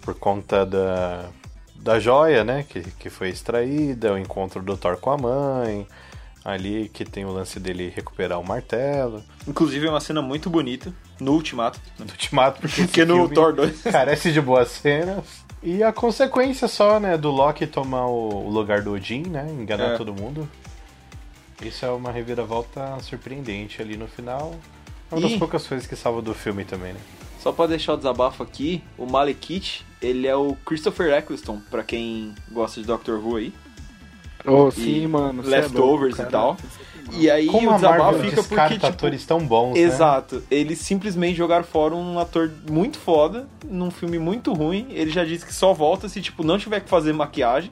[0.00, 1.26] Por conta da,
[1.76, 2.64] da joia, né?
[2.68, 5.86] Que, que foi extraída, o encontro do Thor com a mãe.
[6.44, 9.22] Ali que tem o lance dele recuperar o martelo.
[9.48, 11.80] Inclusive é uma cena muito bonita no Ultimato.
[11.98, 13.82] Do Ultimato, porque, Porque no filme Thor 2.
[13.84, 15.43] carece de boas cenas.
[15.64, 17.16] E a consequência só, né?
[17.16, 19.46] Do Loki tomar o, o lugar do Odin, né?
[19.50, 19.96] Enganar É.
[19.96, 20.48] todo mundo.
[21.62, 24.54] Isso é uma reviravolta surpreendente ali no final.
[25.10, 27.00] É uma das E- poucas coisas que salva do filme também, né?
[27.40, 32.34] Só pra deixar o desabafo aqui, o Malekith, ele é o Christopher Eccleston, pra quem
[32.50, 33.52] gosta de Doctor Who aí.
[34.46, 35.42] Ô, E sim, mano.
[35.42, 36.56] é Leftovers louco, e tal.
[37.12, 39.80] E aí Como o desabafo fica porque, tipo, atores tão bons, né?
[39.80, 40.42] Exato.
[40.50, 44.86] Eles simplesmente jogaram fora um ator muito foda, num filme muito ruim.
[44.90, 47.70] Ele já disse que só volta se, tipo, não tiver que fazer maquiagem.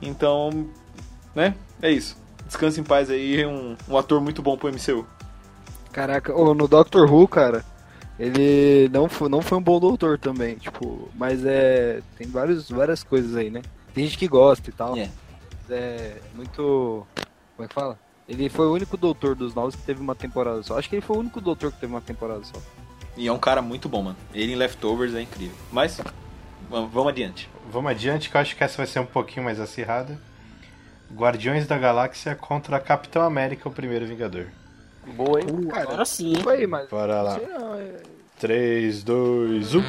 [0.00, 0.66] Então,
[1.34, 1.54] né?
[1.80, 2.16] É isso.
[2.46, 5.06] Descansa em paz aí, um, um ator muito bom pro MCU.
[5.92, 7.64] Caraca, ô, no Doctor Who, cara,
[8.18, 12.00] ele não foi, não foi um bom doutor também, tipo, mas é.
[12.16, 13.62] Tem vários, várias coisas aí, né?
[13.94, 14.96] Tem gente que gosta e tal.
[14.96, 15.10] É.
[15.50, 17.06] Mas é muito.
[17.56, 17.98] Como é que fala?
[18.28, 20.78] Ele foi o único doutor dos novos que teve uma temporada só.
[20.78, 22.58] Acho que ele foi o único doutor que teve uma temporada só.
[23.16, 24.16] E é um cara muito bom, mano.
[24.32, 25.56] Ele em Leftovers é incrível.
[25.70, 26.00] Mas,
[26.70, 27.48] vamos adiante.
[27.70, 30.18] Vamos adiante, que eu acho que essa vai ser um pouquinho mais acirrada.
[31.14, 34.46] Guardiões da Galáxia contra Capitão América, o primeiro Vingador.
[35.14, 35.46] Boa, hein?
[35.50, 36.42] Uh, agora sim, hein?
[36.42, 36.88] Foi, mas.
[36.88, 37.38] Bora lá.
[37.38, 38.02] não, é-
[38.38, 39.82] 3, 2, 1.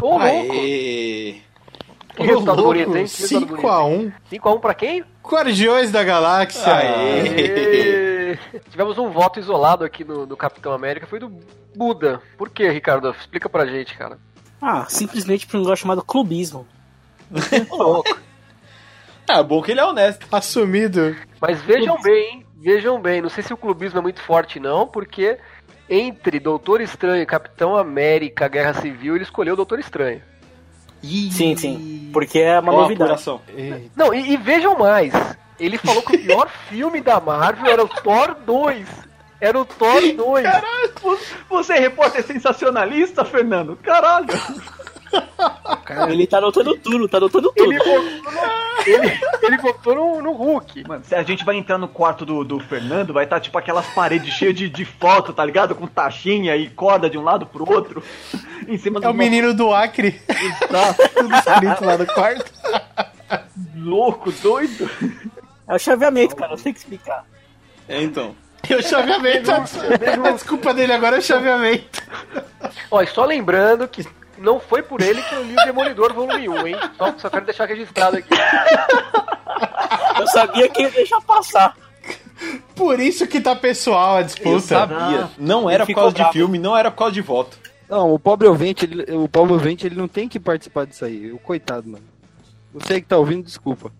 [0.00, 0.22] Ô, louco!
[0.24, 1.40] Aê!
[2.14, 3.06] Que resultado bonito, hein?
[3.06, 4.12] Que resultado 5x1.
[4.30, 5.04] 5x1 pra quem?
[5.24, 6.74] Guardiões da Galáxia.
[6.74, 7.20] Aê.
[7.20, 8.38] Aê!
[8.70, 11.28] Tivemos um voto isolado aqui no, no Capitão América, foi do
[11.74, 12.20] Buda.
[12.36, 13.10] Por que, Ricardo?
[13.10, 14.18] Explica pra gente, cara.
[14.60, 16.66] Ah, simplesmente por um negócio chamado clubismo.
[17.70, 18.18] Louco.
[19.28, 20.26] Ah, bom que ele é honesto.
[20.32, 21.16] Assumido.
[21.40, 22.46] Mas vejam bem, hein?
[22.60, 25.38] Vejam bem, não sei se o clubismo é muito forte não, porque
[25.88, 30.20] entre Doutor Estranho e Capitão América Guerra Civil, ele escolheu o Doutor Estranho.
[31.30, 32.10] Sim, sim.
[32.12, 33.10] Porque é uma a novidade.
[33.56, 35.12] E- Não, e, e vejam mais,
[35.58, 38.86] ele falou que o pior filme da Marvel era o Thor 2.
[39.40, 40.44] Era o Thor 2.
[41.50, 43.76] Você é repórter sensacionalista, Fernando?
[43.82, 44.26] Caralho!
[46.08, 47.64] Ele tá anotando tudo, tá anotando tudo.
[47.66, 47.78] Ele
[49.58, 50.88] votou no, ele, no, no Hulk.
[50.88, 53.86] Mano, se a gente vai entrar no quarto do, do Fernando, vai estar tipo aquelas
[53.88, 55.74] paredes cheias de, de foto, tá ligado?
[55.74, 58.02] Com taxinha e corda de um lado pro outro.
[58.66, 60.12] Em cima do É o menino do Acre.
[60.70, 62.52] Tá Tudo escrito lá no quarto.
[63.76, 64.88] louco, doido.
[65.66, 67.24] É o chaveamento, cara, eu tenho que explicar.
[67.88, 68.36] É, então.
[68.68, 69.50] E o chaveamento.
[69.50, 72.02] A desculpa dele agora é o chaveamento.
[72.90, 74.06] Ó, e só lembrando que
[74.42, 76.76] não foi por ele que eu li o Demolidor volume 1, hein?
[76.98, 78.28] Só, só quero deixar registrado aqui.
[80.18, 81.76] Eu sabia que ia deixar passar.
[82.74, 84.60] Por isso que tá pessoal a Eu disputa.
[84.60, 85.30] sabia.
[85.38, 86.32] Não era por causa de bravo.
[86.32, 87.56] filme, não era por causa de voto.
[87.88, 91.30] Não, o pobre ouvinte, ele, o pobre ouvinte, ele não tem que participar disso aí.
[91.30, 92.04] O coitado, mano.
[92.72, 93.92] Você que tá ouvindo, desculpa.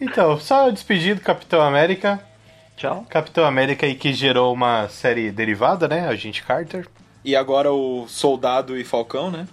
[0.00, 2.20] Então, só despedir do Capitão América.
[2.76, 3.04] Tchau.
[3.08, 6.06] Capitão América aí que gerou uma série derivada, né?
[6.06, 6.86] Agente Carter.
[7.24, 9.46] E agora o Soldado e Falcão, né?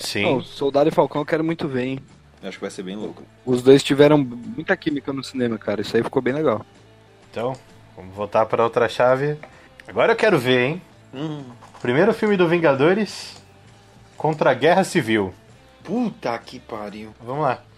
[0.00, 0.22] Sim.
[0.24, 1.98] Não, Soldado e Falcão eu quero muito ver, hein?
[2.42, 3.22] Acho que vai ser bem louco.
[3.44, 5.80] Os dois tiveram muita química no cinema, cara.
[5.80, 6.64] Isso aí ficou bem legal.
[7.30, 7.54] Então,
[7.96, 9.36] vamos voltar para outra chave.
[9.88, 10.82] Agora eu quero ver, hein?
[11.14, 11.42] Hum,
[11.80, 13.36] Primeiro filme do Vingadores
[14.16, 15.32] contra a Guerra Civil.
[15.82, 17.10] puta que pariu.
[17.20, 17.60] Vamos lá.
[17.62, 17.76] um.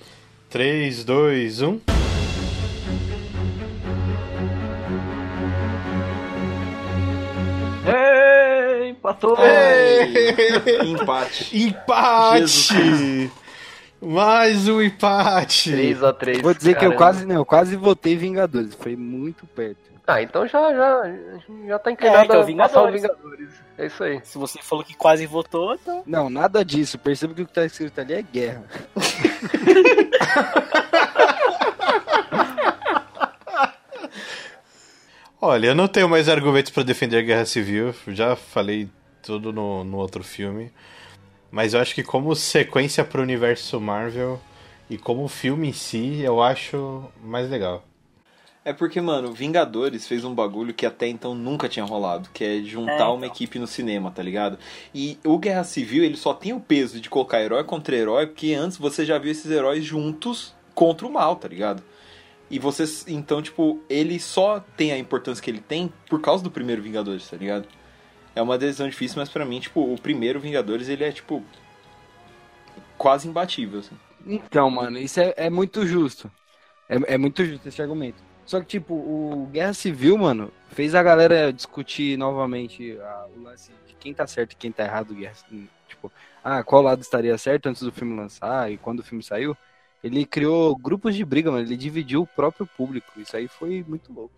[0.51, 1.81] 3, 2, 1.
[9.09, 9.37] Empatou!
[10.85, 11.59] Empate.
[11.59, 13.31] Empate!
[14.01, 15.73] Mais um empate!
[15.73, 16.43] 3x3.
[16.43, 18.75] Vou dizer que eu quase, não, eu quase votei Vingadores.
[18.75, 19.89] Foi muito perto.
[20.07, 21.03] Ah, então já, já,
[21.67, 23.03] já tá inclinado então, a passar o Vingadores.
[23.03, 23.51] Vingadores.
[23.77, 24.21] É isso aí.
[24.25, 26.03] Se você falou que quase votou, então.
[26.07, 26.99] Não, nada disso.
[26.99, 28.65] Perceba que o que tá escrito ali é guerra.
[35.41, 37.95] Olha, eu não tenho mais argumentos para defender a Guerra Civil.
[38.09, 38.89] Já falei
[39.29, 40.73] tudo no, no outro filme.
[41.51, 44.41] Mas eu acho que como sequência pro universo Marvel
[44.89, 47.85] e como filme em si, eu acho mais legal.
[48.65, 52.61] É porque, mano, Vingadores fez um bagulho que até então nunca tinha rolado, que é
[52.63, 53.15] juntar É, então.
[53.17, 54.59] uma equipe no cinema, tá ligado?
[54.95, 58.53] E o Guerra Civil, ele só tem o peso de colocar herói contra herói, porque
[58.55, 61.83] antes você já viu esses heróis juntos contra o mal, tá ligado?
[62.51, 66.51] E vocês, então, tipo, ele só tem a importância que ele tem por causa do
[66.51, 67.67] primeiro Vingadores, tá ligado?
[68.39, 71.43] É uma decisão difícil, mas pra mim, tipo, o primeiro Vingadores, ele é, tipo,
[72.97, 73.97] quase imbatível, assim.
[74.25, 76.31] Então, mano, isso é, é muito justo.
[76.89, 78.23] É, é muito justo esse argumento.
[78.47, 83.73] Só que, tipo, o Guerra Civil, mano, fez a galera discutir novamente a- o lance
[83.89, 85.15] de quem tá certo e quem tá errado.
[85.15, 85.35] Guerra,
[85.89, 86.13] tipo,
[86.45, 89.57] ah, qual lado estaria certo antes do filme lançar e quando o filme saiu.
[90.03, 91.67] Ele criou grupos de briga, mano.
[91.67, 93.21] Ele dividiu o próprio público.
[93.21, 94.33] Isso aí foi muito louco.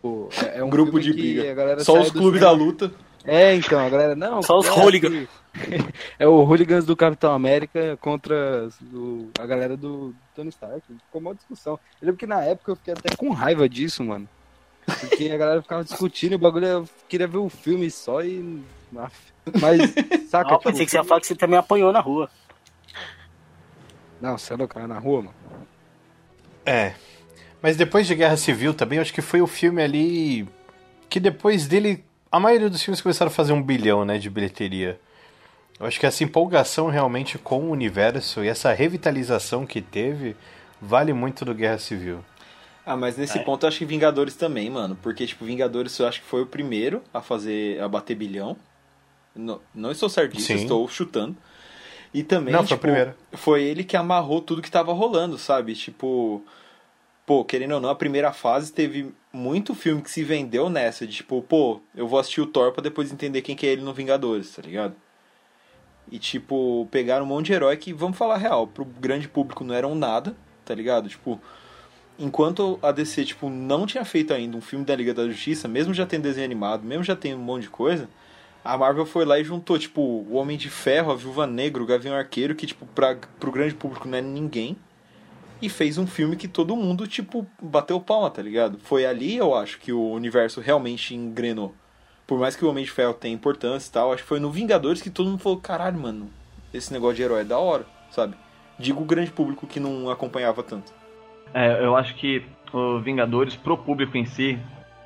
[0.00, 1.84] Pô, é, é um Grupo de que briga.
[1.84, 2.92] Só os clubes da luta.
[3.24, 4.42] É, então, a galera, não.
[4.42, 5.12] Só os é hooligans.
[5.14, 5.28] assim.
[6.18, 10.80] É o hooligans do Capitão América contra o- a galera do Tony Stark.
[10.86, 11.72] Ficou uma discussão.
[12.00, 14.28] Eu lembro que na época eu fiquei até com raiva disso, mano.
[14.86, 18.62] Porque a galera ficava discutindo e o bagulho eu queria ver o filme só e.
[19.60, 19.92] Mas,
[20.28, 20.50] saca?
[20.50, 22.30] Não, tipo, pensei que você ia falar que você também apanhou na rua.
[24.20, 25.34] Não, você é louco, cara na rua, mano.
[26.64, 26.94] É.
[27.62, 30.48] Mas depois de Guerra Civil também, eu acho que foi o filme ali
[31.08, 32.04] que depois dele.
[32.30, 35.00] A maioria dos filmes começaram a fazer um bilhão, né, de bilheteria.
[35.78, 40.36] Eu acho que essa empolgação realmente com o universo e essa revitalização que teve
[40.80, 42.24] vale muito do Guerra Civil.
[42.84, 43.42] Ah, mas nesse É.
[43.42, 44.96] ponto eu acho que Vingadores também, mano.
[45.02, 48.56] Porque, tipo, Vingadores eu acho que foi o primeiro a fazer, a bater bilhão.
[49.34, 51.36] Não, não estou certo disso, estou chutando.
[52.12, 53.14] E também, Não, foi o tipo, primeiro.
[53.32, 55.74] foi ele que amarrou tudo que tava rolando, sabe?
[55.74, 56.44] Tipo,
[57.24, 61.14] pô, querendo ou não, a primeira fase teve muito filme que se vendeu nessa, de
[61.14, 63.94] tipo, pô, eu vou assistir o Thor pra depois entender quem que é ele no
[63.94, 64.94] Vingadores, tá ligado?
[66.10, 69.74] E tipo, pegaram um monte de herói que, vamos falar real, pro grande público não
[69.74, 71.08] eram nada, tá ligado?
[71.08, 71.40] Tipo,
[72.18, 75.94] enquanto a DC, tipo, não tinha feito ainda um filme da Liga da Justiça, mesmo
[75.94, 78.08] já tendo desenho animado, mesmo já tendo um monte de coisa,
[78.64, 81.86] a Marvel foi lá e juntou, tipo, o Homem de Ferro, a Viúva Negra, o
[81.86, 84.76] Gavião Arqueiro, que, tipo, pra, pro grande público não é ninguém,
[85.60, 88.78] e fez um filme que todo mundo, tipo, bateu palma, tá ligado?
[88.78, 91.74] Foi ali, eu acho, que o universo realmente engrenou.
[92.26, 94.50] Por mais que o Homem de Ferro tenha importância e tal, acho que foi no
[94.50, 96.30] Vingadores que todo mundo falou, caralho, mano,
[96.72, 98.36] esse negócio de herói é da hora, sabe?
[98.78, 100.92] Digo o grande público que não acompanhava tanto.
[101.52, 104.58] É, eu acho que o Vingadores pro público em si,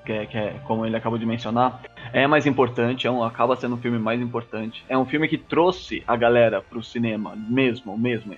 [0.05, 1.83] que é, que é como ele acabou de mencionar,
[2.13, 4.85] é mais importante, é um, acaba sendo um filme mais importante.
[4.89, 8.37] É um filme que trouxe a galera pro cinema, mesmo, mesmo,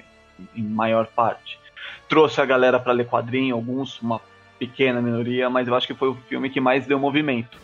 [0.55, 1.59] em maior parte.
[2.09, 4.21] Trouxe a galera para ler quadrinho, alguns, uma
[4.59, 7.59] pequena minoria, mas eu acho que foi o filme que mais deu movimento.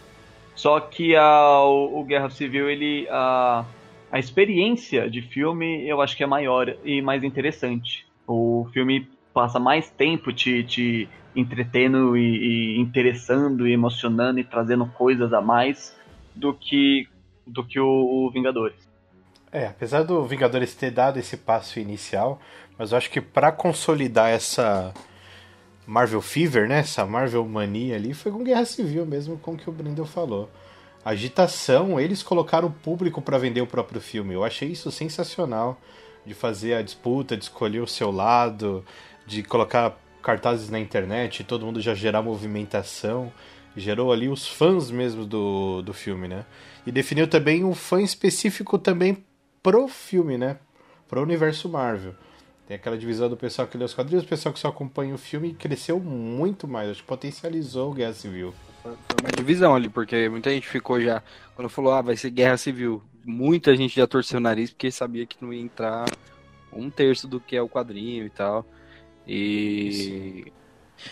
[0.54, 3.08] Só que a, o, Guerra Civil, ele.
[3.10, 3.64] A,
[4.10, 8.06] a experiência de filme eu acho que é maior e mais interessante.
[8.26, 14.84] O filme passa mais tempo te, te entretendo e, e interessando e emocionando e trazendo
[14.86, 15.96] coisas a mais
[16.34, 17.08] do que
[17.46, 18.76] do que o, o Vingadores.
[19.50, 22.40] É, apesar do Vingadores ter dado esse passo inicial,
[22.78, 24.92] mas eu acho que pra consolidar essa
[25.86, 29.68] Marvel Fever, né, essa Marvel mania ali, foi com Guerra Civil mesmo, com o que
[29.68, 30.50] o Brindle falou.
[31.04, 34.34] Agitação, eles colocaram o público pra vender o próprio filme.
[34.34, 35.80] Eu achei isso sensacional
[36.24, 38.84] de fazer a disputa, de escolher o seu lado,
[39.26, 43.32] de colocar cartazes na internet, todo mundo já gerar movimentação.
[43.76, 46.44] Gerou ali os fãs mesmo do, do filme, né?
[46.86, 49.24] E definiu também um fã específico também
[49.62, 50.58] pro filme, né?
[51.08, 52.14] Pro universo Marvel.
[52.72, 55.18] Tem aquela divisão do pessoal que lê os quadrinhos, o pessoal que só acompanha o
[55.18, 58.54] filme e cresceu muito mais, acho que potencializou o Guerra Civil.
[58.82, 61.22] Foi uma divisão ali, porque muita gente ficou já.
[61.54, 63.02] Quando falou, ah, vai ser guerra civil.
[63.26, 66.06] Muita gente já torceu o nariz porque sabia que não ia entrar
[66.72, 68.64] um terço do que é o quadrinho e tal.
[69.28, 70.50] E.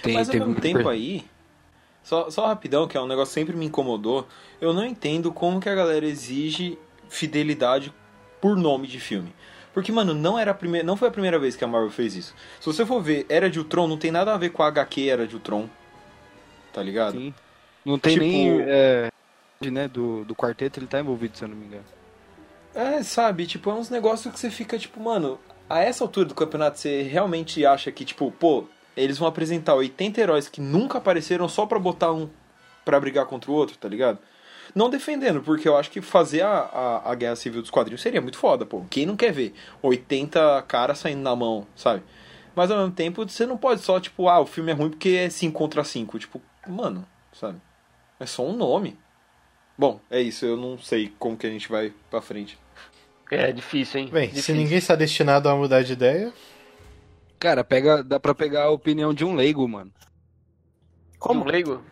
[0.02, 1.26] Tem, Mas ao teve mesmo tempo aí,
[2.02, 4.26] só, só rapidão, que é um negócio que sempre me incomodou,
[4.62, 6.78] eu não entendo como que a galera exige
[7.10, 7.92] fidelidade
[8.40, 9.30] por nome de filme.
[9.72, 12.16] Porque, mano, não era a primeira, não foi a primeira vez que a Marvel fez
[12.16, 12.34] isso.
[12.58, 15.08] Se você for ver, Era de Ultron não tem nada a ver com a HQ
[15.08, 15.68] Era de Ultron.
[16.72, 17.12] Tá ligado?
[17.12, 17.34] Sim.
[17.84, 18.60] Não tem Tipo- nem.
[18.62, 19.10] É,
[19.70, 21.84] né, do, do quarteto, ele tá envolvido, se eu não me engano.
[22.74, 26.34] É, sabe, tipo, é uns negócios que você fica, tipo, mano, a essa altura do
[26.34, 28.64] campeonato você realmente acha que, tipo, pô,
[28.96, 32.28] eles vão apresentar 80 heróis que nunca apareceram só pra botar um
[32.84, 34.18] pra brigar contra o outro, tá ligado?
[34.74, 38.20] Não defendendo, porque eu acho que fazer a, a, a guerra civil dos quadrinhos seria
[38.20, 38.84] muito foda, pô.
[38.90, 42.02] Quem não quer ver 80 caras saindo na mão, sabe?
[42.54, 45.10] Mas ao mesmo tempo, você não pode só, tipo, ah, o filme é ruim porque
[45.10, 46.18] é 5 contra 5.
[46.18, 47.58] Tipo, mano, sabe?
[48.18, 48.98] É só um nome.
[49.78, 52.58] Bom, é isso, eu não sei como que a gente vai pra frente.
[53.30, 54.08] É difícil, hein?
[54.12, 54.56] Bem, se difícil.
[54.56, 56.32] ninguém está destinado a mudar de ideia,
[57.38, 59.90] Cara, pega, dá pra pegar a opinião de um leigo, mano.
[61.18, 61.44] Como?
[61.44, 61.82] leigo?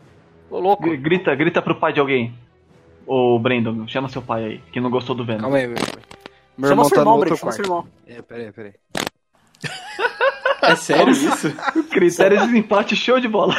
[0.51, 0.83] Ô, louco.
[0.83, 2.35] Gr- Grita, grita pro pai de alguém.
[3.09, 5.41] Ô, Brandon, chama seu pai aí, que não gostou do Venom.
[5.41, 5.77] Calma aí, meu.
[6.59, 7.89] Meu Chama irmão seu tá no irmão, outro Breno, chama seu quarto.
[8.07, 8.19] irmão.
[8.19, 8.75] É, peraí, peraí.
[10.61, 11.51] É sério isso?
[11.91, 13.55] Critério de desempate, show de bola.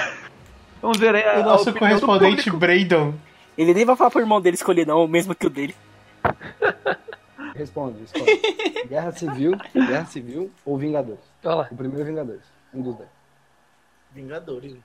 [0.82, 2.52] Vamos ver aí a, o nosso correspondente.
[2.52, 3.14] Brandon.
[3.58, 5.74] Ele nem vai falar pro irmão dele escolher, não, o mesmo que o dele.
[7.56, 8.40] Responde, responde.
[8.88, 11.20] Guerra Civil, Guerra Civil ou Vingadores?
[11.44, 11.68] Olha lá.
[11.72, 12.44] O primeiro Vingadores.
[12.74, 13.10] Um dos dois.
[14.14, 14.76] Vingadores.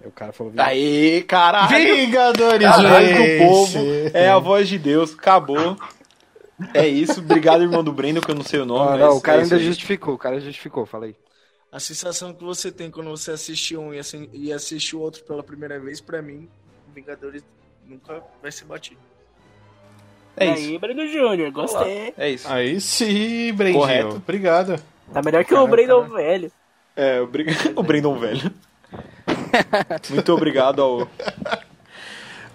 [0.00, 0.78] Aí o cara falou Vingadores.
[0.78, 1.96] Aê, caralho!
[1.96, 3.38] Vingadores, gente!
[3.38, 3.78] do povo
[4.12, 5.76] é a voz de Deus, acabou.
[6.72, 8.98] É isso, obrigado, irmão do Brendo, que eu não sei o nome.
[8.98, 9.64] Não, o cara é ainda aí.
[9.64, 11.16] justificou, o cara justificou, fala aí.
[11.70, 15.22] A sensação que você tem quando você assiste um e, assim, e assiste o outro
[15.24, 16.48] pela primeira vez, pra mim,
[16.94, 17.44] Vingadores
[17.86, 19.00] nunca vai ser batido.
[20.36, 20.68] É isso.
[20.68, 22.12] aí, Breno Júnior, gostei.
[22.16, 22.46] É isso.
[22.48, 23.80] Aí sim, Brandinho.
[23.80, 24.16] Correto.
[24.16, 24.82] Obrigado.
[25.12, 26.52] Tá melhor que o Brandon velho.
[26.94, 27.54] É, obrig...
[27.74, 28.52] o Brandon velho.
[30.10, 31.08] Muito obrigado ao.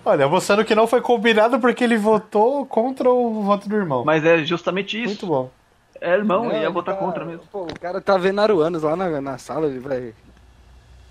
[0.04, 4.04] Olha, mostrando que não foi combinado porque ele votou contra o voto do irmão.
[4.04, 5.08] Mas é justamente isso.
[5.10, 5.52] Muito bom.
[6.00, 7.44] É irmão, Não, ia votar tá- contra mesmo.
[7.52, 10.14] Pô, o cara tá vendo Aruanos lá na, na sala, ele vai.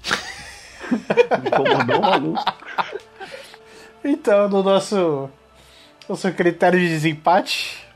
[1.46, 2.44] Incomodou o maluco.
[4.02, 5.30] Então, no nosso,
[6.08, 7.86] nosso critério de desempate,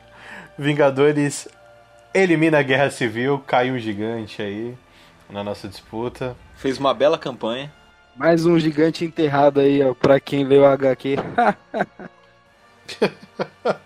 [0.57, 1.49] Vingadores
[2.13, 4.77] elimina a Guerra Civil, cai um gigante aí
[5.29, 6.37] na nossa disputa.
[6.55, 7.73] Fez uma bela campanha.
[8.17, 11.17] Mais um gigante enterrado aí, ó, pra quem leu o HQ.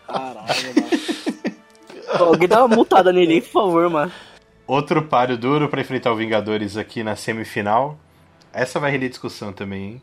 [0.06, 0.88] Caralho, mano.
[2.18, 4.12] Pô, Alguém dá uma multada nele aí, por favor, mano.
[4.66, 7.98] Outro páreo duro pra enfrentar o Vingadores aqui na semifinal.
[8.52, 10.02] Essa vai render discussão também, hein?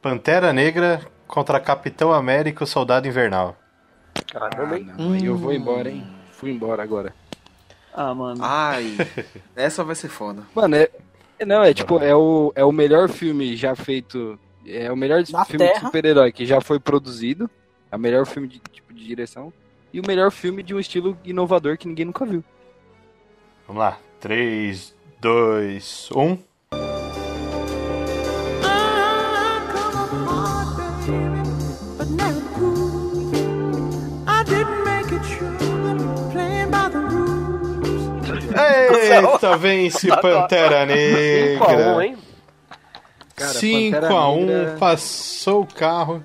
[0.00, 3.56] Pantera Negra contra Capitão América, o Soldado Invernal.
[4.32, 4.90] Caramba, hein?
[4.98, 6.04] não, aí eu vou embora, hein?
[6.32, 7.14] Fui embora agora.
[7.94, 8.42] Ah, mano.
[8.42, 8.96] Ai,
[9.54, 10.42] essa vai ser foda.
[10.54, 10.88] Mano, é.
[11.42, 14.38] É- Não, é tipo, é o, é o melhor filme já feito.
[14.66, 15.86] É o melhor Na filme de Terra.
[15.86, 17.50] super-herói que já foi produzido.
[17.90, 19.52] É o melhor filme de tipo de direção.
[19.92, 22.42] E o melhor filme de um estilo inovador que ninguém nunca viu.
[23.66, 23.98] Vamos lá.
[23.98, 24.20] um.
[24.20, 26.38] 3, 2, 1.
[39.02, 42.06] Eita, vence Pantera 5 a 1, Negra.
[42.06, 42.18] hein?
[43.36, 46.24] Cara, 5 Pantera a 1 Negra- passou o carro.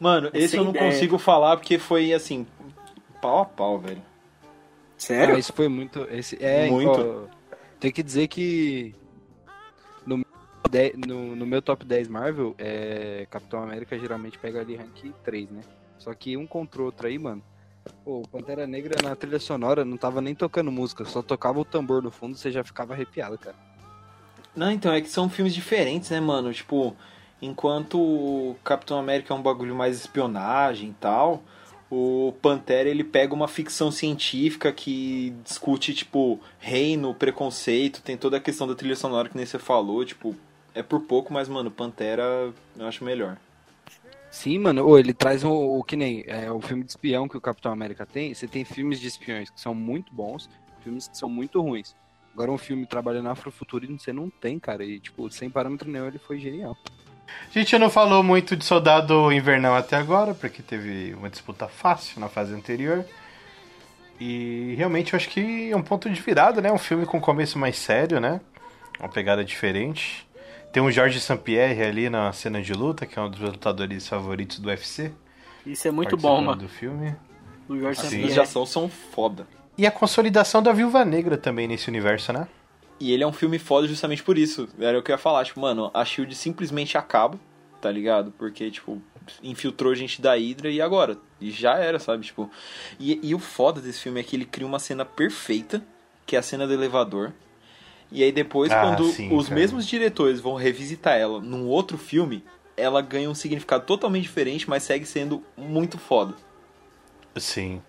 [0.00, 0.90] Mano, esse Sem eu não ideia.
[0.90, 2.46] consigo falar porque foi assim.
[3.22, 4.02] Pau a pau, velho.
[4.96, 5.34] Sério?
[5.34, 6.06] Ah, isso foi muito.
[6.10, 7.28] Esse, é, Muito.
[7.30, 8.94] ó, tem que dizer que
[10.06, 10.18] no,
[11.06, 15.60] no, no meu top 10 Marvel, é, Capitão América geralmente pega ali rank 3, né?
[15.98, 17.42] Só que um contra o outro aí, mano.
[18.04, 21.64] Pô, o Pantera Negra na trilha sonora não tava nem tocando música, só tocava o
[21.64, 23.56] tambor no fundo, você já ficava arrepiado, cara.
[24.54, 26.52] Não, então, é que são filmes diferentes, né, mano?
[26.52, 26.96] Tipo,
[27.42, 31.42] enquanto o Capitão América é um bagulho mais espionagem e tal,
[31.90, 38.40] o Pantera ele pega uma ficção científica que discute, tipo, reino, preconceito, tem toda a
[38.40, 40.34] questão da trilha sonora que nem você falou, tipo,
[40.74, 43.36] é por pouco, mas, mano, Pantera eu acho melhor.
[44.34, 47.36] Sim, mano, ô, ele traz o, o que nem é, o filme de espião que
[47.36, 48.34] o Capitão América tem.
[48.34, 50.50] Você tem filmes de espiões que são muito bons,
[50.82, 51.94] filmes que são muito ruins.
[52.32, 54.84] Agora um filme trabalhando afrofuturismo você não tem, cara.
[54.84, 56.76] E, tipo, sem parâmetro nenhum, ele foi genial.
[57.48, 62.18] A gente não falou muito de Soldado Invernal até agora, porque teve uma disputa fácil
[62.20, 63.06] na fase anterior.
[64.18, 66.72] E realmente eu acho que é um ponto de virada, né?
[66.72, 68.40] Um filme com começo mais sério, né?
[68.98, 70.26] Uma pegada diferente.
[70.74, 74.58] Tem o Jorge Sampierre ali na cena de luta, que é um dos lutadores favoritos
[74.58, 75.12] do UFC.
[75.64, 76.62] Isso é muito bom, mano.
[76.62, 77.14] do filme.
[77.68, 78.42] O Jorge As cenas de Sampaio.
[78.42, 79.46] ação são foda.
[79.78, 82.48] E a consolidação da Viúva Negra também nesse universo, né?
[82.98, 84.68] E ele é um filme foda justamente por isso.
[84.80, 87.38] Era o que eu ia falar, tipo, mano, a Shield simplesmente acaba,
[87.80, 88.32] tá ligado?
[88.36, 89.00] Porque, tipo,
[89.44, 91.16] infiltrou gente da Hydra e agora?
[91.40, 92.24] E já era, sabe?
[92.24, 92.50] Tipo.
[92.98, 95.80] E, e o foda desse filme é que ele cria uma cena perfeita,
[96.26, 97.32] que é a cena do elevador.
[98.14, 99.60] E aí depois, Ah, quando sim, os cara.
[99.60, 102.44] mesmos diretores vão revisitar ela num outro filme,
[102.76, 106.34] ela ganha um significado totalmente diferente, mas segue sendo muito foda.
[107.36, 107.82] Sim.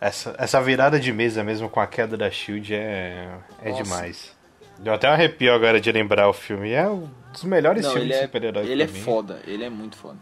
[0.00, 3.28] Essa, essa virada de mesa mesmo com a queda da Shield é,
[3.62, 3.82] é Nossa.
[3.82, 4.32] demais.
[4.78, 6.70] Deu até um arrepio agora de lembrar o filme.
[6.72, 8.92] É um dos melhores Não, filmes de é, super-herói ele é mim.
[9.00, 10.18] foda, ele é muito foda.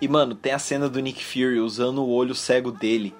[0.00, 3.14] E, mano, tem a cena do Nick Fury usando o olho cego dele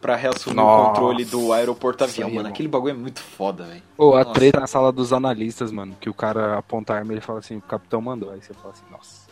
[0.00, 0.88] pra reassumir o Nossa.
[0.90, 2.48] controle do aeroporto Isso avião, aí é mano.
[2.48, 3.82] Aquele bagulho é muito foda, velho.
[3.96, 4.32] Pô, a Nossa.
[4.32, 7.40] treta na sala dos analistas, mano, que o cara aponta a arma e ele fala
[7.40, 8.30] assim, o capitão mandou.
[8.30, 9.28] Aí você fala assim, nossa.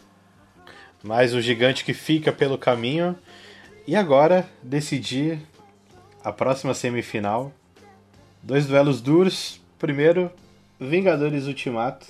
[1.03, 3.17] Mas o gigante que fica pelo caminho.
[3.87, 5.41] E agora, decidir
[6.25, 7.53] a próxima semifinal.
[8.43, 9.61] Dois duelos duros.
[9.79, 10.31] Primeiro,
[10.81, 12.07] Vingadores Ultimato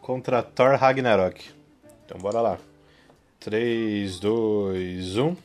[0.00, 1.50] contra Thor Ragnarok.
[2.04, 2.52] Então bora lá.
[2.54, 2.72] um.
[3.38, 5.36] 3, 2, 1.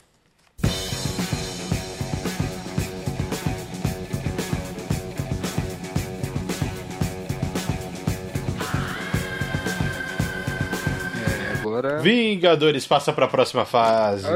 [11.88, 12.02] É, agora...
[12.02, 14.26] Vingadores passa pra próxima fase.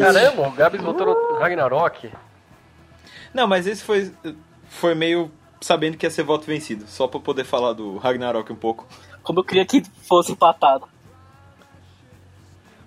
[0.00, 2.10] Caramba, o Gabs votou no Ragnarok.
[3.34, 4.12] Não, mas esse foi,
[4.68, 5.30] foi meio
[5.60, 6.86] sabendo que ia ser voto vencido.
[6.86, 8.86] Só pra poder falar do Ragnarok um pouco.
[9.22, 10.88] Como eu queria que fosse empatado.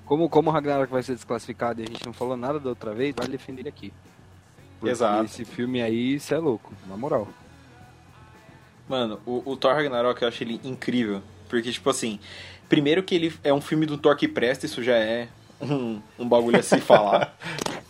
[0.06, 2.93] Como, como o Ragnarok vai ser desclassificado e a gente não falou nada da outra
[2.93, 3.93] vez, vai defender ele aqui.
[4.80, 5.26] Porque Exato.
[5.26, 7.28] esse filme aí, isso é louco, na moral.
[8.88, 11.22] Mano, o, o Thor Ragnarok eu acho ele incrível.
[11.47, 12.20] Porque, tipo assim,
[12.70, 15.28] primeiro que ele é um filme do Thor que presta, isso já é
[15.60, 17.36] um, um bagulho a se falar.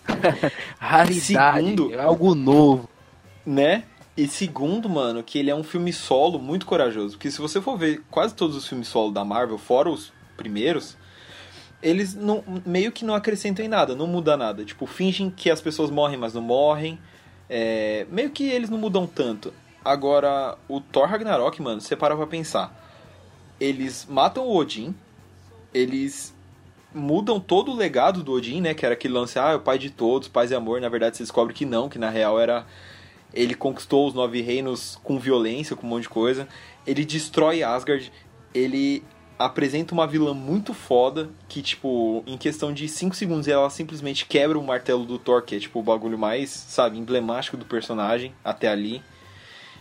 [0.80, 1.22] Raridade,
[1.66, 2.90] Segundo- é algo novo.
[3.46, 3.84] né?
[4.18, 7.16] E segundo, mano, que ele é um filme solo muito corajoso.
[7.16, 10.98] Porque se você for ver quase todos os filmes solo da Marvel, fora os primeiros,
[11.82, 14.66] eles não, meio que não acrescentam em nada, não muda nada.
[14.66, 17.00] Tipo, fingem que as pessoas morrem, mas não morrem.
[17.50, 19.54] É, meio que eles não mudam tanto.
[19.86, 22.76] Agora, o Thor Ragnarok, mano, você para pra pensar.
[23.60, 24.96] Eles matam o Odin,
[25.74, 26.34] eles
[26.94, 28.74] mudam todo o legado do Odin, né?
[28.74, 30.82] Que era aquele lance, ah, é o pai de todos, paz e amor.
[30.82, 32.66] Na verdade, você descobre que não, que na real era
[33.34, 36.48] ele conquistou os nove reinos com violência, com um monte de coisa.
[36.86, 38.12] Ele destrói Asgard.
[38.54, 39.04] Ele
[39.38, 44.58] apresenta uma vilã muito foda que, tipo, em questão de 5 segundos ela simplesmente quebra
[44.58, 48.68] o martelo do Thor, que é, tipo, o bagulho mais, sabe, emblemático do personagem até
[48.68, 49.02] ali.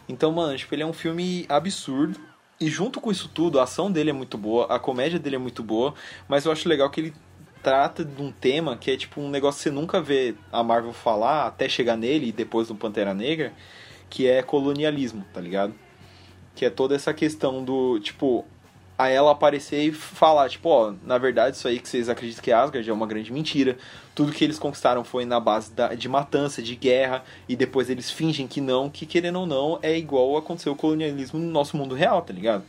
[0.08, 2.20] Então, mano, tipo, ele é um filme absurdo.
[2.60, 5.38] E junto com isso tudo, a ação dele é muito boa, a comédia dele é
[5.38, 5.94] muito boa,
[6.26, 7.14] mas eu acho legal que ele
[7.62, 10.92] trata de um tema que é tipo um negócio que você nunca vê a Marvel
[10.92, 13.52] falar até chegar nele e depois do Pantera Negra,
[14.10, 15.74] que é colonialismo, tá ligado?
[16.54, 18.44] Que é toda essa questão do, tipo,
[18.98, 22.50] a ela aparecer e falar, tipo, ó, na verdade isso aí que vocês acreditam que
[22.50, 23.78] é Asgard é uma grande mentira.
[24.12, 28.10] Tudo que eles conquistaram foi na base da, de matança, de guerra, e depois eles
[28.10, 31.94] fingem que não, que querendo ou não, é igual aconteceu o colonialismo no nosso mundo
[31.94, 32.64] real, tá ligado?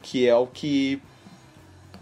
[0.00, 1.02] Que é o que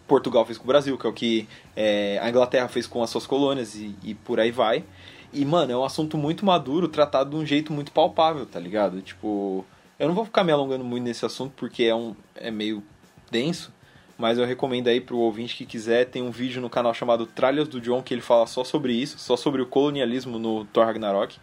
[0.07, 3.11] Portugal fez com o Brasil, que é o que é, a Inglaterra fez com as
[3.11, 4.85] suas colônias e, e por aí vai.
[5.33, 9.03] E, mano, é um assunto muito maduro, tratado de um jeito muito palpável, tá ligado?
[9.03, 9.65] Tipo,
[9.99, 12.83] eu não vou ficar me alongando muito nesse assunto porque é, um, é meio
[13.31, 13.73] denso,
[14.19, 17.69] mas eu recomendo aí pro ouvinte que quiser, tem um vídeo no canal chamado Tralhas
[17.69, 21.39] do John que ele fala só sobre isso, só sobre o colonialismo no Thor Ragnarok.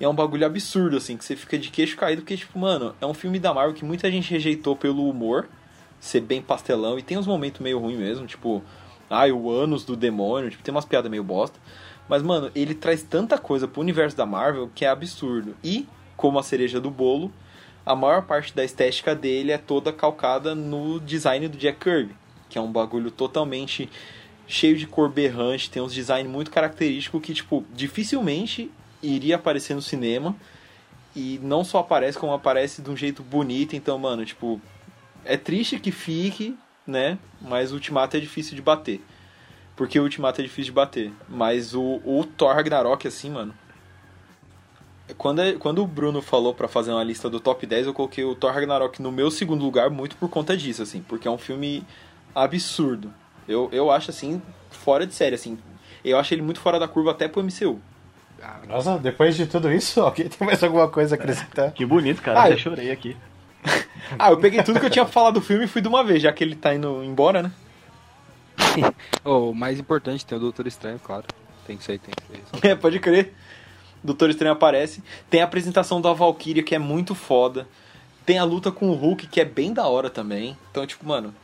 [0.00, 2.94] E é um bagulho absurdo, assim, que você fica de queixo caído, porque, tipo, mano,
[3.00, 5.48] é um filme da Marvel que muita gente rejeitou pelo humor,
[6.00, 8.62] ser bem pastelão, e tem uns momentos meio ruins mesmo, tipo,
[9.08, 11.58] ai, o ânus do demônio, tipo, tem umas piadas meio bosta.
[12.08, 15.56] Mas, mano, ele traz tanta coisa pro universo da Marvel que é absurdo.
[15.64, 17.32] E, como a cereja do bolo,
[17.84, 22.14] a maior parte da estética dele é toda calcada no design do Jack Kirby,
[22.48, 23.90] que é um bagulho totalmente
[24.46, 28.70] cheio de cor berrante, tem uns design muito característico que, tipo, dificilmente
[29.02, 30.34] iria aparecer no cinema.
[31.16, 33.76] E não só aparece, como aparece de um jeito bonito.
[33.76, 34.60] Então, mano, tipo,
[35.24, 36.56] é triste que fique,
[36.86, 37.18] né?
[37.40, 39.00] Mas o Ultimato é difícil de bater.
[39.76, 41.12] Porque o Ultimato é difícil de bater.
[41.28, 43.54] Mas o, o Thor Ragnarok, assim, mano.
[45.18, 48.24] Quando, é- quando o Bruno falou pra fazer uma lista do top 10, eu coloquei
[48.24, 51.02] o Thor Ragnarok no meu segundo lugar muito por conta disso, assim.
[51.02, 51.84] Porque é um filme
[52.34, 53.12] absurdo.
[53.46, 54.40] Eu, eu acho, assim,
[54.70, 55.58] fora de série, assim.
[56.04, 57.80] Eu acho ele muito fora da curva até pro MCU.
[58.68, 61.72] Nossa, depois de tudo isso, alguém tem mais alguma coisa a acrescentar?
[61.72, 62.40] Que bonito, cara.
[62.40, 63.16] Ah, Até eu- chorei aqui.
[64.18, 66.04] Ah, eu peguei tudo que eu tinha pra falar do filme e fui de uma
[66.04, 67.50] vez, já que ele tá indo embora, né?
[69.24, 71.24] Oh, o mais importante tem o Doutor Estranho, claro.
[71.66, 72.66] Tem que ser, tem que ser.
[72.68, 73.32] É, pode crer.
[74.04, 75.02] Doutor Estranho aparece.
[75.30, 77.66] Tem a apresentação da Valkyria, que é muito foda.
[78.26, 80.56] Tem a luta com o Hulk, que é bem da hora também.
[80.70, 81.34] Então, tipo, mano,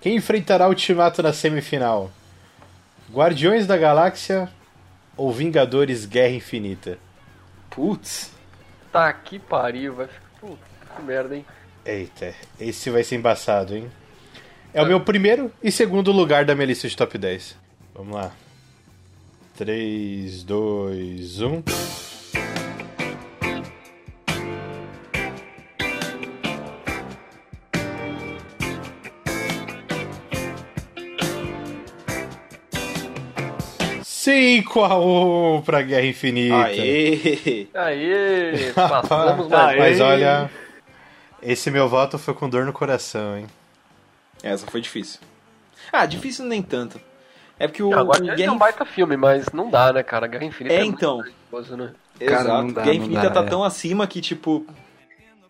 [0.00, 2.10] Quem enfrentará o Ultimato na semifinal?
[3.10, 4.48] Guardiões da Galáxia
[5.16, 6.98] ou Vingadores Guerra Infinita?
[7.70, 8.30] putz.
[8.92, 10.26] Tá que pariu, vai ficar.
[10.40, 10.58] Puta,
[10.96, 11.44] que merda, hein?
[11.84, 13.90] Eita, esse vai ser embaçado, hein?
[14.72, 17.56] É o meu primeiro e segundo lugar da minha lista de top 10.
[17.94, 18.32] Vamos lá.
[19.58, 21.62] 3, 2, 1.
[34.04, 36.54] Cinco a 1 pra Guerra Infinita.
[36.54, 37.66] Aê!
[37.74, 39.70] Aê, passamos mais.
[39.70, 39.78] Aê.
[39.80, 40.48] Mas olha,
[41.42, 43.48] esse meu voto foi com dor no coração, hein?
[44.40, 45.18] Essa foi difícil.
[45.92, 47.07] Ah, difícil nem tanto.
[47.58, 50.26] É porque o, Agora o é Guerra um baita filme, mas não dá, né, cara?
[50.26, 51.22] Guerra Infinita É, muito então.
[51.22, 51.92] perigoso, né?
[52.20, 52.62] Cara, Exato.
[52.62, 53.48] não dá, Guerra não Infinita dá, tá é.
[53.48, 54.64] tão acima que, tipo,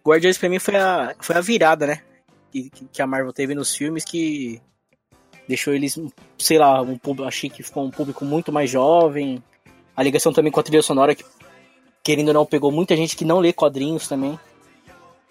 [0.06, 2.00] Guardiões pra mim foi a, foi a virada, né?
[2.50, 4.61] Que, que- a Marvel teve nos filmes que
[5.46, 5.98] deixou eles,
[6.38, 9.42] sei lá, um público, achei que ficou um público muito mais jovem.
[9.96, 11.24] A ligação também com a trilha sonora, que
[12.02, 14.38] querendo ou não, pegou muita gente que não lê quadrinhos também.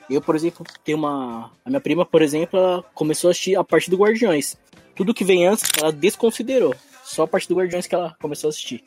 [0.09, 1.51] Eu, por exemplo, tenho uma.
[1.65, 4.55] A minha prima, por exemplo, ela começou a assistir a partir do Guardiões.
[4.97, 6.75] Tudo que vem antes, ela desconsiderou.
[7.03, 8.83] Só a partir do Guardiões que ela começou a assistir.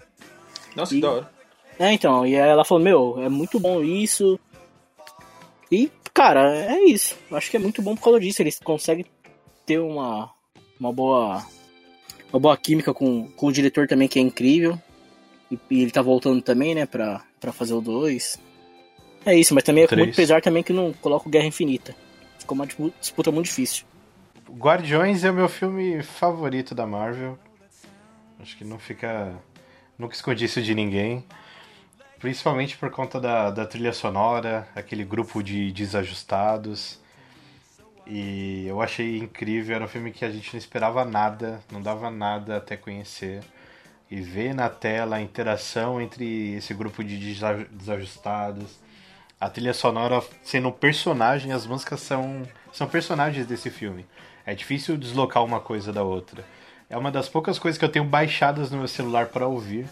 [0.77, 1.31] nossa, E- que da hora.
[1.79, 4.39] É, então, e aí ela falou, meu, é muito bom isso.
[5.73, 7.17] E, cara, é isso.
[7.33, 8.43] Acho que é muito bom por causa disso.
[8.43, 9.07] Eles conseguem
[9.65, 10.31] ter uma,
[10.79, 11.43] uma boa.
[12.33, 14.79] Uma boa química com, com o diretor também, que é incrível.
[15.51, 18.39] E, e ele tá voltando também, né, pra, pra fazer o 2.
[19.25, 21.95] É isso, mas também é com muito pesar também que não coloca o Guerra Infinita.
[22.39, 23.85] Ficou uma dispu- disputa muito difícil.
[24.57, 27.39] Guardiões é o meu filme favorito da Marvel.
[28.41, 29.33] Acho que não fica.
[29.99, 31.25] Nunca escondi isso de ninguém.
[32.19, 36.99] Principalmente por conta da, da trilha sonora, aquele grupo de desajustados.
[38.07, 42.11] E eu achei incrível, era um filme que a gente não esperava nada, não dava
[42.11, 43.43] nada até conhecer.
[44.11, 48.81] E ver na tela a interação entre esse grupo de desa- desajustados,
[49.41, 52.43] a trilha sonora sendo um personagem, as músicas são,
[52.73, 54.05] são personagens desse filme.
[54.51, 56.45] É difícil deslocar uma coisa da outra.
[56.89, 59.87] É uma das poucas coisas que eu tenho baixadas no meu celular para ouvir.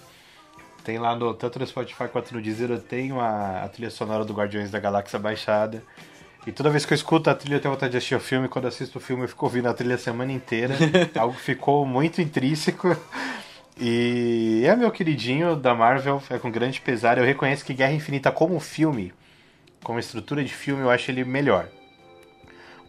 [0.82, 4.24] Tem lá no tanto no Spotify quanto no Deezer, eu tenho a, a trilha sonora
[4.24, 5.80] do Guardiões da Galáxia baixada.
[6.44, 8.48] E toda vez que eu escuto a trilha, eu tenho vontade de assistir o filme.
[8.48, 10.74] Quando assisto o filme, eu fico ouvindo a trilha a semana inteira.
[11.14, 12.96] Algo ficou muito intrínseco.
[13.80, 17.16] E é meu queridinho da Marvel, é com grande pesar.
[17.16, 19.14] Eu reconheço que Guerra Infinita, como filme,
[19.84, 21.68] como estrutura de filme, eu acho ele melhor.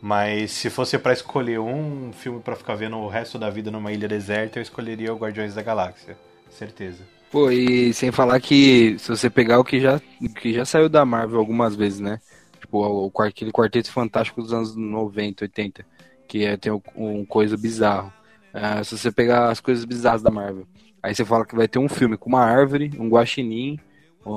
[0.01, 3.91] Mas se fosse pra escolher um filme pra ficar vendo o resto da vida numa
[3.91, 6.17] ilha deserta, eu escolheria o Guardiões da Galáxia.
[6.49, 7.03] Certeza.
[7.29, 10.01] Pô, e sem falar que se você pegar o que já,
[10.41, 12.19] que já saiu da Marvel algumas vezes, né?
[12.59, 15.85] Tipo, aquele quarteto fantástico dos anos 90, 80,
[16.27, 18.11] que é, tem um, coisa bizarro.
[18.53, 20.67] Ah, se você pegar as coisas bizarras da Marvel,
[21.03, 23.79] aí você fala que vai ter um filme com uma árvore, um guaxinim,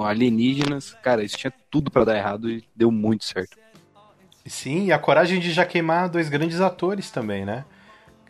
[0.04, 0.94] alienígenas.
[1.02, 3.56] Cara, isso tinha tudo pra dar errado e deu muito certo.
[4.46, 7.64] Sim, e a coragem de já queimar dois grandes atores também, né?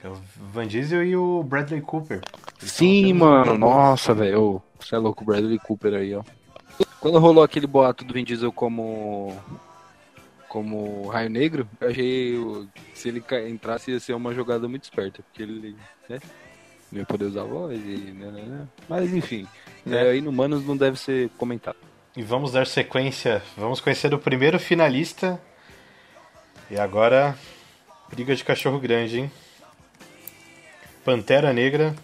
[0.00, 0.18] Que é o
[0.52, 2.20] Van Diesel e o Bradley Cooper.
[2.58, 4.62] Sim, mano, nossa, velho.
[4.78, 6.22] Você é louco, o Bradley Cooper aí, ó.
[7.00, 9.36] Quando rolou aquele boato do Vin Diesel como.
[10.48, 15.42] como Raio Negro, eu achei se ele entrasse ia ser uma jogada muito esperta, porque
[15.42, 15.76] ele,
[16.08, 16.18] né?
[16.90, 18.12] Não ia poder usar a voz e.
[18.12, 18.68] Né, né, né.
[18.88, 19.46] Mas enfim,
[19.86, 20.08] Né?
[20.08, 21.76] é, Inumanos não deve ser comentado.
[22.16, 23.42] E vamos dar sequência.
[23.56, 25.40] Vamos conhecer o primeiro finalista.
[26.72, 27.36] E agora,
[28.08, 29.30] briga de cachorro grande, hein?
[31.04, 31.94] Pantera Negra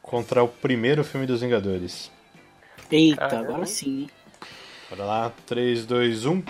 [0.00, 2.10] contra o primeiro filme dos Vingadores.
[2.90, 3.48] Eita, Caramba.
[3.50, 4.08] agora sim.
[4.88, 5.30] Bora lá, um.
[5.44, 6.42] 3, 2, 1.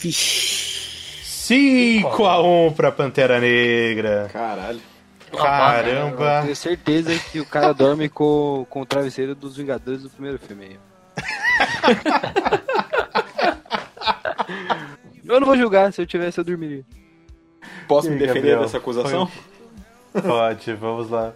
[0.00, 1.22] Vixe.
[1.22, 4.28] 5 a 1 pra Pantera Negra.
[4.32, 4.93] Caralho.
[5.36, 6.42] Eu Caramba.
[6.42, 10.64] tenho certeza que o cara dorme com, com o travesseiro dos Vingadores do primeiro filme
[10.64, 10.78] aí.
[15.26, 16.84] Eu não vou julgar, se eu tivesse eu dormiria.
[17.88, 18.60] Posso E me aí, defender Gabriel?
[18.60, 19.30] dessa acusação?
[20.12, 21.32] Pode, vamos lá.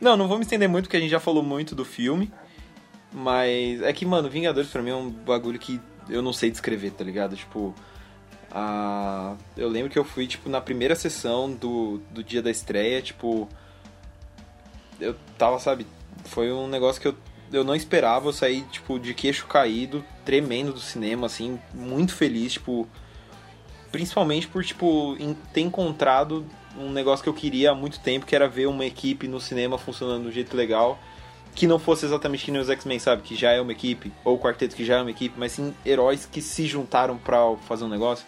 [0.00, 2.30] Não, não vou me estender muito, porque a gente já falou muito do filme.
[3.12, 6.90] Mas é que, mano, Vingadores pra mim é um bagulho que eu não sei descrever,
[6.90, 7.36] tá ligado?
[7.36, 7.74] Tipo,
[8.50, 9.34] a...
[9.56, 13.48] eu lembro que eu fui, tipo, na primeira sessão do, do dia da estreia, tipo,
[15.00, 15.86] eu tava, sabe,
[16.24, 17.16] foi um negócio que eu,
[17.52, 22.54] eu não esperava, eu saí, tipo, de queixo caído, tremendo do cinema, assim, muito feliz,
[22.54, 22.88] tipo,
[23.92, 25.16] principalmente por, tipo,
[25.52, 26.46] ter encontrado
[26.78, 29.78] um negócio que eu queria há muito tempo, que era ver uma equipe no cinema
[29.78, 30.98] funcionando de um jeito legal,
[31.54, 33.22] que não fosse exatamente que nem os X-Men, sabe?
[33.22, 35.74] Que já é uma equipe, ou o Quarteto que já é uma equipe, mas sim
[35.84, 38.26] heróis que se juntaram pra fazer um negócio.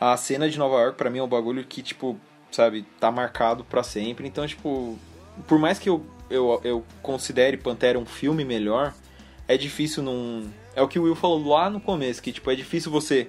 [0.00, 2.18] A cena de Nova York, pra mim, é um bagulho que, tipo,
[2.50, 4.26] sabe, tá marcado pra sempre.
[4.26, 4.98] Então, tipo,
[5.46, 8.94] por mais que eu, eu, eu considere Pantera um filme melhor,
[9.46, 10.48] é difícil não.
[10.74, 13.28] É o que o Will falou lá no começo, que, tipo, é difícil você.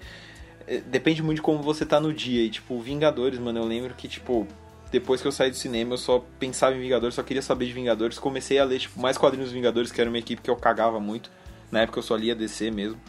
[0.68, 2.44] é, Depende muito de como você tá no dia.
[2.44, 4.48] E, tipo, Vingadores, mano, eu lembro que, tipo,
[4.92, 7.74] depois que eu saí do cinema, eu só pensava em Vingadores, só queria saber de
[7.74, 8.20] Vingadores.
[8.20, 11.32] Comecei a ler, tipo, mais quadrinhos Vingadores, que era uma equipe que eu cagava muito.
[11.72, 13.00] Na época eu só lia DC mesmo.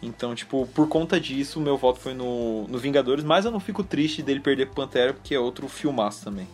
[0.00, 3.58] Então, tipo, por conta disso, o meu voto foi no, no Vingadores, mas eu não
[3.58, 6.46] fico triste dele perder pro Pantera, porque é outro filmaço também.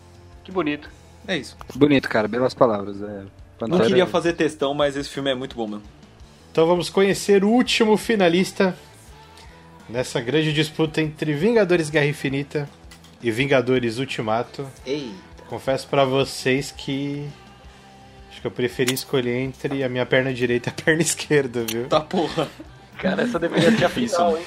[0.42, 0.88] Que bonito.
[1.28, 1.56] É isso.
[1.74, 3.00] Bonito, cara, belas palavras.
[3.02, 5.82] É, Não Pantera- queria fazer textão, mas esse filme é muito bom, mano.
[6.50, 8.76] Então vamos conhecer o último finalista
[9.88, 12.68] nessa grande disputa entre Vingadores Guerra Infinita
[13.22, 14.66] e Vingadores Ultimato.
[14.86, 15.12] Ei.
[15.48, 17.26] Confesso pra vocês que
[18.30, 21.86] acho que eu preferi escolher entre a minha perna direita e a perna esquerda, viu?
[21.88, 22.48] Tá porra.
[22.98, 24.44] Cara, essa deveria ser a Difícil, final, hein?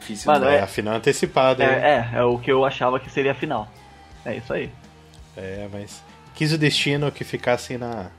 [0.00, 0.56] Difícil, Mano, né?
[0.56, 1.70] É, a final antecipada, hein?
[1.70, 3.68] É, é, é o que eu achava que seria a final.
[4.24, 4.70] É isso aí.
[5.36, 6.02] É, mas
[6.34, 8.10] quis o destino que ficassem na,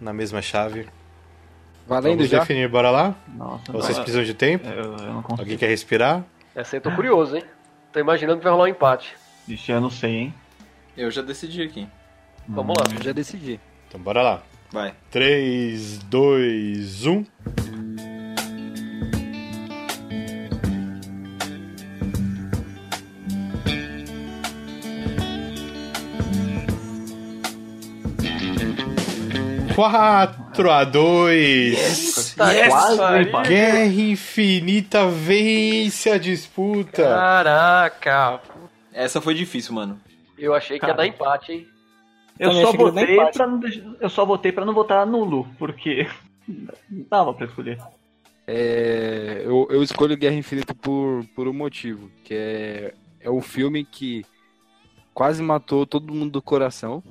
[0.00, 0.88] na mesma chave.
[1.86, 2.40] Valendo Vamos já?
[2.40, 3.14] definir, bora lá?
[3.28, 4.68] Nossa, Vocês não, precisam de tempo?
[4.68, 5.42] eu, eu não consigo.
[5.42, 6.24] Alguém quer respirar?
[6.54, 7.44] Essa aí eu tô curioso, hein?
[7.92, 9.14] Tô imaginando que vai rolar um empate.
[9.48, 10.34] Ixi, eu não sei, hein?
[10.96, 11.88] Eu já decidi aqui.
[12.48, 12.84] Vamos lá.
[12.96, 13.58] Eu já decidi.
[13.88, 14.42] Então bora lá.
[14.72, 14.94] Vai.
[15.10, 17.24] 3, 2, 1.
[29.74, 32.74] Quatro a 2 Tá, Yes!
[33.30, 33.46] pai.
[33.48, 37.02] Guerra Infinita vence a disputa.
[37.04, 38.40] Caraca.
[38.92, 40.00] Essa foi difícil, mano.
[40.38, 41.66] Eu achei que ia dar empate, hein?
[42.38, 43.60] Eu Também só, votei pra não
[44.00, 46.08] eu só votei pra não votar nulo, porque
[46.48, 46.72] não
[47.10, 47.78] dava pra escolher.
[48.46, 53.84] É, eu, eu escolho Guerra Infinita por, por um motivo, que é, é um filme
[53.84, 54.24] que
[55.12, 57.02] quase matou todo mundo do coração,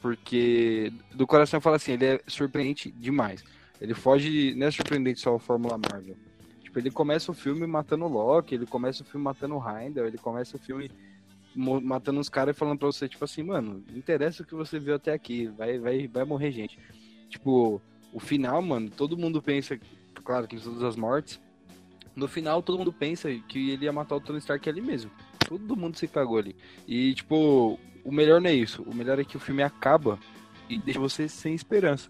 [0.00, 3.44] porque do coração eu falo assim, ele é surpreendente demais.
[3.80, 6.16] Ele foge, não é surpreendente só a Fórmula Marvel.
[6.62, 10.06] Tipo, ele começa o filme matando o Loki, ele começa o filme matando o Heimdall,
[10.06, 10.90] ele começa o filme
[11.54, 14.78] matando os caras e falando pra você, tipo assim, mano, não interessa o que você
[14.78, 16.78] viu até aqui, vai, vai, vai morrer gente.
[17.28, 17.80] Tipo,
[18.12, 19.78] o final, mano, todo mundo pensa,
[20.22, 21.40] claro que todas as mortes,
[22.14, 25.10] no final todo mundo pensa que ele ia matar o Tony Stark ali mesmo.
[25.48, 26.54] Todo mundo se cagou ali.
[26.86, 27.78] E, tipo,
[28.08, 28.82] o melhor não é isso.
[28.82, 30.18] O melhor é que o filme acaba
[30.68, 32.08] e deixa você sem esperança.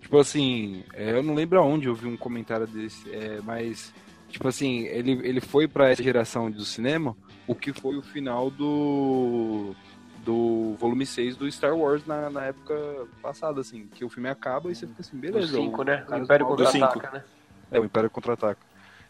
[0.00, 3.92] Tipo assim, é, eu não lembro aonde eu vi um comentário desse, é, mas,
[4.28, 8.50] tipo assim, ele, ele foi pra essa geração do cinema o que foi o final
[8.50, 9.74] do
[10.24, 12.74] do volume 6 do Star Wars na, na época
[13.22, 15.56] passada, assim, que o filme acaba e você fica assim, Do beleza.
[15.56, 16.04] 5, o né?
[16.06, 17.24] O Império Contra-Ataca, né?
[17.70, 18.60] é, o Império Contra-Ataca.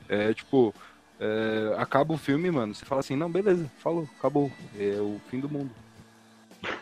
[0.08, 0.72] É, tipo,
[1.18, 4.52] é, acaba o filme, mano, você fala assim, não, beleza, falou, acabou.
[4.78, 5.70] É o fim do mundo.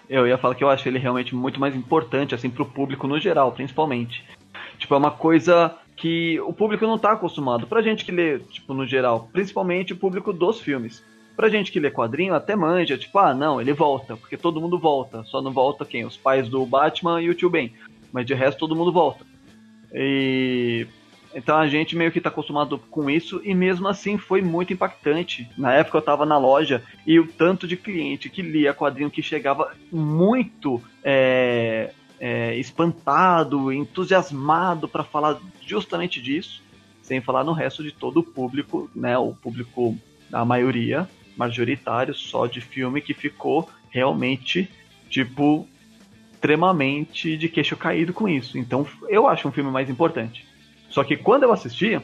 [0.08, 3.20] Eu ia falar que eu acho ele realmente muito mais importante, assim, pro público no
[3.20, 4.24] geral, principalmente.
[4.78, 7.66] Tipo, é uma coisa que o público não tá acostumado.
[7.66, 11.04] Pra gente que lê, tipo, no geral, principalmente o público dos filmes.
[11.36, 14.78] Pra gente que lê quadrinho, até manja, tipo, ah, não, ele volta, porque todo mundo
[14.78, 15.22] volta.
[15.24, 16.04] Só não volta quem?
[16.04, 17.72] Os pais do Batman e o tio Ben.
[18.12, 19.24] Mas de resto todo mundo volta.
[19.92, 20.86] E
[21.38, 25.48] então a gente meio que tá acostumado com isso e mesmo assim foi muito impactante.
[25.56, 29.22] Na época eu tava na loja e o tanto de cliente que lia quadrinho que
[29.22, 36.60] chegava muito é, é, espantado, entusiasmado para falar justamente disso,
[37.00, 39.16] sem falar no resto de todo o público, né?
[39.16, 39.96] O público,
[40.32, 44.68] a maioria, majoritário, só de filme que ficou realmente,
[45.08, 45.68] tipo,
[46.32, 48.58] extremamente de queixo caído com isso.
[48.58, 50.47] Então eu acho um filme mais importante.
[50.90, 52.00] Só que quando eu assisti,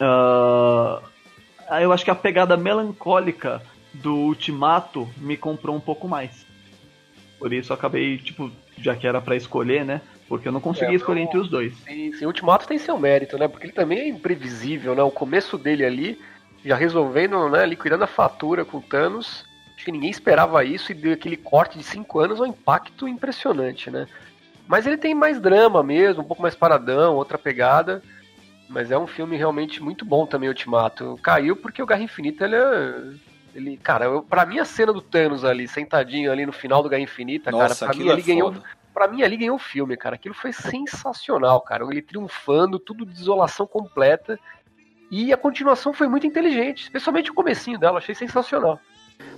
[0.00, 1.00] ah,
[1.80, 3.62] eu acho que a pegada melancólica
[3.92, 6.46] do Ultimato me comprou um pouco mais.
[7.38, 10.00] Por isso eu acabei, tipo, já que era pra escolher, né?
[10.28, 11.74] Porque eu não consegui É, escolher eu- entre os dois.
[11.84, 13.46] Sim, sim, o Ultimato tem seu mérito, né?
[13.46, 15.02] Porque ele também é imprevisível, né?
[15.02, 16.18] O começo dele ali,
[16.64, 17.66] já resolvendo, né?
[17.66, 19.44] Liquidando a fatura com o Thanos.
[19.76, 23.90] Acho que ninguém esperava isso e deu aquele corte de cinco anos, um impacto impressionante,
[23.90, 24.06] né?
[24.66, 28.02] Mas ele tem mais drama mesmo, um pouco mais paradão, outra pegada.
[28.68, 31.18] Mas é um filme realmente muito bom também, Ultimato.
[31.22, 33.34] Caiu porque o Guerra Infinita, ele é...
[33.54, 36.88] Ele, cara, eu, pra mim a cena do Thanos ali, sentadinho ali no final do
[36.88, 38.54] Guerra Infinita, Nossa, cara, pra mim é ganhou.
[38.92, 40.16] Pra mim ali ganhou o filme, cara.
[40.16, 41.84] Aquilo foi sensacional, cara.
[41.84, 44.38] Ele triunfando, tudo de isolação completa.
[45.10, 48.80] E a continuação foi muito inteligente, especialmente o comecinho dela, achei sensacional.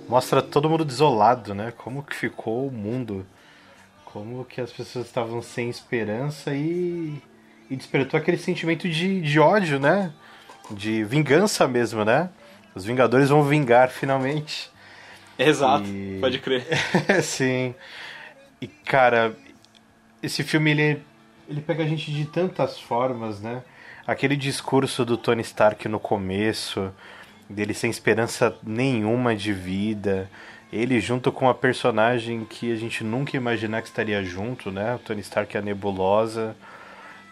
[0.09, 1.71] Mostra todo mundo desolado, né?
[1.77, 3.25] Como que ficou o mundo.
[4.13, 7.21] Como que as pessoas estavam sem esperança e,
[7.69, 10.11] e despertou aquele sentimento de, de ódio, né?
[10.71, 12.29] De vingança mesmo, né?
[12.73, 14.69] Os Vingadores vão vingar finalmente.
[15.37, 16.65] Exato, E- pode crer.
[17.21, 17.75] Sim.
[18.61, 19.35] E cara,
[20.23, 21.01] esse filme ele,
[21.47, 23.61] ele pega a gente de tantas formas, né?
[24.05, 26.91] Aquele discurso do Tony Stark no começo,
[27.49, 30.29] dele sem esperança nenhuma de vida,
[30.71, 34.95] ele junto com a personagem que a gente nunca imaginar que estaria junto, né?
[34.95, 36.55] O Tony Stark e a Nebulosa.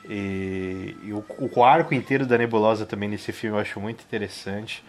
[0.07, 4.83] E, e o, o arco inteiro da Nebulosa também nesse filme eu acho muito interessante.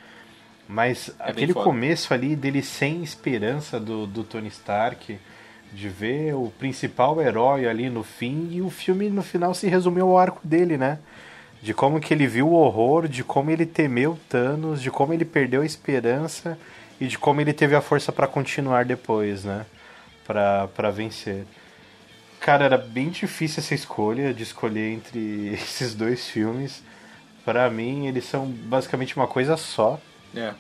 [0.69, 5.19] Mas É aquele começo ali dele sem esperança do, do Tony Stark,
[5.73, 10.09] de ver o principal herói ali no fim, e o filme no final se resumiu
[10.09, 10.99] ao arco dele, né?
[11.63, 15.25] De como que ele viu o horror, de como ele temeu Thanos, de como ele
[15.25, 16.59] perdeu a esperança
[17.01, 19.67] e de como ele teve a força pra continuar depois, né?
[20.25, 21.45] Pra, pra vencer.
[22.41, 26.83] Cara, era bem difícil essa escolha de escolher entre esses dois filmes.
[27.45, 30.01] Pra mim, eles são basicamente uma coisa só.
[30.35, 30.55] É.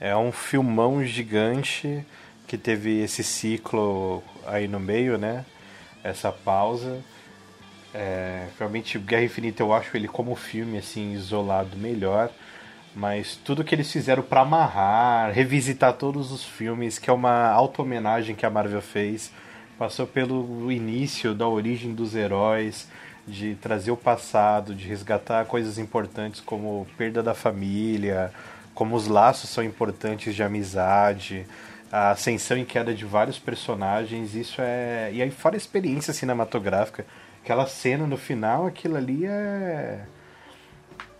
[0.00, 2.04] É um filmão gigante
[2.46, 5.44] que teve esse ciclo aí no meio, né?
[6.02, 7.00] Essa pausa.
[7.92, 12.30] É, realmente, Guerra Infinita eu acho ele como filme assim isolado melhor,
[12.94, 18.34] mas tudo que eles fizeram pra amarrar, revisitar todos os filmes, que é uma auto-homenagem
[18.34, 19.32] que a Marvel fez,
[19.78, 22.88] passou pelo início da origem dos heróis,
[23.26, 28.32] de trazer o passado, de resgatar coisas importantes como perda da família,
[28.74, 31.46] como os laços são importantes de amizade,
[31.92, 35.10] a ascensão e queda de vários personagens, isso é.
[35.12, 37.04] E aí, fora a experiência cinematográfica,
[37.42, 40.00] aquela cena no final, aquilo ali é.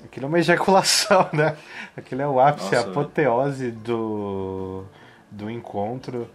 [0.05, 1.57] Aquilo é uma ejaculação, né?
[1.97, 4.85] Aquilo é o ápice, a Nossa, apoteose do,
[5.31, 6.29] do encontro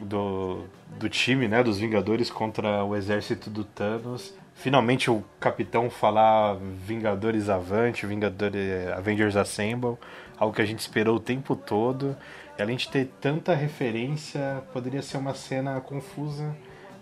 [0.00, 0.64] do,
[0.98, 1.62] do time, né?
[1.62, 4.34] Dos Vingadores contra o exército do Thanos.
[4.54, 9.96] Finalmente o capitão falar Vingadores Avante, Vingadores Avengers Assemble,
[10.38, 12.16] algo que a gente esperou o tempo todo.
[12.58, 16.54] E além de ter tanta referência, poderia ser uma cena confusa,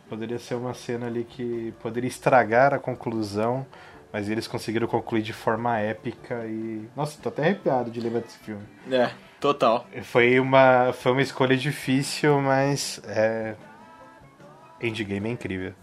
[0.09, 3.67] poderia ser uma cena ali que poderia estragar a conclusão,
[4.13, 6.89] mas eles conseguiram concluir de forma épica e.
[6.97, 8.63] Nossa, tô até arrepiado de lembrar desse filme.
[8.91, 9.11] É,
[9.41, 9.87] total.
[10.03, 13.55] Foi uma, foi uma escolha difícil, mas é.
[14.83, 15.75] Endgame é incrível.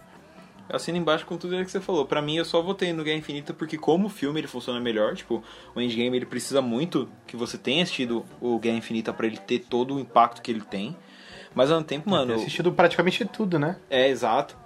[0.70, 2.06] Eu assino embaixo com tudo que você falou.
[2.06, 5.16] Pra mim, eu só votei no Guerra Infinita porque como filme ele funciona melhor.
[5.16, 5.41] Tipo,
[5.74, 9.60] o Endgame ele precisa muito que você tenha assistido o Guerra Infinita pra ele ter
[9.60, 10.95] todo o impacto que ele tem.
[11.56, 12.34] Mas ao mesmo tempo, mano...
[12.34, 13.78] Ter assistido praticamente tudo, né?
[13.90, 14.58] É, exato.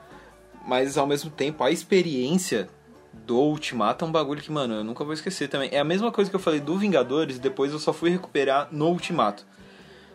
[0.65, 2.67] Mas ao mesmo tempo, a experiência
[3.13, 5.69] do Ultimato é um bagulho que, mano, eu nunca vou esquecer também.
[5.71, 8.87] É a mesma coisa que eu falei do Vingadores, depois eu só fui recuperar no
[8.87, 9.45] Ultimato.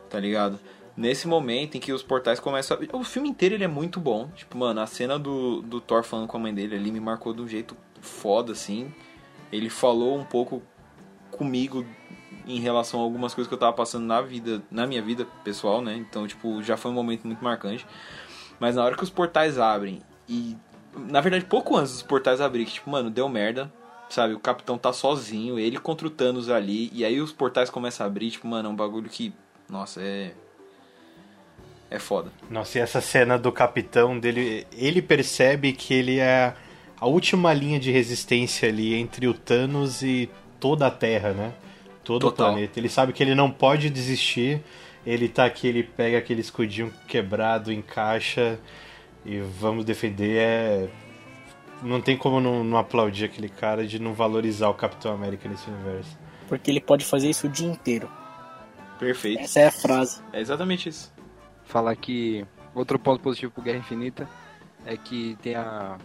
[0.08, 0.58] Tá ligado?
[0.96, 2.96] Nesse momento em que os portais começam a...
[2.96, 4.28] O filme inteiro ele é muito bom.
[4.34, 7.34] Tipo, mano, a cena do, do Thor falando com a mãe dele ali me marcou
[7.34, 8.92] de um jeito foda, assim.
[9.52, 10.62] Ele falou um pouco
[11.30, 11.84] comigo
[12.46, 15.82] em relação a algumas coisas que eu tava passando na vida, na minha vida pessoal,
[15.82, 15.96] né?
[15.96, 17.86] Então, tipo, já foi um momento muito marcante.
[18.58, 20.56] Mas na hora que os portais abrem e
[20.96, 23.72] na verdade pouco antes dos portais abrirem, que, tipo, mano, deu merda,
[24.08, 24.34] sabe?
[24.34, 28.08] O capitão tá sozinho, ele contra o Thanos ali, e aí os portais começam a
[28.08, 29.32] abrir, tipo, mano, é um bagulho que,
[29.68, 30.32] nossa, é
[31.90, 32.32] é foda.
[32.50, 36.52] Nossa, e essa cena do capitão dele, ele percebe que ele é
[37.00, 40.28] a última linha de resistência ali entre o Thanos e
[40.58, 41.52] toda a Terra, né?
[42.02, 42.48] Todo Total.
[42.48, 42.78] o planeta.
[42.78, 44.62] Ele sabe que ele não pode desistir.
[45.04, 48.58] Ele tá aqui, ele pega aquele escudinho quebrado, encaixa
[49.26, 50.38] e vamos defender.
[50.38, 50.88] É...
[51.82, 55.68] Não tem como não, não aplaudir aquele cara de não valorizar o Capitão América nesse
[55.68, 56.16] universo.
[56.48, 58.08] Porque ele pode fazer isso o dia inteiro.
[58.98, 59.40] Perfeito.
[59.40, 60.22] Essa é a frase.
[60.32, 61.12] É exatamente isso.
[61.64, 64.26] Falar que outro ponto positivo pro Guerra Infinita
[64.86, 65.98] é que tem a,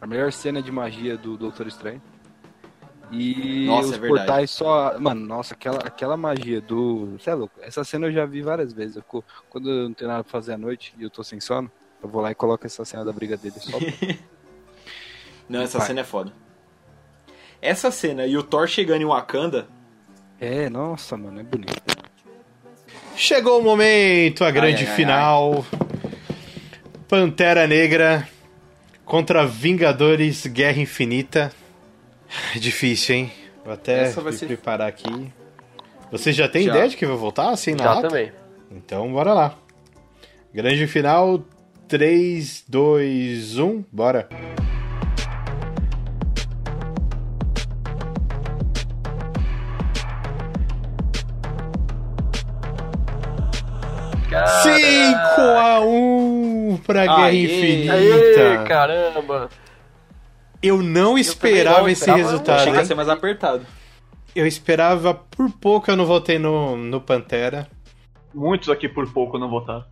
[0.00, 2.02] a melhor cena de magia do Doutor Estranho.
[3.12, 4.26] E Nossa, os é verdade.
[4.26, 4.98] portais só.
[4.98, 7.18] Mano, nossa, aquela, aquela magia do.
[7.18, 7.54] Você é louco?
[7.60, 8.96] Essa cena eu já vi várias vezes.
[8.96, 11.70] Eu quando eu não tenho nada pra fazer à noite e eu tô sem sono,
[12.02, 13.78] eu vou lá e coloco essa cena da briga dele só.
[15.48, 15.86] Não, essa Vai.
[15.88, 16.32] cena é foda.
[17.60, 19.68] Essa cena e o Thor chegando em Wakanda,
[20.40, 21.80] é, nossa, mano, é bonito.
[23.14, 24.96] Chegou o momento, a grande ai, ai.
[24.96, 25.64] final.
[27.06, 28.26] Pantera Negra
[29.04, 31.52] contra Vingadores Guerra Infinita.
[32.54, 33.32] É difícil, hein?
[33.64, 35.32] Vou até me ser- preparar aqui.
[36.10, 36.72] Você já tem Já.
[36.72, 38.08] ideia de que vai voltar assim na Já lata?
[38.08, 38.32] também.
[38.70, 39.54] Então bora lá.
[40.52, 41.44] Grande final,
[41.92, 44.26] 3, 2, 1, bora.
[54.30, 54.72] Cara, 5
[55.38, 57.92] a 1 pra Guerra Aê, Infinita.
[57.92, 59.50] Aê, caramba.
[60.62, 62.20] Eu não esperava não esse esperava.
[62.20, 62.56] Eu resultado.
[62.56, 63.66] achei que ia ser mais apertado.
[64.34, 67.68] Eu esperava por pouco, eu não votei no, no Pantera.
[68.32, 69.91] Muitos aqui por pouco não votaram.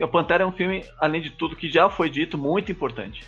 [0.00, 3.22] E o Pantera é um filme, além de tudo que já foi dito, muito importante.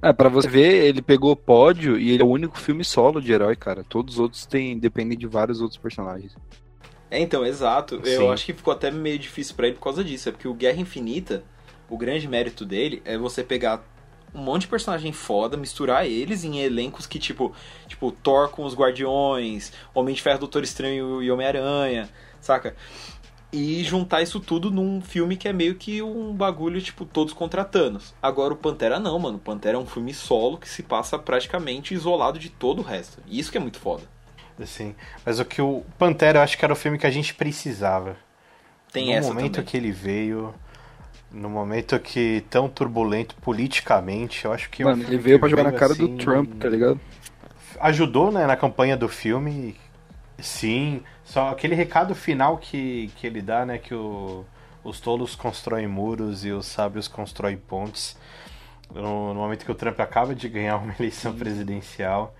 [0.00, 3.20] É, pra você ver, ele pegou o pódio e ele é o único filme solo
[3.20, 3.82] de herói, cara.
[3.82, 6.36] Todos os outros têm, dependem de vários outros personagens.
[7.10, 8.00] É, então, exato.
[8.04, 8.12] Sim.
[8.12, 10.28] Eu acho que ficou até meio difícil pra ele por causa disso.
[10.28, 11.42] É porque o Guerra Infinita,
[11.90, 13.84] o grande mérito dele é você pegar
[14.32, 17.52] um monte de personagem foda, misturar eles em elencos que, tipo,
[17.88, 22.08] tipo, Thor com os Guardiões, Homem de Ferro, Doutor Estranho e Homem-Aranha,
[22.40, 22.76] saca?
[23.54, 27.64] E juntar isso tudo num filme que é meio que um bagulho, tipo, todos contra
[27.64, 28.12] Thanos.
[28.20, 29.36] Agora o Pantera não, mano.
[29.36, 33.22] O Pantera é um filme solo que se passa praticamente isolado de todo o resto.
[33.28, 34.02] E isso que é muito foda.
[34.60, 37.32] Assim, mas o que o Pantera eu acho que era o filme que a gente
[37.32, 38.16] precisava.
[38.92, 39.66] Tem no essa momento também.
[39.70, 40.52] que ele veio,
[41.30, 45.40] no momento que tão turbulento politicamente, eu acho que é um Mano, ele veio que
[45.40, 47.00] pra jogar na cara assim, do Trump, tá ligado?
[47.80, 49.76] Ajudou, né, na campanha do filme.
[50.38, 54.44] Sim, só aquele recado final que, que ele dá, né, que o,
[54.82, 58.16] os tolos constroem muros e os sábios constroem pontes.
[58.92, 62.34] No, no momento que o Trump acaba de ganhar uma eleição presidencial.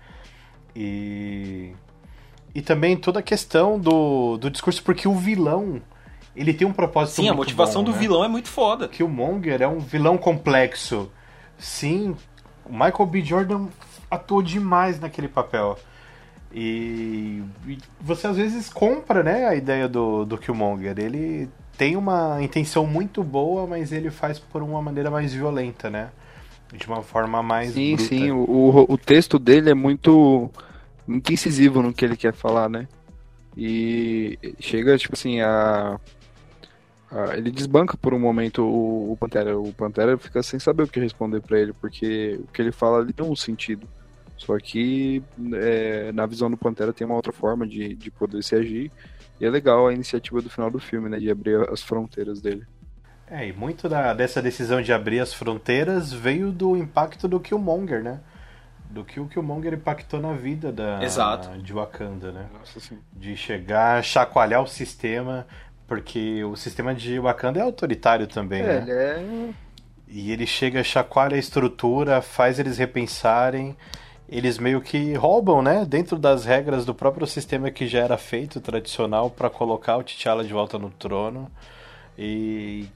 [0.75, 1.73] E
[2.55, 5.81] e também toda a questão do, do discurso, porque o vilão,
[6.33, 7.99] ele tem um propósito Sim, a muito motivação bom, do né?
[7.99, 8.87] vilão é muito foda.
[8.87, 11.11] Killmonger é um vilão complexo.
[11.57, 12.15] Sim,
[12.63, 13.21] o Michael B.
[13.21, 13.67] Jordan
[14.09, 15.77] atuou demais naquele papel.
[16.57, 20.97] E, e você às vezes compra né, a ideia do, do Killmonger.
[20.97, 26.11] Ele tem uma intenção muito boa, mas ele faz por uma maneira mais violenta, né?
[26.73, 28.03] De uma forma mais Sim, bruta.
[28.05, 30.49] sim, o, o, texto dele é muito,
[31.05, 32.87] muito incisivo no que ele quer falar, né?
[33.57, 35.99] E chega, tipo assim, a,
[37.11, 39.59] a- ele desbanca por um momento o, o Pantera.
[39.59, 42.99] O Pantera fica sem saber o que responder pra ele, porque o que ele fala
[42.99, 43.85] ali tem um sentido.
[44.37, 48.55] Só que é, na visão do Pantera tem uma outra forma de, de poder se
[48.55, 48.91] agir.
[49.39, 51.17] E é legal a iniciativa do final do filme, né?
[51.19, 52.63] De abrir as fronteiras dele.
[53.27, 58.03] É, e muito da- dessa decisão de abrir as fronteiras veio do impacto do Killmonger,
[58.03, 58.19] né?
[58.89, 61.57] Do que o Killmonger impactou na vida da, Exato.
[61.57, 62.45] de Wakanda, né?
[62.53, 62.99] Nossa, assim.
[63.13, 65.47] de chegar, chacoalhar o sistema,
[65.87, 68.81] porque o sistema de Wakanda é autoritário também, É, né?
[68.81, 69.49] ele é.
[70.07, 73.75] E ele chega, chacoalha a estrutura, faz eles repensarem,
[74.27, 78.59] eles meio que roubam, né, dentro das regras do próprio sistema que já era feito,
[78.59, 81.49] tradicional, pra colocar o T'Challa de volta no trono.
[82.17, 82.87] E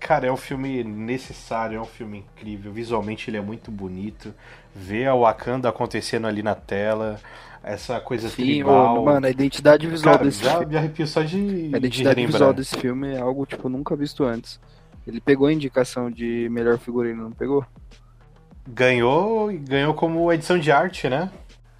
[0.00, 4.32] cara, é um filme necessário, é um filme incrível, visualmente ele é muito bonito.
[4.74, 7.20] Ver a Wakanda acontecendo ali na tela,
[7.62, 9.04] essa coisa Sim, tribal.
[9.04, 10.66] mano, a identidade visual Cara, desse já filme.
[10.66, 11.36] me arrepio só de,
[11.72, 12.26] A de identidade relembrar.
[12.26, 14.60] visual desse filme é algo, tipo, nunca visto antes.
[15.06, 17.64] Ele pegou a indicação de melhor figurino, não pegou?
[18.70, 21.30] Ganhou e ganhou como edição de arte, né?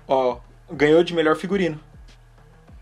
[0.07, 0.39] Ó,
[0.73, 1.79] ganhou de melhor figurino.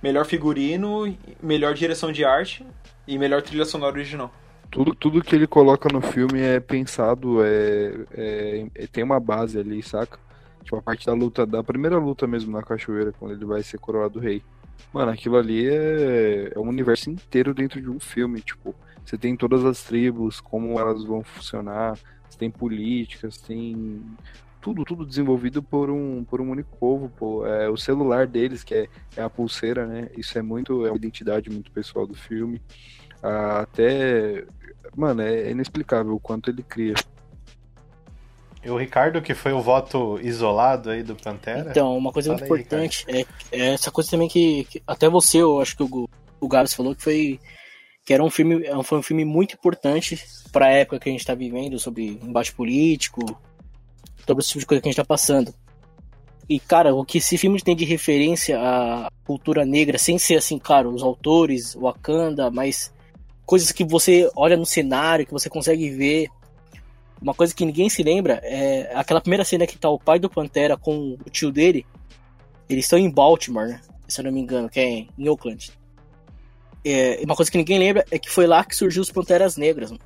[0.01, 1.13] Melhor figurino,
[1.43, 2.65] melhor direção de arte
[3.07, 4.33] e melhor trilha sonora original.
[4.71, 9.59] Tudo, tudo que ele coloca no filme é pensado, é, é- é- tem uma base
[9.59, 10.19] ali, saca?
[10.63, 13.79] Tipo, a parte da luta, da primeira luta mesmo na cachoeira, quando ele vai ser
[13.79, 14.43] coroado rei.
[14.93, 18.75] Mano, aquilo ali é, é um universo inteiro dentro de um filme, tipo,
[19.05, 21.99] você tem todas as tribos, como elas vão funcionar,
[22.37, 24.03] você tem políticas, tem
[24.61, 27.47] tudo, tudo desenvolvido por um, por um único povo, pô.
[27.47, 30.11] É, o celular deles, que é, é a pulseira, né?
[30.17, 32.61] Isso é muito, é uma identidade muito pessoal do filme.
[33.23, 34.45] Ah, até,
[34.95, 36.95] mano, é inexplicável o quanto ele cria.
[38.63, 41.71] E o Ricardo, que foi o voto isolado aí do Pantera.
[41.71, 45.09] Então, uma coisa Fala muito aí, importante é, é essa coisa também que, que até
[45.09, 46.09] você, eu acho que o,
[46.41, 47.41] o Gabs falou que foi
[48.07, 50.17] que era um filme, foi um filme muito importante
[50.53, 53.21] para a época que a gente está vivendo sobre embate político,
[54.25, 55.53] sobre esse tipo de coisa que a gente está passando.
[56.49, 60.57] E cara, o que esse filme tem de referência à cultura negra, sem ser assim,
[60.57, 62.95] claro, os autores, Wakanda, mas
[63.45, 66.29] coisas que você olha no cenário, que você consegue ver.
[67.21, 70.31] Uma coisa que ninguém se lembra é aquela primeira cena que tá o pai do
[70.31, 71.85] Pantera com o tio dele.
[72.69, 73.81] Eles estão em Baltimore, né?
[74.07, 75.73] Se eu não me engano, que é em Oakland.
[76.89, 79.91] É, uma coisa que ninguém lembra é que foi lá que surgiu os Panteras Negras.
[79.91, 80.03] mano.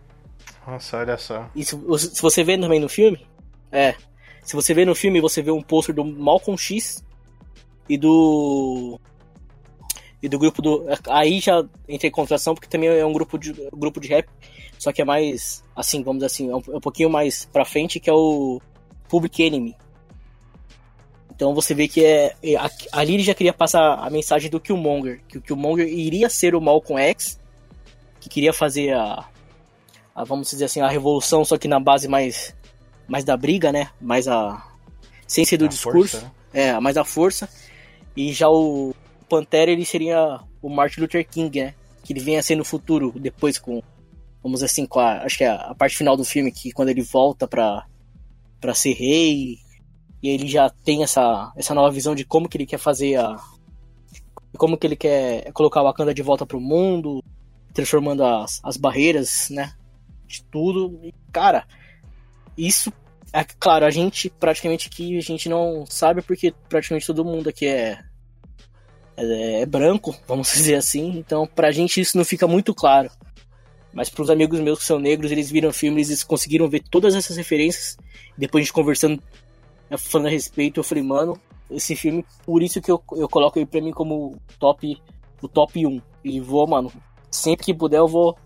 [0.67, 1.51] Nossa, olha só.
[1.55, 3.27] E se, se você vê também no filme,
[3.71, 3.95] É.
[4.43, 7.05] Se você vê no filme, você vê um pôster do Malcolm X
[7.89, 8.99] e do.
[10.23, 10.87] E do grupo do.
[11.09, 14.29] Aí já entrei em contração, porque também é um grupo de, grupo de rap,
[14.79, 15.63] só que é mais.
[15.77, 18.61] Assim, vamos dizer assim, é um, é um pouquinho mais pra frente, que é o
[19.09, 19.77] Public Enemy.
[21.41, 22.55] Então você vê que é, é
[22.93, 26.61] ali ele já queria passar a mensagem do Killmonger, que o Killmonger iria ser o
[26.61, 27.41] Malcolm X,
[28.21, 29.25] que queria fazer a,
[30.15, 32.55] a, vamos dizer assim, a revolução, só que na base mais
[33.09, 33.89] mais da briga, né?
[33.99, 34.63] Mais a
[35.27, 36.67] sem ser do a discurso, força, né?
[36.73, 37.49] é, mais a força.
[38.15, 38.95] E já o
[39.27, 41.75] Pantera ele seria o Martin Luther King, né?
[42.05, 43.83] Que ele venha ser no futuro, depois com
[44.43, 46.71] vamos dizer assim, com a, acho que é a, a parte final do filme que
[46.71, 47.87] quando ele volta para
[48.61, 49.57] para ser rei
[50.23, 53.37] e ele já tem essa, essa nova visão de como que ele quer fazer a
[54.59, 57.23] como que ele quer colocar o Wakanda de volta pro mundo,
[57.73, 59.73] transformando as, as barreiras, né,
[60.27, 61.01] de tudo.
[61.03, 61.67] E, cara,
[62.59, 62.93] isso
[63.33, 67.67] é claro, a gente praticamente aqui a gente não sabe porque praticamente todo mundo aqui
[67.67, 67.99] é
[69.17, 71.19] é, é branco, vamos dizer assim.
[71.19, 73.11] Então, pra gente isso não fica muito claro.
[73.93, 77.15] Mas para os amigos meus que são negros, eles viram filme, eles conseguiram ver todas
[77.15, 77.97] essas referências.
[78.39, 79.23] Depois a gente conversando
[79.97, 81.39] falando a respeito, eu falei, mano,
[81.71, 85.01] esse filme, por isso que eu, eu coloco ele pra mim como top,
[85.41, 86.01] o top 1.
[86.25, 86.93] E vou, mano,
[87.31, 88.37] sempre que puder eu vou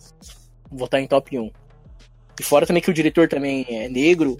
[0.70, 1.50] votar em top 1.
[2.38, 4.36] E fora também que o diretor também é negro,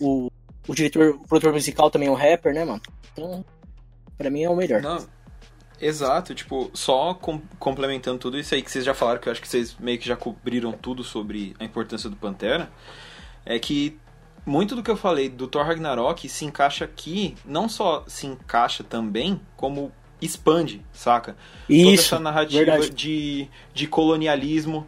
[0.00, 0.30] o,
[0.68, 2.80] o diretor, o produtor musical também é um rapper, né, mano?
[3.12, 3.44] Então,
[4.16, 4.82] pra mim é o melhor.
[4.82, 5.06] Não,
[5.80, 9.40] exato, tipo, só com, complementando tudo isso aí que vocês já falaram, que eu acho
[9.40, 12.70] que vocês meio que já cobriram tudo sobre a importância do Pantera,
[13.44, 13.98] é que
[14.44, 18.82] muito do que eu falei do Thor Ragnarok se encaixa aqui, não só se encaixa
[18.82, 21.36] também, como expande, saca?
[21.68, 24.86] Isso, toda essa narrativa de, de colonialismo,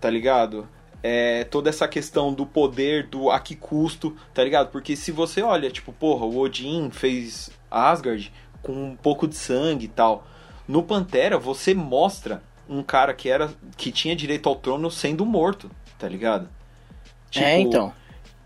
[0.00, 0.68] tá ligado?
[1.02, 4.70] É, toda essa questão do poder, do a que custo, tá ligado?
[4.70, 9.86] Porque se você olha, tipo, porra, o Odin fez Asgard com um pouco de sangue
[9.86, 10.26] e tal.
[10.66, 15.70] No Pantera, você mostra um cara que era que tinha direito ao trono sendo morto,
[15.98, 16.48] tá ligado?
[17.30, 17.92] Tipo, é, então.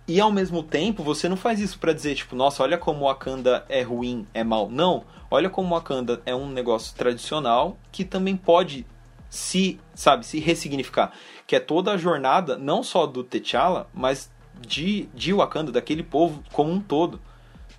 [0.08, 3.04] E ao mesmo tempo, você não faz isso para dizer, tipo, nossa, olha como o
[3.06, 4.70] Wakanda é ruim, é mal.
[4.70, 5.04] Não.
[5.28, 8.86] Olha como o Wakanda é um negócio tradicional que também pode
[9.28, 11.12] se, sabe, se ressignificar.
[11.44, 14.30] Que é toda a jornada, não só do T'Challa, mas
[14.60, 17.20] de, de Wakanda, daquele povo como um todo.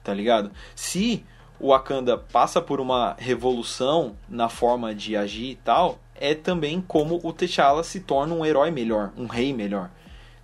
[0.03, 0.51] Tá ligado?
[0.75, 1.23] Se
[1.59, 7.19] o Wakanda passa por uma revolução na forma de agir e tal, é também como
[7.23, 9.89] o T'Challa se torna um herói melhor, um rei melhor.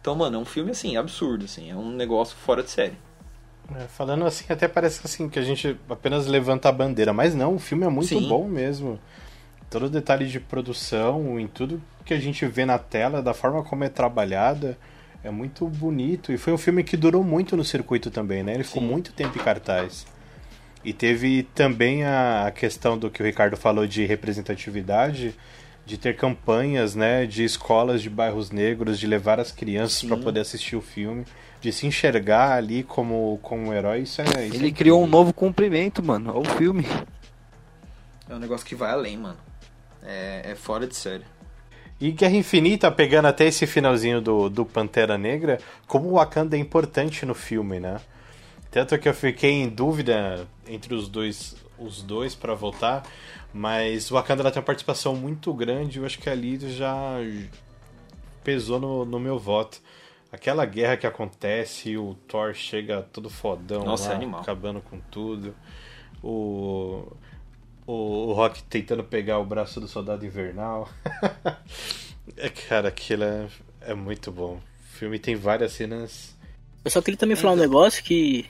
[0.03, 2.97] Então, mano, é um filme assim, absurdo, assim, é um negócio fora de série.
[3.73, 7.55] É, falando assim, até parece assim que a gente apenas levanta a bandeira, mas não,
[7.55, 8.27] o filme é muito Sim.
[8.27, 8.99] bom mesmo.
[9.69, 13.63] Todo o detalhe de produção, em tudo que a gente vê na tela, da forma
[13.63, 14.77] como é trabalhada,
[15.23, 16.33] é muito bonito.
[16.33, 18.55] E foi um filme que durou muito no circuito também, né?
[18.55, 18.89] Ele ficou Sim.
[18.89, 20.05] muito tempo em cartaz.
[20.83, 25.33] E teve também a questão do que o Ricardo falou de representatividade
[25.85, 30.39] de ter campanhas, né, de escolas de bairros negros, de levar as crianças para poder
[30.39, 31.25] assistir o filme,
[31.59, 34.47] de se enxergar ali como, como um herói, isso é.
[34.47, 36.85] Isso Ele é criou um novo cumprimento, mano, ao filme.
[38.29, 39.37] É um negócio que vai além, mano.
[40.01, 41.23] É, é fora de série.
[41.99, 46.59] E Guerra Infinita, pegando até esse finalzinho do, do Pantera Negra, como o Wakanda é
[46.59, 48.01] importante no filme, né?
[48.69, 53.03] Tanto que eu fiquei em dúvida entre os dois, os dois para votar,
[53.53, 57.17] mas o Wakanda tem uma participação muito grande, eu acho que ali já
[58.43, 59.79] pesou no, no meu voto.
[60.31, 64.41] Aquela guerra que acontece, o Thor chega todo fodão Nossa, lá, animal.
[64.41, 65.53] acabando com tudo.
[66.23, 67.05] O,
[67.85, 67.93] o,
[68.29, 70.89] o Rock tentando pegar o braço do soldado invernal.
[72.35, 73.47] é, cara, aquilo é,
[73.81, 74.55] é muito bom.
[74.55, 76.35] O filme tem várias cenas.
[76.83, 78.49] Eu só queria também falar um negócio que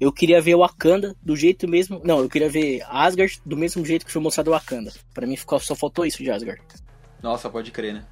[0.00, 2.00] eu queria ver o Wakanda do jeito mesmo.
[2.02, 4.90] Não, eu queria ver Asgard do mesmo jeito que foi mostrado Wakanda.
[5.12, 6.62] Pra mim ficou, só faltou isso de Asgard.
[7.22, 8.04] Nossa, pode crer, né?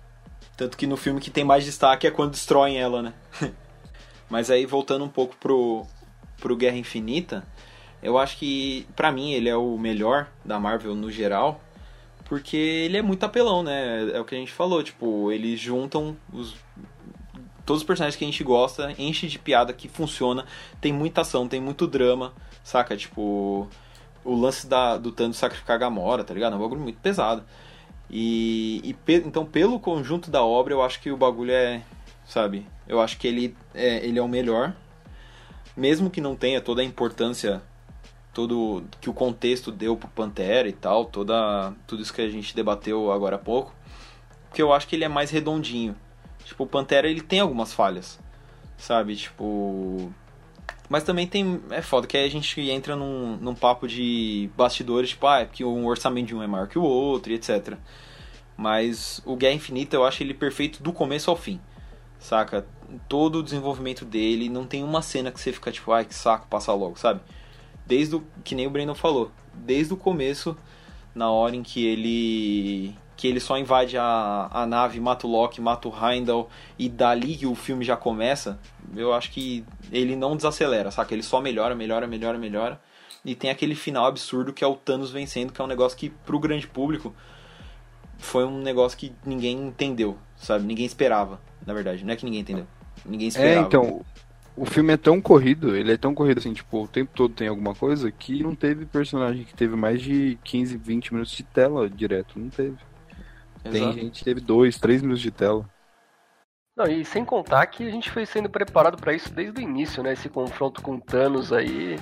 [0.55, 3.15] Tanto que no filme que tem mais destaque é quando destroem ela, né?
[4.29, 5.87] Mas aí, voltando um pouco pro,
[6.39, 7.43] pro Guerra Infinita,
[8.03, 11.61] eu acho que, pra mim, ele é o melhor da Marvel no geral.
[12.27, 14.11] Porque ele é muito apelão, né?
[14.13, 16.55] É o que a gente falou, tipo, eles juntam os
[17.69, 20.47] todos os personagens que a gente gosta, enche de piada que funciona,
[20.81, 22.33] tem muita ação, tem muito drama,
[22.65, 22.97] saca?
[22.97, 23.69] Tipo,
[24.25, 26.55] o lance da, do Thanos sacrificar a Gamora, tá ligado?
[26.55, 27.45] É um bagulho muito pesado.
[28.09, 31.83] E, e pe, então, pelo conjunto da obra, eu acho que o bagulho é,
[32.25, 32.67] sabe?
[32.89, 34.75] Eu acho que ele é, ele é o melhor,
[35.77, 37.61] mesmo que não tenha toda a importância
[38.33, 42.57] todo que o contexto deu pro Pantera e tal, toda tudo isso que a gente
[42.57, 43.75] debateu agora há pouco,
[44.49, 45.95] porque eu acho que ele é mais redondinho.
[46.49, 48.19] Tipo, o Pantera ele tem algumas falhas,
[48.79, 49.15] sabe?
[49.17, 50.11] Tipo,
[50.89, 51.61] Mas também tem.
[51.71, 55.45] É foda, que aí a gente entra num, num papo de bastidores, tipo, ah, é
[55.45, 57.77] porque um orçamento de um é maior que o outro e etc.
[58.57, 61.61] Mas o Guerra Infinita eu acho ele perfeito do começo ao fim.
[62.19, 62.67] Saca?
[63.09, 66.49] Todo o desenvolvimento dele, não tem uma cena que você fica tipo, ai que saco,
[66.49, 67.21] passar logo, sabe?
[67.87, 68.25] Desde o.
[68.43, 69.31] Que nem o Brandon falou.
[69.53, 70.57] Desde o começo,
[71.15, 72.97] na hora em que ele.
[73.19, 77.37] Que ele só invade a, a nave, mata o Loki, mata o Heimdall, e dali
[77.37, 78.59] que o filme já começa,
[78.97, 81.13] eu acho que ele não desacelera, saca?
[81.15, 82.81] Ele só melhora, melhora, melhora, melhora.
[83.25, 86.09] E tem aquele final absurdo que é o Thanos vencendo, que é um negócio que
[86.11, 87.13] pro grande público
[88.19, 90.65] foi um negócio que ninguém entendeu, sabe?
[90.67, 92.05] Ninguém esperava, na verdade.
[92.05, 92.69] Não é que ninguém entendeu.
[93.05, 93.61] Ninguém É, esperava.
[93.61, 94.05] então,
[94.57, 97.49] o filme é tão corrido, ele é tão corrido assim, tipo, o tempo todo tem
[97.49, 101.89] alguma coisa que não teve personagem que teve mais de 15, 20 minutos de tela
[101.89, 102.77] direto, não teve.
[103.63, 103.99] Tem Exato.
[103.99, 105.69] gente que teve 2, 3 minutos de tela.
[106.77, 110.01] Não, e sem contar que a gente foi sendo preparado pra isso desde o início,
[110.01, 110.13] né?
[110.13, 111.99] Esse confronto com Thanos aí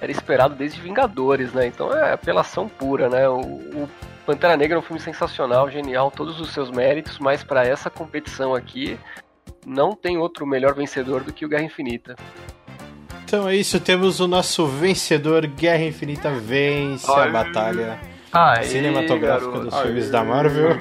[0.00, 1.66] era esperado desde Vingadores, né?
[1.66, 3.28] Então é apelação pura, né?
[3.28, 3.90] O, o
[4.24, 8.54] Pantera Negra é um filme sensacional, genial, todos os seus méritos, mas pra essa competição
[8.54, 8.96] aqui
[9.66, 12.14] não tem outro melhor vencedor do que o Guerra Infinita.
[13.24, 17.98] Então é isso, temos o nosso vencedor, Guerra Infinita vence a batalha
[18.32, 19.70] Aê, cinematográfica garoto.
[19.70, 20.78] dos filmes da Marvel.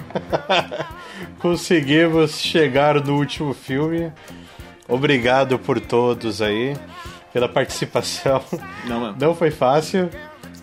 [1.40, 4.12] Conseguimos chegar no último filme.
[4.88, 6.76] Obrigado por todos aí,
[7.34, 8.42] pela participação.
[8.86, 9.18] Não, mano.
[9.20, 10.10] Não foi fácil.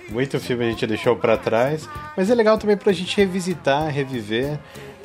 [0.09, 4.59] Muito filme a gente deixou pra trás, mas é legal também pra gente revisitar, reviver.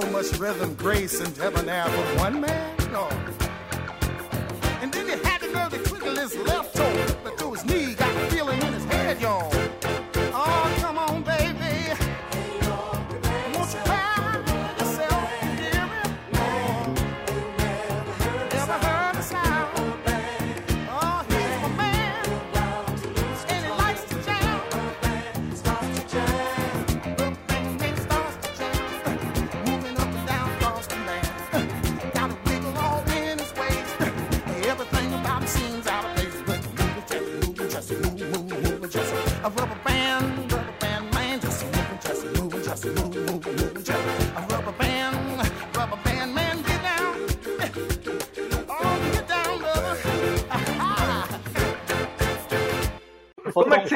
[0.00, 2.77] So much rhythm, grace, and debonair for one man?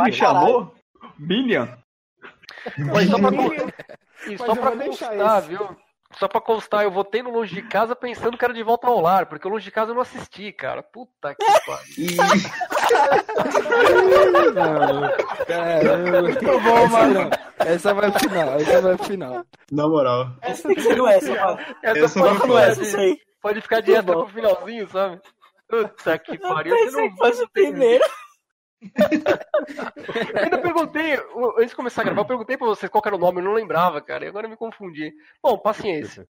[0.04, 0.74] Me chamou?
[1.18, 1.66] Minion?
[2.78, 3.30] Mas só pra,
[4.28, 5.76] e só pra constar, viu?
[6.18, 9.00] Só pra constar, eu votei no Longe de Casa pensando que era de volta ao
[9.00, 10.82] lar, porque o Longe de Casa eu não assisti, cara.
[10.82, 12.16] Puta que pariu.
[15.46, 17.30] Caramba, muito bom, mano.
[17.58, 19.44] Essa vai pro final, essa vai pro final.
[19.70, 20.28] Na moral.
[20.42, 21.58] Essa preferiu essa, mano.
[21.82, 22.62] Essa Essa pode, é foda.
[22.62, 23.18] essa aí.
[23.40, 24.24] pode ficar dieta bom.
[24.24, 25.20] pro finalzinho, sabe?
[25.68, 26.74] Puta que Eu pariu.
[26.76, 28.04] pensei você que fosse o primeiro.
[30.42, 31.14] Ainda perguntei,
[31.56, 33.52] antes de começar a gravar, eu perguntei pra vocês qual era o nome, eu não
[33.52, 35.12] lembrava, cara, e agora eu me confundi.
[35.42, 36.26] Bom, paciência.